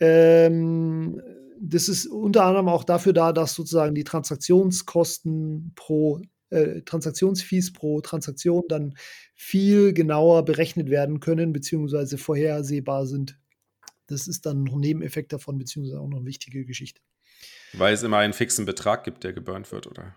ähm, 0.00 1.22
das 1.64 1.88
ist 1.88 2.06
unter 2.06 2.44
anderem 2.44 2.68
auch 2.68 2.82
dafür 2.82 3.12
da, 3.12 3.32
dass 3.32 3.54
sozusagen 3.54 3.94
die 3.94 4.04
Transaktionskosten 4.04 5.72
pro 5.76 6.20
äh, 6.50 6.82
Transaktionsfees 6.82 7.72
pro 7.72 8.00
Transaktion 8.00 8.64
dann 8.68 8.94
viel 9.34 9.92
genauer 9.92 10.44
berechnet 10.44 10.90
werden 10.90 11.20
können, 11.20 11.52
beziehungsweise 11.52 12.18
vorhersehbar 12.18 13.06
sind. 13.06 13.38
Das 14.08 14.26
ist 14.26 14.44
dann 14.44 14.64
noch 14.64 14.74
ein 14.74 14.80
Nebeneffekt 14.80 15.32
davon, 15.32 15.56
beziehungsweise 15.56 16.00
auch 16.00 16.08
noch 16.08 16.18
eine 16.18 16.26
wichtige 16.26 16.64
Geschichte. 16.64 17.00
Weil 17.74 17.94
es 17.94 18.02
immer 18.02 18.18
einen 18.18 18.32
fixen 18.32 18.66
Betrag 18.66 19.04
gibt, 19.04 19.22
der 19.22 19.32
geburnt 19.32 19.70
wird, 19.70 19.86
oder? 19.86 20.16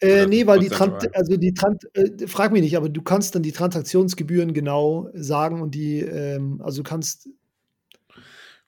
Äh, 0.00 0.26
nee, 0.26 0.46
weil 0.46 0.58
die 0.58 0.68
Trans 0.68 1.06
also 1.12 1.36
die 1.36 1.54
Trans 1.54 1.84
äh, 1.92 2.26
frag 2.26 2.52
mich 2.52 2.62
nicht, 2.62 2.76
aber 2.76 2.88
du 2.88 3.02
kannst 3.02 3.34
dann 3.34 3.42
die 3.42 3.52
Transaktionsgebühren 3.52 4.54
genau 4.54 5.08
sagen 5.14 5.60
und 5.62 5.74
die, 5.74 6.00
ähm, 6.00 6.60
also 6.62 6.82
du 6.82 6.88
kannst 6.88 7.28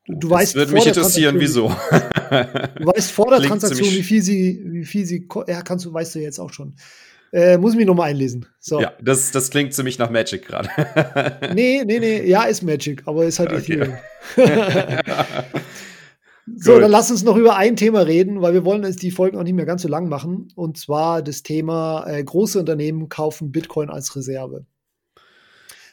Du, 0.09 0.14
du 0.14 0.31
weißt 0.31 0.55
würde 0.55 0.73
mich 0.73 0.87
interessieren, 0.87 1.37
wieso. 1.38 1.69
du 1.69 2.87
weißt 2.87 3.11
vor 3.11 3.31
der 3.31 3.40
Transaktion, 3.40 3.88
wie 3.88 4.03
viel 4.03 4.23
sie, 4.23 4.62
wie 4.64 4.85
viel 4.85 5.05
sie, 5.05 5.29
ja, 5.49 5.62
kannst 5.62 5.85
du, 5.85 5.92
weißt 5.92 6.14
du 6.14 6.21
jetzt 6.21 6.38
auch 6.38 6.53
schon. 6.53 6.77
Äh, 7.33 7.59
muss 7.59 7.75
mich 7.75 7.87
nochmal 7.87 8.11
einlesen. 8.11 8.47
So. 8.61 8.81
Ja, 8.81 8.92
das, 9.03 9.33
das 9.33 9.51
klingt 9.51 9.75
ziemlich 9.75 9.99
nach 9.99 10.11
Magic 10.11 10.47
gerade. 10.47 10.71
nee, 11.55 11.83
nee, 11.85 11.99
nee, 11.99 12.25
ja, 12.29 12.45
ist 12.45 12.62
Magic, 12.62 13.03
aber 13.07 13.25
ist 13.25 13.40
halt 13.40 13.53
okay. 13.53 13.97
so, 16.57 16.79
dann 16.79 16.90
lass 16.90 17.11
uns 17.11 17.25
noch 17.25 17.37
über 17.37 17.57
ein 17.57 17.75
Thema 17.75 18.01
reden, 18.03 18.42
weil 18.42 18.55
wir 18.55 18.64
wollen 18.64 18.85
jetzt 18.85 19.03
die 19.03 19.11
Folgen 19.11 19.37
auch 19.37 19.42
nicht 19.42 19.55
mehr 19.55 19.66
ganz 19.66 19.83
so 19.83 19.88
lang 19.88 20.09
machen. 20.09 20.49
Und 20.55 20.79
zwar 20.79 21.21
das 21.21 21.42
Thema 21.42 22.07
äh, 22.07 22.23
große 22.23 22.61
Unternehmen 22.61 23.09
kaufen 23.09 23.51
Bitcoin 23.51 23.90
als 23.90 24.14
Reserve. 24.14 24.64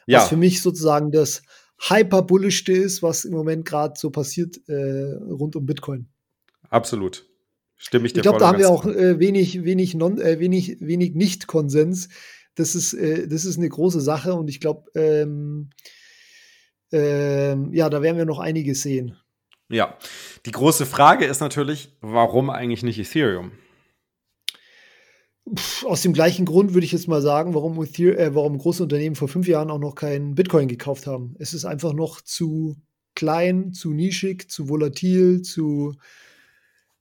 Ja. 0.06 0.20
Was 0.20 0.28
für 0.28 0.36
mich 0.36 0.62
sozusagen 0.62 1.10
das 1.10 1.42
hyperbullischste 1.78 2.72
ist, 2.72 3.02
was 3.02 3.24
im 3.24 3.32
Moment 3.32 3.64
gerade 3.64 3.94
so 3.96 4.10
passiert 4.10 4.60
äh, 4.68 5.14
rund 5.30 5.56
um 5.56 5.66
Bitcoin. 5.66 6.08
Absolut. 6.70 7.26
Stimme 7.76 8.06
ich 8.06 8.12
dir 8.12 8.20
Ich 8.20 8.22
glaube, 8.22 8.38
da 8.38 8.48
haben 8.48 8.58
wir 8.58 8.70
auch 8.70 8.86
äh, 8.86 9.18
wenig, 9.18 9.64
wenig, 9.64 9.94
non, 9.94 10.18
äh, 10.18 10.38
wenig, 10.38 10.78
wenig 10.80 11.14
Nicht-Konsens. 11.14 12.08
Das 12.54 12.74
ist, 12.74 12.94
äh, 12.94 13.26
das 13.28 13.44
ist 13.44 13.58
eine 13.58 13.68
große 13.68 14.00
Sache 14.00 14.34
und 14.34 14.48
ich 14.48 14.60
glaube, 14.60 14.90
ähm, 14.94 15.70
ähm, 16.92 17.72
ja, 17.72 17.90
da 17.90 18.02
werden 18.02 18.16
wir 18.16 18.24
noch 18.24 18.38
einiges 18.38 18.82
sehen. 18.82 19.16
Ja, 19.68 19.98
die 20.46 20.52
große 20.52 20.86
Frage 20.86 21.24
ist 21.24 21.40
natürlich, 21.40 21.96
warum 22.00 22.50
eigentlich 22.50 22.82
nicht 22.82 22.98
Ethereum? 22.98 23.52
Aus 25.84 26.02
dem 26.02 26.14
gleichen 26.14 26.46
Grund 26.46 26.72
würde 26.72 26.86
ich 26.86 26.92
jetzt 26.92 27.08
mal 27.08 27.20
sagen, 27.20 27.54
warum, 27.54 27.82
äh, 27.82 28.34
warum 28.34 28.58
große 28.58 28.82
Unternehmen 28.82 29.14
vor 29.14 29.28
fünf 29.28 29.46
Jahren 29.46 29.70
auch 29.70 29.78
noch 29.78 29.94
keinen 29.94 30.34
Bitcoin 30.34 30.68
gekauft 30.68 31.06
haben. 31.06 31.34
Es 31.38 31.52
ist 31.52 31.64
einfach 31.64 31.92
noch 31.92 32.22
zu 32.22 32.76
klein, 33.14 33.72
zu 33.72 33.92
nischig, 33.92 34.50
zu 34.50 34.68
volatil, 34.68 35.42
zu, 35.42 35.94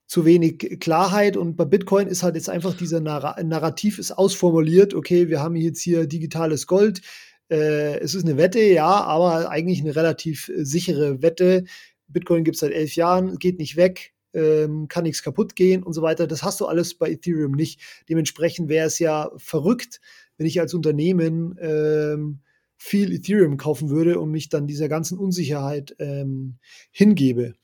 zu 0.07 0.25
wenig 0.25 0.79
Klarheit. 0.81 1.37
Und 1.37 1.55
bei 1.55 1.65
Bitcoin 1.65 2.07
ist 2.07 2.23
halt 2.23 2.35
jetzt 2.35 2.49
einfach 2.49 2.75
dieser 2.75 2.99
Narr 2.99 3.41
Narrativ 3.43 3.97
ist 3.97 4.11
ausformuliert. 4.11 4.93
Okay, 4.93 5.29
wir 5.29 5.39
haben 5.39 5.55
jetzt 5.55 5.81
hier 5.81 6.05
digitales 6.05 6.67
Gold. 6.67 7.01
Äh, 7.49 7.99
es 7.99 8.13
ist 8.13 8.25
eine 8.25 8.37
Wette, 8.37 8.59
ja, 8.61 9.03
aber 9.03 9.49
eigentlich 9.49 9.79
eine 9.81 9.95
relativ 9.95 10.51
sichere 10.57 11.21
Wette. 11.21 11.63
Bitcoin 12.07 12.43
gibt 12.43 12.55
es 12.55 12.59
seit 12.59 12.73
elf 12.73 12.95
Jahren, 12.95 13.37
geht 13.39 13.57
nicht 13.57 13.77
weg 13.77 14.12
ähm, 14.33 14.87
kann 14.87 15.03
nichts 15.03 15.23
kaputt 15.23 15.55
gehen 15.55 15.83
und 15.83 15.93
so 15.93 16.01
weiter. 16.01 16.27
Das 16.27 16.43
hast 16.43 16.61
du 16.61 16.65
alles 16.65 16.95
bei 16.95 17.09
Ethereum 17.09 17.51
nicht. 17.51 17.81
Dementsprechend 18.09 18.69
wäre 18.69 18.87
es 18.87 18.99
ja 18.99 19.31
verrückt, 19.37 20.01
wenn 20.37 20.47
ich 20.47 20.59
als 20.59 20.73
Unternehmen 20.73 21.57
ähm, 21.61 22.39
viel 22.77 23.13
Ethereum 23.13 23.57
kaufen 23.57 23.89
würde 23.89 24.19
und 24.19 24.31
mich 24.31 24.49
dann 24.49 24.67
dieser 24.67 24.89
ganzen 24.89 25.17
Unsicherheit 25.17 25.95
ähm, 25.99 26.57
hingebe. 26.91 27.55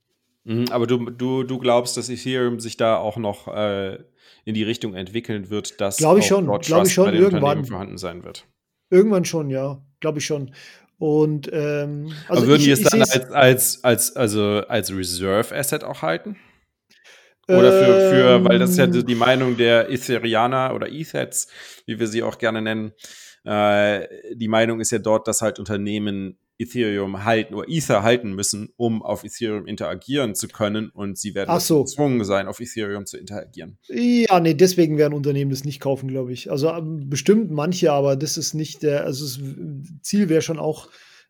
Mhm, 0.45 0.65
aber 0.71 0.87
du, 0.87 1.09
du, 1.09 1.43
du 1.43 1.57
glaubst, 1.57 1.97
dass 1.97 2.09
Ethereum 2.09 2.59
sich 2.59 2.77
da 2.77 2.97
auch 2.97 3.17
noch 3.17 3.47
äh, 3.47 3.99
in 4.45 4.53
die 4.53 4.63
Richtung 4.63 4.93
entwickeln 4.93 5.49
wird, 5.49 5.81
dass 5.81 5.97
glaube 5.97 6.19
ich 6.19 6.25
schon, 6.27 6.45
glaube 6.45 6.87
ich 6.87 6.93
schon 6.93 7.13
irgendwann 7.13 7.65
vorhanden 7.65 7.97
sein 7.97 8.23
wird. 8.23 8.47
Irgendwann 8.89 9.25
schon, 9.25 9.49
ja, 9.49 9.81
glaube 9.99 10.19
ich 10.19 10.25
schon. 10.25 10.51
Und 10.97 11.49
ähm, 11.53 12.11
also 12.27 12.41
aber 12.41 12.47
würden 12.47 12.63
die 12.63 12.71
es 12.71 12.81
dann 12.81 13.01
als, 13.01 13.31
als, 13.31 13.83
als, 13.83 14.15
also 14.15 14.41
als 14.67 14.93
Reserve 14.93 15.55
Asset 15.55 15.83
auch 15.83 16.01
halten? 16.01 16.35
Oder 17.57 17.71
für, 17.71 18.09
für, 18.09 18.45
weil 18.45 18.59
das 18.59 18.71
ist 18.71 18.77
ja 18.77 18.85
ähm. 18.85 19.05
die 19.05 19.15
Meinung 19.15 19.57
der 19.57 19.89
Ethereaner 19.89 20.73
oder 20.75 20.91
Ethets, 20.91 21.47
wie 21.85 21.99
wir 21.99 22.07
sie 22.07 22.23
auch 22.23 22.37
gerne 22.37 22.61
nennen. 22.61 22.93
Äh, 23.43 24.07
die 24.35 24.47
Meinung 24.47 24.79
ist 24.79 24.91
ja 24.91 24.99
dort, 24.99 25.27
dass 25.27 25.41
halt 25.41 25.59
Unternehmen 25.59 26.37
Ethereum 26.59 27.23
halten 27.23 27.55
oder 27.55 27.69
Ether 27.69 28.03
halten 28.03 28.33
müssen, 28.33 28.73
um 28.75 29.01
auf 29.01 29.23
Ethereum 29.23 29.65
interagieren 29.65 30.35
zu 30.35 30.49
können 30.49 30.89
und 30.89 31.17
sie 31.17 31.33
werden 31.33 31.57
so. 31.61 31.83
gezwungen 31.83 32.25
sein, 32.25 32.47
auf 32.47 32.59
Ethereum 32.59 33.05
zu 33.05 33.17
interagieren. 33.17 33.77
Ja, 33.87 34.41
nee, 34.41 34.53
deswegen 34.53 34.97
werden 34.97 35.13
Unternehmen 35.13 35.51
das 35.51 35.63
nicht 35.63 35.79
kaufen, 35.79 36.09
glaube 36.09 36.33
ich. 36.33 36.51
Also 36.51 36.69
ähm, 36.69 37.09
bestimmt 37.09 37.49
manche, 37.49 37.93
aber 37.93 38.17
das 38.17 38.37
ist 38.37 38.53
nicht 38.53 38.83
der, 38.83 39.05
also 39.05 39.23
das 39.23 39.39
Ziel 40.01 40.27
wäre 40.27 40.41
schon 40.41 40.59
auch 40.59 40.89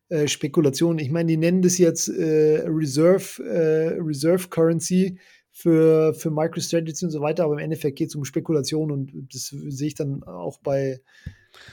äh, 0.09 0.28
Spekulation. 0.28 0.97
Ich 0.97 1.11
meine, 1.11 1.28
die 1.28 1.38
nennen 1.38 1.61
das 1.61 1.78
jetzt 1.78 2.09
äh, 2.09 2.63
Reserve, 2.65 3.43
äh, 3.43 3.99
Reserve 4.01 4.47
Currency 4.49 5.20
für, 5.60 6.14
für 6.14 6.32
MicroStrategy 6.32 7.03
und 7.05 7.12
so 7.12 7.20
weiter, 7.20 7.43
aber 7.43 7.53
im 7.55 7.60
Endeffekt 7.60 7.97
geht 7.97 8.07
es 8.07 8.16
um 8.16 8.24
Spekulation 8.24 8.91
und 8.91 9.12
das 9.34 9.47
sehe 9.47 9.88
ich 9.88 9.95
dann 9.95 10.24
auch 10.24 10.57
bei, 10.60 11.01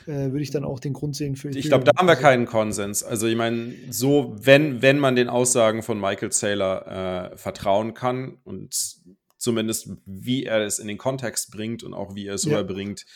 äh, 0.07 0.33
würde 0.33 0.43
ich 0.43 0.51
dann 0.51 0.65
auch 0.65 0.81
den 0.81 0.93
Grund 0.93 1.15
sehen 1.15 1.37
für. 1.37 1.51
Ich 1.51 1.69
glaube, 1.69 1.85
da 1.85 1.93
haben 1.97 2.09
wir 2.09 2.17
keinen 2.17 2.47
Konsens. 2.47 3.05
Also 3.05 3.29
ich 3.29 3.37
meine, 3.37 3.73
so, 3.91 4.35
wenn, 4.41 4.83
wenn 4.83 4.99
man 4.99 5.15
den 5.15 5.29
Aussagen 5.29 5.85
von 5.85 6.01
Michael 6.01 6.33
Saylor 6.33 7.31
äh, 7.33 7.37
vertrauen 7.37 7.95
kann 7.95 8.39
und 8.43 8.75
zumindest 9.39 9.89
wie 10.05 10.47
er 10.47 10.63
es 10.63 10.81
in 10.81 10.89
den 10.89 10.99
Kontext 10.99 11.53
bringt 11.53 11.85
und 11.85 11.95
auch 11.95 12.17
wie 12.17 12.27
er 12.27 12.35
es 12.35 12.45
ja. 12.45 12.59
rüberbringt, 12.59 13.07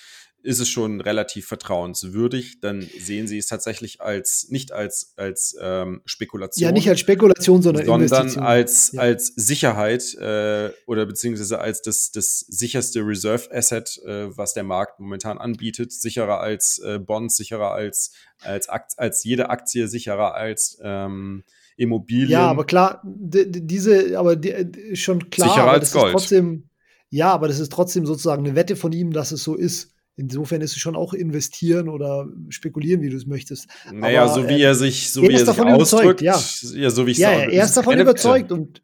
ist 0.42 0.60
es 0.60 0.68
schon 0.68 1.00
relativ 1.00 1.46
vertrauenswürdig. 1.46 2.60
Dann 2.60 2.88
sehen 2.98 3.26
sie 3.26 3.38
es 3.38 3.46
tatsächlich 3.46 4.00
als 4.00 4.48
nicht 4.50 4.72
als, 4.72 5.12
als 5.16 5.56
ähm, 5.60 6.00
Spekulation. 6.04 6.62
Ja, 6.62 6.72
nicht 6.72 6.88
als 6.88 7.00
Spekulation, 7.00 7.62
sondern, 7.62 7.84
sondern 7.86 8.38
als, 8.38 8.92
ja. 8.92 9.00
als 9.00 9.26
Sicherheit 9.36 10.14
äh, 10.14 10.70
oder 10.86 11.06
beziehungsweise 11.06 11.60
als 11.60 11.82
das, 11.82 12.10
das 12.12 12.40
sicherste 12.40 13.00
Reserve 13.00 13.50
Asset, 13.52 14.00
äh, 14.04 14.36
was 14.36 14.54
der 14.54 14.64
Markt 14.64 15.00
momentan 15.00 15.38
anbietet. 15.38 15.92
Sicherer 15.92 16.40
als 16.40 16.78
äh, 16.78 16.98
Bonds, 16.98 17.36
sicherer 17.36 17.72
als, 17.72 18.12
als, 18.42 18.68
Akt, 18.68 18.98
als 18.98 19.24
jede 19.24 19.50
Aktie, 19.50 19.88
sicherer 19.88 20.34
als 20.34 20.78
ähm, 20.82 21.44
Immobilien. 21.76 22.30
Ja, 22.30 22.46
aber 22.46 22.64
klar, 22.64 23.00
diese, 23.04 24.18
aber 24.18 24.36
die, 24.36 24.96
schon 24.96 25.30
klar, 25.30 25.48
sicherer 25.48 25.70
als 25.70 25.92
Gold. 25.92 26.12
trotzdem, 26.12 26.64
ja, 27.08 27.32
aber 27.32 27.48
das 27.48 27.58
ist 27.58 27.72
trotzdem 27.72 28.06
sozusagen 28.06 28.44
eine 28.44 28.54
Wette 28.54 28.76
von 28.76 28.92
ihm, 28.92 29.12
dass 29.12 29.32
es 29.32 29.42
so 29.42 29.54
ist. 29.54 29.92
Insofern 30.20 30.60
ist 30.60 30.72
es 30.72 30.78
schon 30.78 30.96
auch 30.96 31.14
investieren 31.14 31.88
oder 31.88 32.28
spekulieren, 32.50 33.00
wie 33.00 33.08
du 33.08 33.16
es 33.16 33.26
möchtest. 33.26 33.68
Naja, 33.90 34.24
Aber, 34.24 34.34
so 34.34 34.48
wie 34.48 34.60
er 34.60 34.74
sich, 34.74 35.10
so 35.10 35.22
er 35.22 35.30
wie 35.30 35.34
er 35.34 35.46
sich 35.46 35.58
ausdrückt, 35.58 36.20
ja. 36.20 36.38
ja, 36.74 36.90
so 36.90 37.06
wie 37.06 37.12
ich 37.12 37.18
ja, 37.18 37.30
sage. 37.30 37.52
er 37.52 37.64
ist 37.64 37.76
davon 37.76 37.98
überzeugt 37.98 38.52
und 38.52 38.82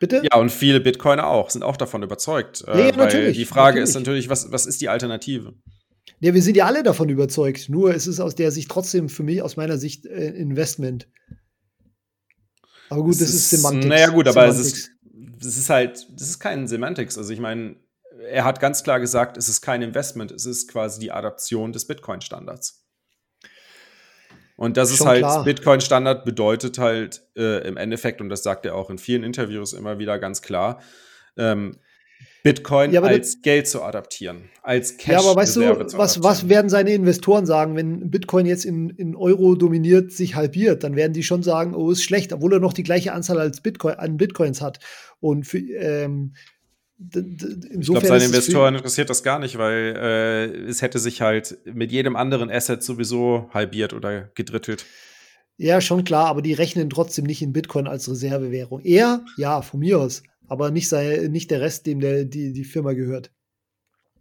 Bitte? 0.00 0.22
Ja, 0.30 0.38
und 0.38 0.50
viele 0.50 0.80
Bitcoiner 0.80 1.26
auch, 1.26 1.50
sind 1.50 1.62
auch 1.62 1.76
davon 1.76 2.02
überzeugt. 2.02 2.64
Äh, 2.66 2.88
ja, 2.88 2.96
natürlich. 2.96 3.36
Die 3.36 3.44
Frage 3.44 3.78
natürlich. 3.78 3.88
ist 3.88 3.94
natürlich, 3.94 4.28
was, 4.28 4.50
was 4.50 4.66
ist 4.66 4.80
die 4.80 4.88
Alternative? 4.88 5.54
Ja, 6.20 6.34
wir 6.34 6.42
sind 6.42 6.56
ja 6.56 6.66
alle 6.66 6.82
davon 6.82 7.08
überzeugt. 7.08 7.68
Nur 7.68 7.94
ist 7.94 8.06
es 8.06 8.20
aus 8.20 8.34
der 8.34 8.50
Sicht 8.50 8.70
trotzdem 8.70 9.08
für 9.08 9.22
mich, 9.22 9.40
aus 9.40 9.56
meiner 9.56 9.78
Sicht, 9.78 10.04
äh, 10.06 10.30
Investment. 10.30 11.08
Aber 12.90 13.02
gut, 13.02 13.12
es 13.12 13.20
das 13.20 13.28
ist, 13.30 13.52
ist 13.52 13.62
Semantik. 13.62 13.88
Naja, 13.88 14.08
gut, 14.08 14.28
aber 14.28 14.46
es 14.46 14.58
ist, 14.58 14.90
es 15.40 15.58
ist 15.58 15.70
halt, 15.70 16.06
das 16.12 16.28
ist 16.28 16.38
kein 16.38 16.66
Semantics. 16.66 17.16
Also 17.16 17.32
ich 17.32 17.40
meine, 17.40 17.76
er 18.30 18.44
hat 18.44 18.60
ganz 18.60 18.82
klar 18.82 19.00
gesagt, 19.00 19.36
es 19.36 19.48
ist 19.48 19.60
kein 19.60 19.82
Investment, 19.82 20.30
es 20.30 20.46
ist 20.46 20.70
quasi 20.70 21.00
die 21.00 21.12
Adaption 21.12 21.72
des 21.72 21.86
Bitcoin-Standards. 21.86 22.84
Und 24.56 24.76
das 24.76 24.96
Schon 24.96 25.16
ist 25.16 25.24
halt, 25.24 25.44
Bitcoin-Standard 25.44 26.24
bedeutet 26.24 26.78
halt 26.78 27.22
äh, 27.36 27.66
im 27.66 27.76
Endeffekt, 27.76 28.20
und 28.20 28.28
das 28.28 28.42
sagt 28.42 28.66
er 28.66 28.76
auch 28.76 28.88
in 28.88 28.98
vielen 28.98 29.24
Interviews 29.24 29.72
immer 29.72 29.98
wieder 29.98 30.18
ganz 30.18 30.42
klar, 30.42 30.80
ähm, 31.36 31.76
Bitcoin 32.44 32.92
ja, 32.92 33.00
als 33.02 33.40
Geld 33.40 33.66
zu 33.66 33.82
adaptieren, 33.82 34.50
als 34.62 34.98
Cash. 34.98 35.14
Ja, 35.14 35.18
aber 35.18 35.34
weißt 35.34 35.56
du, 35.56 35.62
was, 35.96 36.22
was 36.22 36.48
werden 36.48 36.68
seine 36.68 36.92
Investoren 36.92 37.46
sagen, 37.46 37.74
wenn 37.74 38.10
Bitcoin 38.10 38.44
jetzt 38.44 38.66
in, 38.66 38.90
in 38.90 39.16
Euro 39.16 39.54
dominiert 39.54 40.12
sich 40.12 40.34
halbiert? 40.34 40.84
Dann 40.84 40.94
werden 40.94 41.14
die 41.14 41.22
schon 41.22 41.42
sagen, 41.42 41.74
oh, 41.74 41.90
ist 41.90 42.04
schlecht, 42.04 42.34
obwohl 42.34 42.52
er 42.52 42.60
noch 42.60 42.74
die 42.74 42.82
gleiche 42.82 43.14
Anzahl 43.14 43.40
als 43.40 43.62
Bitcoin, 43.62 43.94
an 43.94 44.18
Bitcoins 44.18 44.60
hat. 44.60 44.78
Und 45.20 45.46
für, 45.46 45.58
ähm, 45.58 46.34
ich 46.96 47.86
glaube, 47.86 48.06
seine 48.06 48.24
Investoren 48.24 48.76
interessiert 48.76 49.10
das 49.10 49.22
gar 49.22 49.38
nicht, 49.38 49.58
weil 49.58 49.96
äh, 49.96 50.44
es 50.68 50.80
hätte 50.80 50.98
sich 50.98 51.20
halt 51.20 51.58
mit 51.64 51.90
jedem 51.90 52.14
anderen 52.14 52.50
Asset 52.50 52.82
sowieso 52.82 53.50
halbiert 53.52 53.92
oder 53.92 54.30
gedrittelt. 54.34 54.86
Ja, 55.56 55.80
schon 55.80 56.04
klar, 56.04 56.26
aber 56.26 56.42
die 56.42 56.52
rechnen 56.52 56.90
trotzdem 56.90 57.24
nicht 57.24 57.42
in 57.42 57.52
Bitcoin 57.52 57.86
als 57.86 58.08
Reservewährung. 58.08 58.80
Er, 58.82 59.24
ja, 59.36 59.62
von 59.62 59.80
mir 59.80 60.00
aus, 60.00 60.22
aber 60.48 60.70
nicht, 60.70 60.88
sei, 60.88 61.28
nicht 61.30 61.50
der 61.50 61.60
Rest, 61.60 61.86
dem 61.86 62.00
der, 62.00 62.24
die, 62.24 62.52
die 62.52 62.64
Firma 62.64 62.92
gehört. 62.92 63.32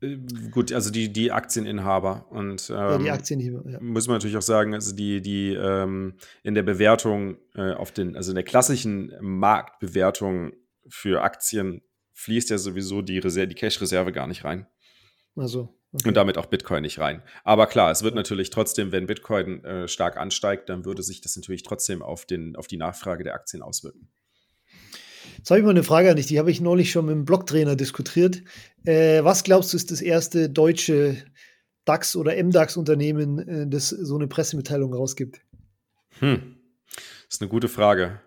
Äh, 0.02 0.18
gut, 0.52 0.72
also 0.72 0.92
die, 0.92 1.12
die 1.12 1.32
Aktieninhaber. 1.32 2.28
Und, 2.30 2.70
ähm, 2.70 2.76
ja, 2.76 2.98
die 2.98 3.12
Aktieninhaber, 3.12 3.70
ja. 3.70 3.80
Muss 3.82 4.08
man 4.08 4.16
natürlich 4.16 4.38
auch 4.38 4.42
sagen, 4.42 4.74
also 4.74 4.96
die, 4.96 5.22
die 5.22 5.54
ähm, 5.54 6.16
in 6.44 6.56
der 6.56 6.64
Bewertung 6.64 7.38
äh, 7.56 7.74
auf 7.74 7.92
den, 7.92 8.16
also 8.16 8.32
in 8.32 8.36
der 8.36 8.44
klassischen 8.44 9.14
Marktbewertung 9.22 10.54
für 10.88 11.22
Aktien 11.22 11.82
fließt 12.14 12.50
ja 12.50 12.58
sowieso 12.58 13.02
die, 13.02 13.20
die 13.20 13.56
Cash-Reserve 13.56 14.12
gar 14.12 14.28
nicht 14.28 14.44
rein. 14.44 14.68
Also. 15.36 15.76
Okay. 15.94 16.08
Und 16.08 16.18
damit 16.18 16.40
auch 16.40 16.48
Bitcoin 16.48 16.82
nicht 16.82 16.98
rein. 16.98 17.22
Aber 17.44 17.68
klar, 17.68 17.92
es 17.92 18.02
wird 18.02 18.16
natürlich 18.16 18.50
trotzdem, 18.50 18.92
wenn 18.92 19.06
Bitcoin 19.06 19.64
äh, 19.64 19.88
stark 19.88 20.18
ansteigt, 20.18 20.70
dann 20.70 20.86
würde 20.86 21.04
sich 21.04 21.22
das 21.22 21.36
natürlich 21.36 21.62
trotzdem 21.62 22.02
auf, 22.02 22.26
den, 22.26 22.56
auf 22.56 22.66
die 22.66 22.78
Nachfrage 22.78 23.24
der 23.24 23.36
Aktien 23.36 23.62
auswirken. 23.62 24.10
Jetzt 25.38 25.52
habe 25.52 25.60
ich 25.60 25.66
mal 25.66 25.72
eine 25.72 25.84
Frage 25.84 26.10
an 26.10 26.16
dich, 26.16 26.26
die 26.26 26.40
habe 26.40 26.50
ich 26.50 26.62
neulich 26.62 26.92
schon 26.92 27.06
mit 27.06 27.14
dem 27.14 27.26
Blogtrainer 27.26 27.76
diskutiert. 27.76 28.42
Äh, 28.86 29.24
was 29.24 29.44
glaubst 29.44 29.74
du, 29.74 29.78
ist 29.78 29.92
das 29.92 30.02
erste 30.02 30.50
deutsche 30.50 31.18
DAX- 31.86 32.16
oder 32.16 32.42
MDAX-Unternehmen, 32.42 33.40
äh, 33.48 33.68
das 33.68 33.90
so 33.90 34.16
eine 34.16 34.28
Pressemitteilung 34.28 34.94
rausgibt? 34.94 35.42
Hm, 36.20 36.58
das 36.96 37.36
ist 37.36 37.42
eine 37.42 37.50
gute 37.50 37.68
Frage. 37.68 38.20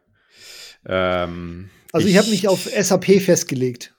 Ähm, 0.85 1.71
also 1.93 2.07
ich, 2.07 2.15
ich 2.15 2.19
habe 2.19 2.31
mich 2.31 2.49
auf 2.49 2.65
SAP 2.65 3.21
festgelegt. 3.21 3.95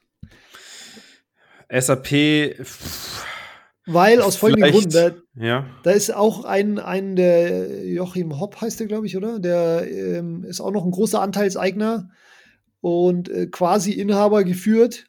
SAP. 1.70 2.56
Weil 3.90 4.22
aus 4.22 4.36
folgendem 4.36 4.72
Grund, 4.72 4.94
da, 4.94 5.12
ja. 5.36 5.66
da 5.84 5.92
ist 5.92 6.14
auch 6.14 6.44
ein, 6.44 6.78
ein 6.78 7.16
der 7.16 7.86
Joachim 7.86 8.38
Hopp 8.38 8.60
heißt 8.60 8.82
der, 8.82 8.88
glaube 8.88 9.08
ich, 9.08 9.16
oder? 9.16 9.40
Der 9.40 9.88
ähm, 9.90 10.44
ist 10.44 10.60
auch 10.60 10.72
noch 10.72 10.84
ein 10.84 10.92
großer 10.92 11.22
Anteilseigner 11.22 12.10
und 12.82 13.30
äh, 13.30 13.48
quasi 13.48 13.94
Inhaber 13.94 14.44
geführt 14.44 15.06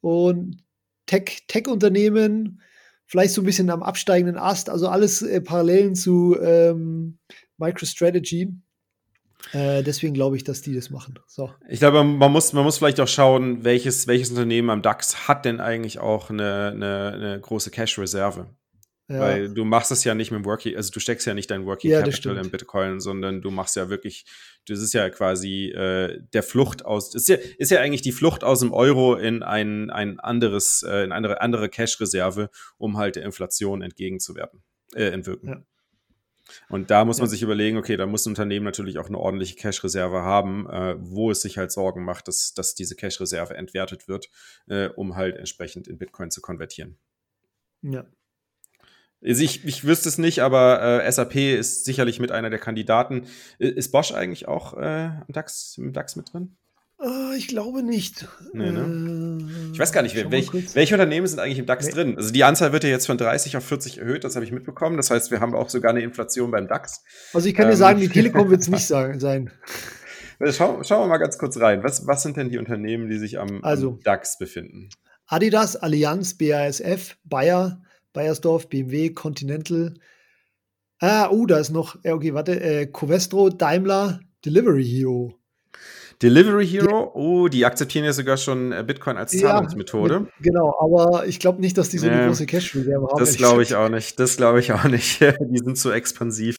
und 0.00 0.64
Tech-Unternehmen, 1.06 2.44
Tech 2.44 2.66
vielleicht 3.06 3.34
so 3.34 3.42
ein 3.42 3.46
bisschen 3.46 3.70
am 3.70 3.84
absteigenden 3.84 4.36
Ast, 4.36 4.68
also 4.68 4.88
alles 4.88 5.22
äh, 5.22 5.40
Parallelen 5.40 5.94
zu 5.94 6.36
ähm, 6.40 7.18
MicroStrategy. 7.56 8.52
Äh, 9.52 9.82
deswegen 9.82 10.14
glaube 10.14 10.36
ich, 10.36 10.44
dass 10.44 10.62
die 10.62 10.74
das 10.74 10.90
machen. 10.90 11.18
So. 11.26 11.52
Ich 11.68 11.78
glaube, 11.78 12.04
man 12.04 12.32
muss, 12.32 12.52
man 12.52 12.64
muss 12.64 12.78
vielleicht 12.78 13.00
auch 13.00 13.08
schauen, 13.08 13.64
welches, 13.64 14.06
welches 14.06 14.30
Unternehmen 14.30 14.70
am 14.70 14.82
DAX 14.82 15.28
hat 15.28 15.44
denn 15.44 15.60
eigentlich 15.60 16.00
auch 16.00 16.30
eine, 16.30 16.72
eine, 16.74 17.12
eine 17.14 17.40
große 17.40 17.70
Cash-Reserve. 17.70 18.48
Ja. 19.10 19.20
Weil 19.20 19.48
du 19.48 19.64
machst 19.64 19.90
es 19.90 20.04
ja 20.04 20.14
nicht 20.14 20.30
mit 20.30 20.40
dem 20.40 20.44
Working, 20.44 20.76
also 20.76 20.90
du 20.90 21.00
steckst 21.00 21.26
ja 21.26 21.32
nicht 21.32 21.50
dein 21.50 21.64
Working 21.64 21.90
ja, 21.90 22.02
Capital 22.02 22.36
in 22.36 22.50
Bitcoin, 22.50 23.00
sondern 23.00 23.40
du 23.40 23.50
machst 23.50 23.74
ja 23.74 23.88
wirklich, 23.88 24.26
das 24.66 24.80
ist 24.80 24.92
ja 24.92 25.08
quasi 25.08 25.70
äh, 25.70 26.20
der 26.34 26.42
Flucht 26.42 26.84
aus, 26.84 27.14
ist 27.14 27.26
ja, 27.30 27.36
ist 27.56 27.70
ja 27.70 27.80
eigentlich 27.80 28.02
die 28.02 28.12
Flucht 28.12 28.44
aus 28.44 28.60
dem 28.60 28.74
Euro 28.74 29.14
in 29.14 29.42
ein, 29.42 29.88
ein 29.88 30.20
anderes, 30.20 30.82
äh, 30.82 31.04
in 31.04 31.12
eine 31.12 31.40
andere 31.40 31.70
Cash-Reserve, 31.70 32.50
um 32.76 32.98
halt 32.98 33.16
der 33.16 33.22
Inflation 33.22 33.80
entgegenzuwirken, 33.80 34.62
äh, 34.94 35.08
entwirken. 35.08 35.48
Ja. 35.48 35.62
Und 36.68 36.90
da 36.90 37.04
muss 37.04 37.18
man 37.18 37.26
ja. 37.26 37.30
sich 37.30 37.42
überlegen, 37.42 37.76
okay, 37.76 37.96
da 37.96 38.06
muss 38.06 38.26
ein 38.26 38.30
Unternehmen 38.30 38.64
natürlich 38.64 38.98
auch 38.98 39.08
eine 39.08 39.18
ordentliche 39.18 39.56
Cash-Reserve 39.56 40.22
haben, 40.22 40.68
äh, 40.68 40.96
wo 40.98 41.30
es 41.30 41.42
sich 41.42 41.58
halt 41.58 41.72
Sorgen 41.72 42.04
macht, 42.04 42.28
dass, 42.28 42.54
dass 42.54 42.74
diese 42.74 42.96
Cash-Reserve 42.96 43.54
entwertet 43.54 44.08
wird, 44.08 44.30
äh, 44.68 44.88
um 44.88 45.16
halt 45.16 45.36
entsprechend 45.36 45.88
in 45.88 45.98
Bitcoin 45.98 46.30
zu 46.30 46.40
konvertieren. 46.40 46.98
Ja. 47.82 48.06
Also 49.22 49.42
ich, 49.42 49.64
ich 49.64 49.84
wüsste 49.84 50.08
es 50.08 50.18
nicht, 50.18 50.40
aber 50.40 51.02
äh, 51.02 51.10
SAP 51.10 51.34
ist 51.34 51.84
sicherlich 51.84 52.20
mit 52.20 52.30
einer 52.30 52.50
der 52.50 52.60
Kandidaten. 52.60 53.26
Ist 53.58 53.90
Bosch 53.90 54.12
eigentlich 54.12 54.46
auch 54.46 54.74
äh, 54.74 55.06
im, 55.06 55.32
DAX, 55.32 55.76
im 55.76 55.92
DAX 55.92 56.14
mit 56.14 56.32
drin? 56.32 56.56
Uh, 57.00 57.32
ich 57.36 57.46
glaube 57.46 57.84
nicht. 57.84 58.26
Nee, 58.52 58.72
ne? 58.72 59.38
äh, 59.40 59.72
ich 59.72 59.78
weiß 59.78 59.92
gar 59.92 60.02
nicht, 60.02 60.16
welch, 60.16 60.52
welche 60.74 60.94
Unternehmen 60.94 61.28
sind 61.28 61.38
eigentlich 61.38 61.60
im 61.60 61.66
DAX 61.66 61.86
nee. 61.86 61.92
drin? 61.92 62.16
Also 62.16 62.32
die 62.32 62.42
Anzahl 62.42 62.72
wird 62.72 62.82
ja 62.82 62.90
jetzt 62.90 63.06
von 63.06 63.16
30 63.16 63.56
auf 63.56 63.64
40 63.64 63.98
erhöht, 63.98 64.24
das 64.24 64.34
habe 64.34 64.44
ich 64.44 64.50
mitbekommen. 64.50 64.96
Das 64.96 65.10
heißt, 65.10 65.30
wir 65.30 65.38
haben 65.38 65.54
auch 65.54 65.70
sogar 65.70 65.92
eine 65.92 66.00
Inflation 66.00 66.50
beim 66.50 66.66
DAX. 66.66 67.04
Also 67.32 67.48
ich 67.48 67.54
kann 67.54 67.66
ähm, 67.66 67.70
dir 67.70 67.76
sagen, 67.76 68.00
die 68.00 68.08
Telekom 68.08 68.50
wird 68.50 68.62
es 68.62 68.68
nicht 68.68 68.86
sein. 68.86 69.52
Schau, 70.50 70.82
schauen 70.82 71.02
wir 71.02 71.06
mal 71.06 71.18
ganz 71.18 71.38
kurz 71.38 71.60
rein. 71.60 71.84
Was, 71.84 72.06
was 72.08 72.22
sind 72.22 72.36
denn 72.36 72.48
die 72.48 72.58
Unternehmen, 72.58 73.08
die 73.08 73.18
sich 73.18 73.38
am, 73.38 73.62
also, 73.62 73.90
am 73.90 74.00
DAX 74.02 74.36
befinden? 74.38 74.88
Adidas, 75.26 75.76
Allianz, 75.76 76.36
BASF, 76.36 77.16
Bayer, 77.22 77.80
Bayersdorf, 78.12 78.68
BMW, 78.68 79.10
Continental. 79.10 79.94
Ah, 80.98 81.28
oh, 81.30 81.46
da 81.46 81.58
ist 81.58 81.70
noch, 81.70 81.96
okay, 82.04 82.34
warte, 82.34 82.60
äh, 82.60 82.86
Covestro, 82.86 83.50
Daimler, 83.50 84.20
Delivery 84.44 84.84
Hero. 84.84 85.38
Delivery 86.22 86.66
Hero, 86.66 87.12
oh, 87.14 87.46
die 87.48 87.64
akzeptieren 87.64 88.04
ja 88.04 88.12
sogar 88.12 88.36
schon 88.36 88.72
äh, 88.72 88.82
Bitcoin 88.84 89.16
als 89.16 89.32
Zahlungsmethode. 89.38 90.14
Ja, 90.14 90.26
genau, 90.40 90.74
aber 90.80 91.26
ich 91.26 91.38
glaube 91.38 91.60
nicht, 91.60 91.78
dass 91.78 91.90
die 91.90 91.98
so 91.98 92.08
eine 92.08 92.26
große 92.26 92.46
Cash-Reserve 92.46 93.06
haben. 93.06 93.18
Das 93.18 93.36
glaube 93.36 93.62
ich 93.62 93.76
auch 93.76 93.88
nicht. 93.88 94.18
Das 94.18 94.36
glaube 94.36 94.58
ich 94.60 94.72
auch 94.72 94.84
nicht. 94.84 95.20
die 95.20 95.58
sind 95.58 95.78
zu 95.78 95.92
expansiv. 95.92 96.56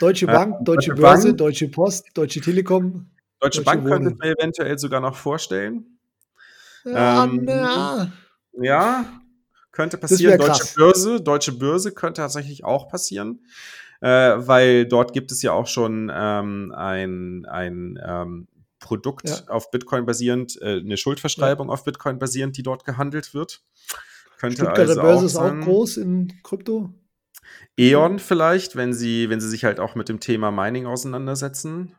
Deutsche 0.00 0.26
Bank, 0.26 0.56
äh, 0.60 0.64
Deutsche, 0.64 0.88
Deutsche 0.90 1.00
Börse, 1.00 1.28
Bank, 1.28 1.38
Deutsche 1.38 1.68
Post, 1.68 2.06
Deutsche 2.14 2.40
Telekom. 2.40 3.10
Deutsche, 3.38 3.62
Deutsche 3.62 3.62
Bank 3.62 3.86
könnte 3.86 4.10
ich 4.10 4.18
mir 4.18 4.36
eventuell 4.36 4.78
sogar 4.78 5.00
noch 5.00 5.14
vorstellen. 5.14 5.98
Ja, 6.84 7.24
ähm, 7.24 7.42
na. 7.44 8.12
ja 8.60 9.04
könnte 9.70 9.96
passieren. 9.96 10.38
Deutsche 10.38 10.74
Börse, 10.74 11.20
Deutsche 11.20 11.52
Börse 11.52 11.92
könnte 11.92 12.20
tatsächlich 12.20 12.64
auch 12.64 12.88
passieren 12.88 13.38
äh, 14.02 14.34
weil 14.36 14.84
dort 14.86 15.12
gibt 15.12 15.30
es 15.30 15.42
ja 15.42 15.52
auch 15.52 15.68
schon 15.68 16.10
ähm, 16.12 16.74
ein, 16.76 17.46
ein 17.46 17.98
ähm, 18.04 18.48
Produkt 18.82 19.28
ja. 19.28 19.48
auf 19.48 19.70
Bitcoin 19.70 20.04
basierend, 20.04 20.60
äh, 20.60 20.80
eine 20.80 20.98
Schuldverschreibung 20.98 21.68
ja. 21.68 21.72
auf 21.72 21.84
Bitcoin 21.84 22.18
basierend, 22.18 22.56
die 22.58 22.62
dort 22.62 22.84
gehandelt 22.84 23.32
wird. 23.32 23.62
Könnte 24.38 24.56
Stuttgarter 24.56 24.82
also 24.82 25.00
Börse 25.00 25.20
auch 25.20 25.24
ist 25.24 25.36
auch 25.36 25.60
groß 25.60 25.96
in 25.98 26.34
Krypto. 26.42 26.92
E.ON 27.78 28.18
vielleicht, 28.18 28.76
wenn 28.76 28.92
sie, 28.92 29.30
wenn 29.30 29.40
sie 29.40 29.48
sich 29.48 29.64
halt 29.64 29.80
auch 29.80 29.94
mit 29.94 30.08
dem 30.08 30.20
Thema 30.20 30.50
Mining 30.50 30.86
auseinandersetzen. 30.86 31.94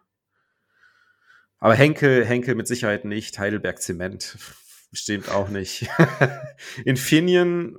Aber 1.58 1.76
Henkel, 1.76 2.26
Henkel 2.26 2.56
mit 2.56 2.68
Sicherheit 2.68 3.06
nicht. 3.06 3.40
Heidelberg 3.40 3.82
Zement 3.82 4.38
bestimmt 4.92 5.30
auch 5.32 5.50
nicht. 5.50 5.88
Infineon, 6.86 7.78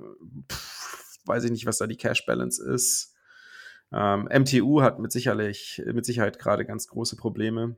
pff, 0.51 1.19
weiß 1.25 1.43
ich 1.45 1.51
nicht, 1.51 1.65
was 1.65 1.77
da 1.77 1.87
die 1.87 1.95
Cash 1.95 2.25
Balance 2.25 2.63
ist. 2.63 3.15
Ähm, 3.93 4.27
MTU 4.33 4.81
hat 4.81 4.99
mit, 4.99 5.11
sicherlich, 5.11 5.81
mit 5.85 6.05
Sicherheit 6.05 6.39
gerade 6.39 6.65
ganz 6.65 6.87
große 6.87 7.15
Probleme. 7.15 7.77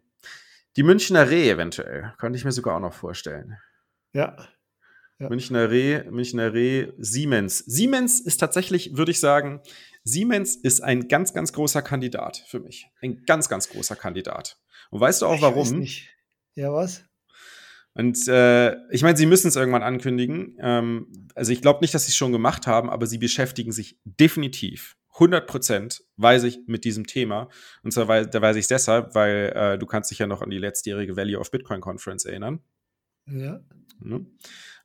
Die 0.78 0.84
Münchner 0.84 1.30
Reh 1.32 1.50
eventuell, 1.50 2.14
könnte 2.20 2.38
ich 2.38 2.46
mir 2.46 2.52
sogar 2.52 2.76
auch 2.76 2.80
noch 2.80 2.94
vorstellen. 2.94 3.58
Ja. 4.14 4.38
ja. 5.18 5.28
Münchner 5.28 5.72
Reh, 5.72 6.04
Münchner 6.12 6.54
Reh, 6.54 6.92
Siemens. 7.00 7.58
Siemens 7.66 8.20
ist 8.20 8.38
tatsächlich, 8.38 8.96
würde 8.96 9.10
ich 9.10 9.20
sagen, 9.20 9.62
Siemens 10.04 10.56
ist 10.56 10.82
ein 10.82 11.08
ganz, 11.08 11.34
ganz 11.34 11.52
großer 11.52 11.82
Kandidat 11.82 12.44
für 12.48 12.60
mich. 12.60 12.92
Ein 13.02 13.24
ganz, 13.26 13.50
ganz 13.50 13.70
großer 13.70 13.96
Kandidat. 13.96 14.60
Und 14.92 15.02
weißt 15.02 15.24
du 15.24 15.26
auch 15.26 15.42
warum? 15.42 15.64
Ich 15.64 15.72
weiß 15.72 15.80
nicht. 15.80 16.10
Ja, 16.54 16.72
was? 16.72 17.04
Und 17.96 18.28
äh, 18.28 18.76
ich 18.92 19.02
meine, 19.02 19.18
sie 19.18 19.26
müssen 19.26 19.48
es 19.48 19.56
irgendwann 19.56 19.82
ankündigen. 19.82 20.56
Ähm, 20.60 21.28
also 21.34 21.52
ich 21.52 21.64
glaube 21.64 21.80
nicht, 21.82 21.96
dass 21.96 22.06
sie 22.06 22.12
es 22.12 22.16
schon 22.16 22.32
gemacht 22.32 22.68
haben, 22.68 22.92
aber 22.92 23.08
sie 23.08 23.18
beschäftigen 23.18 23.72
sich 23.72 24.00
definitiv 24.06 24.96
100 25.18 25.48
Prozent 25.48 26.04
weiß 26.18 26.44
ich 26.44 26.60
mit 26.68 26.86
diesem 26.86 27.08
Thema. 27.08 27.50
Und 27.84 27.92
zwar 27.92 28.08
weil, 28.08 28.28
da 28.28 28.42
weiß 28.42 28.56
ich 28.56 28.64
es 28.64 28.68
deshalb, 28.68 29.16
weil 29.16 29.52
äh, 29.56 29.78
du 29.78 29.86
kannst 29.86 30.12
dich 30.12 30.20
ja 30.20 30.28
noch 30.28 30.42
an 30.42 30.50
die 30.50 30.60
letztjährige 30.60 31.18
Value 31.18 31.40
of 31.40 31.52
Bitcoin 31.52 31.82
Conference 31.82 32.26
erinnern. 32.26 32.60
Ja. 33.26 33.60
Ne? 34.00 34.26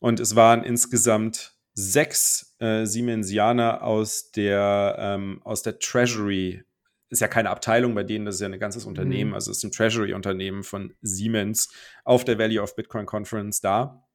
Und 0.01 0.21
es 0.21 0.35
waren 0.35 0.65
insgesamt 0.65 1.55
sechs 1.75 2.57
äh, 2.59 2.87
Siemensianer 2.87 3.83
aus 3.83 4.31
der, 4.33 4.97
ähm, 4.99 5.41
aus 5.45 5.63
der 5.63 5.79
Treasury. 5.79 6.65
Ist 7.09 7.21
ja 7.21 7.29
keine 7.29 7.51
Abteilung 7.51 7.95
bei 7.95 8.05
denen, 8.05 8.25
das 8.25 8.37
ist 8.37 8.41
ja 8.41 8.49
ein 8.49 8.59
ganzes 8.59 8.87
Unternehmen, 8.87 9.31
mhm. 9.31 9.35
also 9.35 9.51
es 9.51 9.59
ist 9.59 9.65
ein 9.65 9.71
Treasury-Unternehmen 9.71 10.63
von 10.63 10.95
Siemens 11.03 11.71
auf 12.05 12.25
der 12.25 12.39
Value 12.39 12.63
of 12.63 12.75
Bitcoin 12.75 13.05
Conference 13.05 13.61
da. 13.61 14.07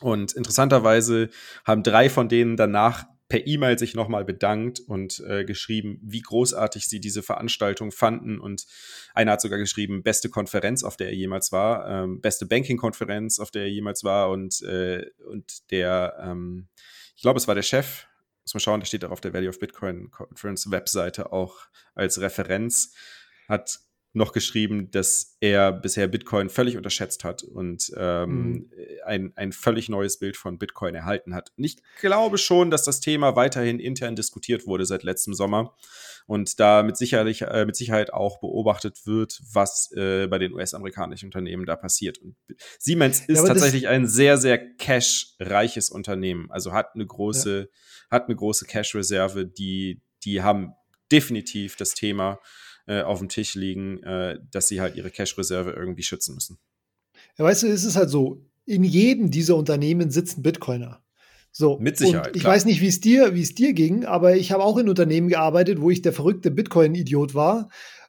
Und 0.00 0.32
interessanterweise 0.32 1.28
haben 1.66 1.82
drei 1.82 2.08
von 2.08 2.28
denen 2.28 2.56
danach 2.56 3.04
per 3.28 3.46
E-Mail 3.46 3.78
sich 3.78 3.94
nochmal 3.94 4.24
bedankt 4.24 4.80
und 4.80 5.20
äh, 5.20 5.44
geschrieben, 5.44 6.00
wie 6.02 6.22
großartig 6.22 6.86
sie 6.86 6.98
diese 6.98 7.22
Veranstaltung 7.22 7.92
fanden. 7.92 8.40
Und 8.40 8.66
einer 9.14 9.32
hat 9.32 9.42
sogar 9.42 9.58
geschrieben, 9.58 10.02
beste 10.02 10.30
Konferenz, 10.30 10.82
auf 10.82 10.96
der 10.96 11.08
er 11.08 11.14
jemals 11.14 11.52
war, 11.52 11.88
ähm, 11.88 12.20
beste 12.20 12.46
Banking-Konferenz, 12.46 13.38
auf 13.38 13.50
der 13.50 13.62
er 13.62 13.70
jemals 13.70 14.02
war. 14.02 14.30
Und, 14.30 14.62
äh, 14.62 15.04
und 15.26 15.70
der, 15.70 16.16
ähm, 16.20 16.68
ich 17.16 17.22
glaube, 17.22 17.38
es 17.38 17.46
war 17.46 17.54
der 17.54 17.62
Chef, 17.62 18.06
muss 18.44 18.54
man 18.54 18.60
schauen, 18.60 18.80
da 18.80 18.86
steht 18.86 19.04
auch 19.04 19.10
auf 19.10 19.20
der 19.20 19.34
Value 19.34 19.50
of 19.50 19.58
Bitcoin 19.58 20.10
Conference 20.10 20.70
Webseite 20.70 21.30
auch 21.32 21.66
als 21.94 22.20
Referenz, 22.20 22.94
hat 23.46 23.80
noch 24.12 24.32
geschrieben, 24.32 24.90
dass 24.90 25.36
er 25.40 25.72
bisher 25.72 26.08
Bitcoin 26.08 26.48
völlig 26.48 26.76
unterschätzt 26.76 27.24
hat 27.24 27.42
und 27.42 27.92
ähm, 27.96 28.30
mhm. 28.30 28.70
ein, 29.04 29.32
ein 29.36 29.52
völlig 29.52 29.88
neues 29.88 30.18
Bild 30.18 30.36
von 30.36 30.58
Bitcoin 30.58 30.94
erhalten 30.94 31.34
hat. 31.34 31.52
Und 31.56 31.64
ich 31.64 31.76
glaube 32.00 32.38
schon, 32.38 32.70
dass 32.70 32.84
das 32.84 33.00
Thema 33.00 33.36
weiterhin 33.36 33.78
intern 33.78 34.16
diskutiert 34.16 34.66
wurde 34.66 34.86
seit 34.86 35.02
letztem 35.02 35.34
Sommer 35.34 35.74
und 36.26 36.58
da 36.58 36.82
mit, 36.82 36.96
sicherlich, 36.96 37.42
äh, 37.42 37.66
mit 37.66 37.76
Sicherheit 37.76 38.12
auch 38.12 38.40
beobachtet 38.40 39.06
wird, 39.06 39.40
was 39.52 39.90
äh, 39.92 40.26
bei 40.26 40.38
den 40.38 40.52
US-amerikanischen 40.52 41.26
Unternehmen 41.26 41.66
da 41.66 41.76
passiert. 41.76 42.18
Und 42.18 42.36
Siemens 42.78 43.20
ist 43.20 43.38
ja, 43.38 43.46
tatsächlich 43.46 43.88
ein 43.88 44.06
sehr, 44.06 44.38
sehr 44.38 44.58
cash-reiches 44.76 45.90
Unternehmen, 45.90 46.50
also 46.50 46.72
hat 46.72 46.94
eine 46.94 47.06
große, 47.06 47.60
ja. 47.60 48.10
hat 48.10 48.26
eine 48.26 48.36
große 48.36 48.66
Cash-Reserve, 48.66 49.46
die, 49.46 50.02
die 50.24 50.42
haben 50.42 50.72
definitiv 51.10 51.76
das 51.76 51.94
Thema 51.94 52.38
äh, 52.88 53.02
auf 53.02 53.18
dem 53.18 53.28
Tisch 53.28 53.54
liegen, 53.54 54.02
äh, 54.02 54.38
dass 54.50 54.68
sie 54.68 54.80
halt 54.80 54.96
ihre 54.96 55.10
Cash-Reserve 55.10 55.70
irgendwie 55.70 56.02
schützen 56.02 56.34
müssen. 56.34 56.58
Ja, 57.38 57.44
weißt 57.44 57.62
du, 57.62 57.66
es 57.68 57.84
ist 57.84 57.96
halt 57.96 58.10
so, 58.10 58.42
in 58.66 58.82
jedem 58.84 59.30
dieser 59.30 59.56
Unternehmen 59.56 60.10
sitzen 60.10 60.42
Bitcoiner. 60.42 61.02
So, 61.50 61.78
Mit 61.78 61.96
Sicherheit. 61.96 62.36
Ich 62.36 62.42
klar. 62.42 62.54
weiß 62.54 62.66
nicht, 62.66 62.80
wie 62.80 62.88
es 62.88 63.00
dir, 63.00 63.34
wie 63.34 63.42
es 63.42 63.54
dir 63.54 63.72
ging, 63.72 64.04
aber 64.04 64.36
ich 64.36 64.52
habe 64.52 64.62
auch 64.62 64.76
in 64.76 64.88
Unternehmen 64.88 65.28
gearbeitet, 65.28 65.80
wo 65.80 65.90
ich 65.90 66.02
der 66.02 66.12
verrückte 66.12 66.50
Bitcoin-Idiot 66.50 67.34
war 67.34 67.68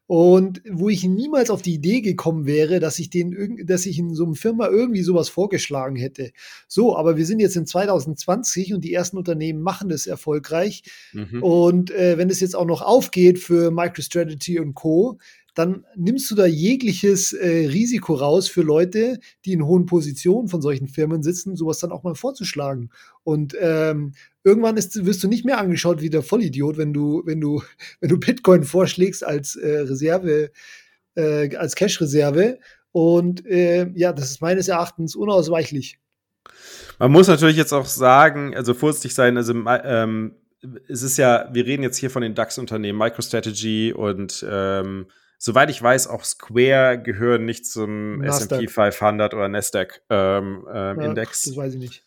und 0.09 0.63
wo 0.67 0.89
ich 0.89 1.03
niemals 1.03 1.51
auf 1.51 1.61
die 1.61 1.75
Idee 1.75 2.01
gekommen 2.01 2.47
wäre, 2.47 2.79
dass 2.79 2.97
ich 2.97 3.11
den, 3.11 3.63
dass 3.67 3.85
ich 3.85 3.99
in 3.99 4.15
so 4.15 4.25
einer 4.25 4.33
Firma 4.33 4.67
irgendwie 4.67 5.03
sowas 5.03 5.29
vorgeschlagen 5.29 5.95
hätte. 5.97 6.31
So, 6.67 6.97
aber 6.97 7.15
wir 7.15 7.27
sind 7.27 7.39
jetzt 7.39 7.55
in 7.55 7.67
2020 7.67 8.73
und 8.73 8.83
die 8.83 8.91
ersten 8.91 9.19
Unternehmen 9.19 9.61
machen 9.61 9.87
das 9.87 10.07
erfolgreich. 10.07 10.81
Mhm. 11.13 11.43
Und 11.43 11.91
äh, 11.91 12.17
wenn 12.17 12.31
es 12.31 12.39
jetzt 12.39 12.55
auch 12.55 12.65
noch 12.65 12.81
aufgeht 12.81 13.37
für 13.37 13.69
MicroStrategy 13.69 14.59
und 14.59 14.73
Co., 14.73 15.19
dann 15.53 15.85
nimmst 15.95 16.31
du 16.31 16.35
da 16.35 16.47
jegliches 16.47 17.33
äh, 17.33 17.67
Risiko 17.67 18.15
raus 18.15 18.47
für 18.47 18.63
Leute, 18.63 19.19
die 19.45 19.53
in 19.53 19.65
hohen 19.65 19.85
Positionen 19.85 20.47
von 20.47 20.63
solchen 20.63 20.87
Firmen 20.87 21.21
sitzen, 21.21 21.55
sowas 21.55 21.77
dann 21.77 21.91
auch 21.91 22.01
mal 22.01 22.15
vorzuschlagen. 22.15 22.89
Und 23.23 23.55
ähm, 23.59 24.13
irgendwann 24.49 24.77
ist, 24.77 25.05
wirst 25.05 25.23
du 25.23 25.27
nicht 25.27 25.45
mehr 25.45 25.59
angeschaut 25.59 26.01
wie 26.01 26.09
der 26.09 26.23
Vollidiot, 26.23 26.77
wenn 26.77 26.93
du, 26.93 27.21
wenn 27.25 27.39
du, 27.39 27.61
wenn 28.01 28.09
du 28.09 28.17
Bitcoin 28.17 28.63
vorschlägst 28.63 29.25
als 29.25 29.55
äh, 29.55 29.79
Reserve, 29.79 30.51
äh, 31.15 31.55
als 31.55 31.75
Cash-Reserve. 31.75 32.59
Und 32.91 33.45
äh, 33.45 33.89
ja, 33.93 34.11
das 34.13 34.31
ist 34.31 34.41
meines 34.41 34.67
Erachtens 34.67 35.15
unausweichlich. 35.15 35.99
Man 36.97 37.11
muss 37.11 37.27
natürlich 37.27 37.55
jetzt 37.55 37.71
auch 37.71 37.85
sagen, 37.85 38.55
also 38.55 38.73
vorsichtig 38.73 39.13
sein, 39.13 39.37
also 39.37 39.53
ähm, 39.53 40.35
es 40.89 41.03
ist 41.03 41.17
ja, 41.17 41.49
wir 41.53 41.65
reden 41.65 41.83
jetzt 41.83 41.97
hier 41.97 42.09
von 42.09 42.21
den 42.21 42.35
DAX-Unternehmen, 42.35 42.97
MicroStrategy 42.97 43.93
und 43.93 44.45
ähm, 44.49 45.05
soweit 45.37 45.69
ich 45.69 45.81
weiß, 45.81 46.07
auch 46.07 46.25
Square 46.25 47.01
gehören 47.01 47.45
nicht 47.45 47.65
zum 47.65 48.21
S&P 48.21 48.67
500 48.67 49.33
oder 49.33 49.47
Nasdaq 49.47 50.01
ähm, 50.09 50.67
ähm, 50.71 50.99
ja, 50.99 51.05
Index. 51.05 51.43
Das 51.43 51.55
weiß 51.55 51.75
ich 51.75 51.79
nicht. 51.79 52.03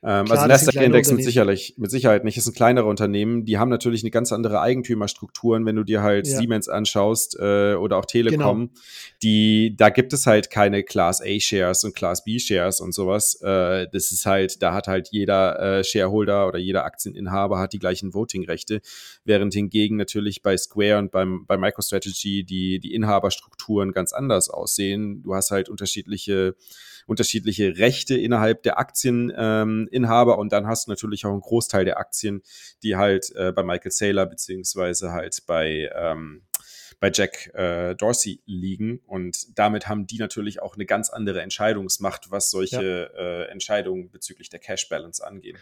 Ähm, 0.00 0.26
Klar, 0.26 0.38
also 0.38 0.46
Nasdaq-Index 0.46 1.10
mit, 1.10 1.24
sicherlich, 1.24 1.74
mit 1.76 1.90
Sicherheit 1.90 2.22
nicht. 2.22 2.36
Das 2.36 2.44
sind 2.44 2.54
kleinere 2.54 2.86
Unternehmen. 2.86 3.44
Die 3.44 3.58
haben 3.58 3.68
natürlich 3.68 4.04
eine 4.04 4.12
ganz 4.12 4.30
andere 4.30 4.60
Eigentümerstrukturen, 4.60 5.66
wenn 5.66 5.74
du 5.74 5.82
dir 5.82 6.02
halt 6.02 6.28
ja. 6.28 6.38
Siemens 6.38 6.68
anschaust 6.68 7.36
äh, 7.40 7.74
oder 7.74 7.96
auch 7.96 8.04
Telekom. 8.04 8.68
Genau. 8.68 8.80
Die, 9.22 9.74
da 9.76 9.88
gibt 9.88 10.12
es 10.12 10.26
halt 10.26 10.50
keine 10.50 10.84
Class 10.84 11.20
A-Shares 11.20 11.82
und 11.82 11.96
Class 11.96 12.22
B-Shares 12.22 12.80
und 12.80 12.92
sowas. 12.94 13.40
Äh, 13.42 13.88
das 13.92 14.12
ist 14.12 14.24
halt, 14.24 14.62
da 14.62 14.72
hat 14.72 14.86
halt 14.86 15.08
jeder 15.10 15.78
äh, 15.78 15.84
Shareholder 15.84 16.46
oder 16.46 16.60
jeder 16.60 16.84
Aktieninhaber 16.84 17.58
hat 17.58 17.72
die 17.72 17.80
gleichen 17.80 18.14
Voting-Rechte. 18.14 18.80
Während 19.24 19.52
hingegen 19.52 19.96
natürlich 19.96 20.42
bei 20.42 20.56
Square 20.56 20.98
und 20.98 21.10
beim, 21.10 21.44
bei 21.44 21.56
MicroStrategy 21.56 22.44
die, 22.44 22.78
die 22.78 22.94
Inhaberstrukturen 22.94 23.90
ganz 23.90 24.12
anders 24.12 24.48
aussehen. 24.48 25.24
Du 25.24 25.34
hast 25.34 25.50
halt 25.50 25.68
unterschiedliche 25.68 26.54
unterschiedliche 27.08 27.78
Rechte 27.78 28.16
innerhalb 28.16 28.62
der 28.62 28.78
Aktieninhaber 28.78 30.32
ähm, 30.34 30.38
und 30.38 30.52
dann 30.52 30.66
hast 30.66 30.86
du 30.86 30.90
natürlich 30.90 31.24
auch 31.24 31.32
einen 31.32 31.40
Großteil 31.40 31.84
der 31.84 31.98
Aktien, 31.98 32.42
die 32.82 32.96
halt 32.96 33.34
äh, 33.34 33.50
bei 33.50 33.62
Michael 33.62 33.90
Saylor 33.90 34.26
beziehungsweise 34.26 35.10
halt 35.10 35.42
bei 35.46 35.90
ähm, 35.94 36.42
bei 37.00 37.10
Jack 37.14 37.54
äh, 37.54 37.94
Dorsey 37.94 38.42
liegen. 38.44 39.00
Und 39.06 39.56
damit 39.56 39.88
haben 39.88 40.06
die 40.06 40.18
natürlich 40.18 40.60
auch 40.60 40.74
eine 40.74 40.84
ganz 40.84 41.10
andere 41.10 41.42
Entscheidungsmacht, 41.42 42.30
was 42.30 42.50
solche 42.50 43.10
ja. 43.14 43.20
äh, 43.20 43.44
Entscheidungen 43.50 44.10
bezüglich 44.10 44.50
der 44.50 44.58
Cash 44.58 44.88
Balance 44.88 45.24
angeht. 45.24 45.56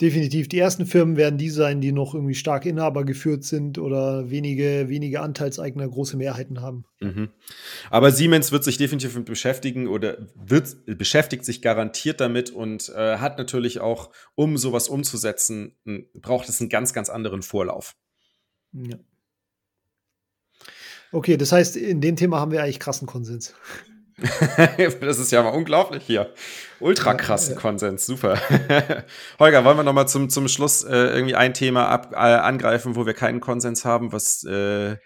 Definitiv. 0.00 0.48
Die 0.48 0.58
ersten 0.58 0.84
Firmen 0.84 1.16
werden 1.16 1.38
die 1.38 1.48
sein, 1.48 1.80
die 1.80 1.90
noch 1.90 2.12
irgendwie 2.14 2.34
stark 2.34 2.66
Inhaber 2.66 3.06
geführt 3.06 3.44
sind 3.44 3.78
oder 3.78 4.30
wenige, 4.30 4.90
wenige 4.90 5.20
Anteilseigner 5.20 5.88
große 5.88 6.18
Mehrheiten 6.18 6.60
haben. 6.60 6.84
Mhm. 7.00 7.30
Aber 7.88 8.10
Siemens 8.10 8.52
wird 8.52 8.62
sich 8.62 8.76
definitiv 8.76 9.14
damit 9.14 9.26
beschäftigen 9.26 9.88
oder 9.88 10.18
wird, 10.34 10.84
beschäftigt 10.98 11.46
sich 11.46 11.62
garantiert 11.62 12.20
damit 12.20 12.50
und 12.50 12.90
äh, 12.90 13.16
hat 13.16 13.38
natürlich 13.38 13.80
auch, 13.80 14.10
um 14.34 14.58
sowas 14.58 14.88
umzusetzen, 14.88 15.74
braucht 16.12 16.50
es 16.50 16.60
einen 16.60 16.68
ganz, 16.68 16.92
ganz 16.92 17.08
anderen 17.08 17.40
Vorlauf. 17.40 17.96
Ja. 18.74 18.98
Okay, 21.10 21.38
das 21.38 21.52
heißt, 21.52 21.76
in 21.76 22.02
dem 22.02 22.16
Thema 22.16 22.38
haben 22.38 22.52
wir 22.52 22.62
eigentlich 22.62 22.80
krassen 22.80 23.06
Konsens. 23.06 23.54
das 25.00 25.18
ist 25.18 25.30
ja 25.30 25.42
mal 25.42 25.50
unglaublich 25.50 26.02
hier. 26.04 26.32
Ultra 26.80 27.14
krassen 27.14 27.50
ja, 27.50 27.56
ja. 27.56 27.60
Konsens, 27.60 28.06
super. 28.06 28.40
Holger, 29.38 29.64
wollen 29.64 29.76
wir 29.76 29.82
noch 29.84 29.92
mal 29.92 30.06
zum, 30.06 30.30
zum 30.30 30.48
Schluss 30.48 30.84
äh, 30.84 30.94
irgendwie 30.94 31.34
ein 31.34 31.52
Thema 31.52 31.88
ab, 31.88 32.12
äh, 32.12 32.16
angreifen, 32.16 32.96
wo 32.96 33.04
wir 33.04 33.14
keinen 33.14 33.40
Konsens 33.40 33.84
haben, 33.84 34.12
was, 34.12 34.42
äh, 34.44 34.96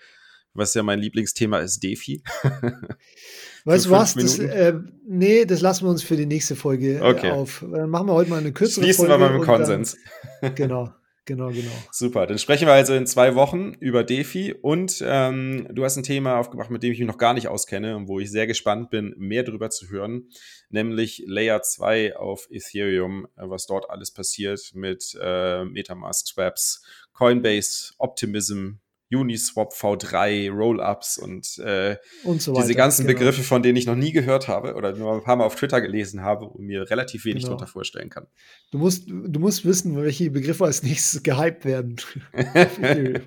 was 0.55 0.75
ja 0.75 0.83
mein 0.83 1.01
Lieblingsthema 1.01 1.59
ist, 1.59 1.83
Defi. 1.83 2.23
weißt 3.65 3.87
du 3.87 3.91
was? 3.91 4.15
Das, 4.15 4.39
äh, 4.39 4.75
nee, 5.09 5.45
das 5.45 5.61
lassen 5.61 5.87
wir 5.87 5.91
uns 5.91 6.05
für 6.05 6.17
die 6.17 6.27
nächste 6.27 6.55
Folge 6.55 7.01
okay. 7.03 7.31
auf. 7.31 7.65
Dann 7.69 7.91
machen 7.91 8.07
wir 8.07 8.15
heute 8.15 8.31
mal 8.31 8.39
eine 8.39 8.53
kürzere 8.53 8.85
Schließen 8.85 9.07
Folge. 9.07 9.25
Schließen 9.25 9.33
wir 9.33 9.39
mal 9.39 9.39
mit 9.39 9.47
Konsens. 9.47 9.97
Dann, 10.41 10.55
genau. 10.55 10.95
Genau, 11.27 11.49
genau. 11.49 11.71
Super, 11.93 12.27
dann 12.27 12.39
sprechen 12.39 12.67
wir 12.67 12.73
also 12.73 12.95
in 12.95 13.07
zwei 13.07 13.35
Wochen 13.35 13.75
über 13.79 14.05
DeFi 14.05 14.55
und 14.55 15.03
ähm, 15.07 15.69
du 15.71 15.85
hast 15.85 15.97
ein 15.97 16.03
Thema 16.03 16.39
aufgemacht, 16.39 16.71
mit 16.71 16.83
dem 16.83 16.93
ich 16.93 16.99
mich 16.99 17.07
noch 17.07 17.19
gar 17.19 17.35
nicht 17.35 17.49
auskenne 17.49 17.97
und 17.97 18.09
wo 18.09 18.19
ich 18.21 18.31
sehr 18.31 18.47
gespannt 18.47 18.91
bin, 18.91 19.15
mehr 19.17 19.43
darüber 19.43 19.71
zu 19.71 19.91
hören, 19.91 20.31
nämlich 20.71 21.23
Layer 21.27 21.63
2 21.63 22.17
auf 22.17 22.49
Ethereum, 22.51 23.29
was 23.37 23.67
dort 23.67 23.91
alles 23.91 24.11
passiert 24.11 24.73
mit 24.75 25.17
äh, 25.21 25.65
Metamask 25.65 26.27
Swaps, 26.27 26.83
Coinbase, 27.13 27.93
Optimism, 27.99 28.81
Uniswap 29.13 29.73
V3, 29.73 30.51
Rollups 30.51 31.19
und, 31.19 31.59
äh, 31.59 31.97
und 32.25 32.41
so 32.41 32.53
weiter, 32.53 32.63
diese 32.63 32.75
ganzen 32.75 33.07
genau. 33.07 33.19
Begriffe, 33.19 33.43
von 33.43 33.63
denen 33.63 33.77
ich 33.77 33.87
noch 33.87 33.97
nie 33.97 34.13
gehört 34.13 34.49
habe 34.49 34.75
oder 34.75 34.95
nur 34.95 35.15
ein 35.15 35.23
paar 35.23 35.37
Mal 35.37 35.45
auf 35.45 35.57
Twitter 35.57 35.81
gelesen 35.81 36.23
habe 36.23 36.47
und 36.47 36.65
mir 36.65 36.89
relativ 36.91 37.25
wenig 37.25 37.43
genau. 37.43 37.57
darunter 37.57 37.73
vorstellen 37.73 38.11
kann. 38.11 38.27
Du 38.71 38.79
musst, 38.79 39.09
du 39.09 39.41
musst 39.41 39.65
wissen, 39.65 39.97
welche 39.97 40.31
Begriffe 40.31 40.65
als 40.65 40.83
nächstes 40.83 41.23
gehypt 41.23 41.65
werden. 41.65 41.97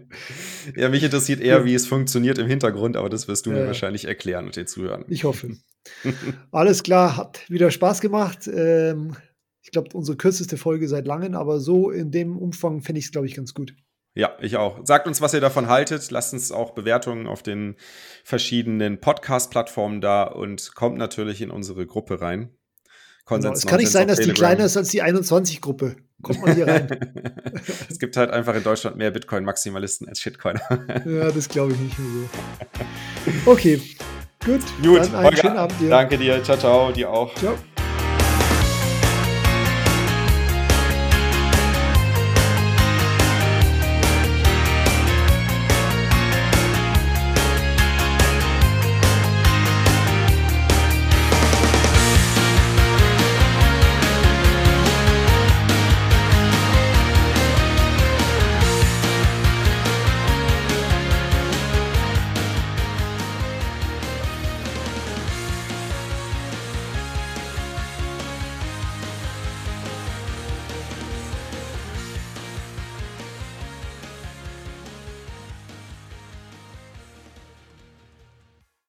ja, 0.76 0.90
mich 0.90 1.04
interessiert 1.04 1.42
eher, 1.42 1.66
wie 1.66 1.74
es 1.74 1.86
funktioniert 1.86 2.38
im 2.38 2.48
Hintergrund, 2.48 2.96
aber 2.96 3.10
das 3.10 3.28
wirst 3.28 3.46
du 3.46 3.52
ja. 3.52 3.58
mir 3.58 3.68
wahrscheinlich 3.68 4.06
erklären 4.06 4.46
und 4.46 4.56
den 4.56 4.68
Zuhören. 4.68 5.06
Ich 5.10 5.24
hoffe. 5.26 5.58
Alles 6.52 6.84
klar, 6.84 7.18
hat 7.18 7.50
wieder 7.50 7.72
Spaß 7.72 8.00
gemacht. 8.00 8.48
Ähm, 8.48 9.16
ich 9.62 9.72
glaube, 9.72 9.90
unsere 9.94 10.18
kürzeste 10.18 10.58
Folge 10.58 10.88
seit 10.88 11.08
langem, 11.08 11.36
aber 11.36 11.60
so 11.60 11.90
in 11.90 12.12
dem 12.12 12.38
Umfang 12.38 12.82
fände 12.82 13.00
ich 13.00 13.06
es, 13.06 13.12
glaube 13.12 13.28
ich, 13.28 13.36
ganz 13.36 13.54
gut. 13.54 13.74
Ja, 14.16 14.38
ich 14.40 14.58
auch. 14.58 14.80
Sagt 14.84 15.08
uns, 15.08 15.22
was 15.22 15.34
ihr 15.34 15.42
davon 15.42 15.68
haltet. 15.68 16.12
Lasst 16.12 16.34
uns 16.34 16.52
auch 16.52 16.72
Bewertungen 16.72 17.28
auf 17.28 17.42
den 17.42 17.76
verschiedenen 18.24 19.00
Podcast-Plattformen 19.00 20.02
da 20.02 20.24
und 20.24 20.76
kommt 20.76 20.98
natürlich 20.98 21.42
in 21.42 21.50
unsere 21.50 21.88
Gruppe 21.88 22.22
rein. 22.22 22.56
Konsens 23.26 23.44
genau. 23.44 23.54
Es 23.54 23.66
kann 23.66 23.80
nicht 23.80 23.92
sein, 23.92 24.08
dass 24.08 24.18
Telegram. 24.18 24.36
die 24.36 24.40
kleiner 24.40 24.66
ist 24.66 24.78
als 24.78 24.90
die 24.90 25.02
21-Gruppe. 25.02 25.96
Kommt 26.22 26.42
man 26.42 26.56
hier 26.56 26.68
rein. 26.68 26.88
es 27.90 27.98
gibt 28.00 28.16
halt 28.16 28.32
einfach 28.32 28.56
in 28.56 28.64
Deutschland 28.64 28.98
mehr 28.98 29.12
Bitcoin-Maximalisten 29.12 30.08
als 30.08 30.20
Shitcoiner. 30.20 30.62
ja, 31.06 31.32
das 31.32 31.50
glaube 31.50 31.74
ich 31.74 31.80
nicht 31.80 31.98
mehr 32.00 32.30
so. 33.46 33.52
Okay, 33.52 33.82
gut. 34.46 34.62
Gut, 34.82 35.00
dann 35.00 35.16
einen 35.16 35.26
Holger, 35.26 35.38
schönen 35.38 35.58
Abend 35.58 35.80
dir. 35.80 35.90
Danke 35.90 36.18
dir. 36.18 36.44
Ciao, 36.44 36.58
ciao. 36.58 36.92
Dir 36.92 37.10
auch. 37.10 37.34
Ciao. 37.36 37.56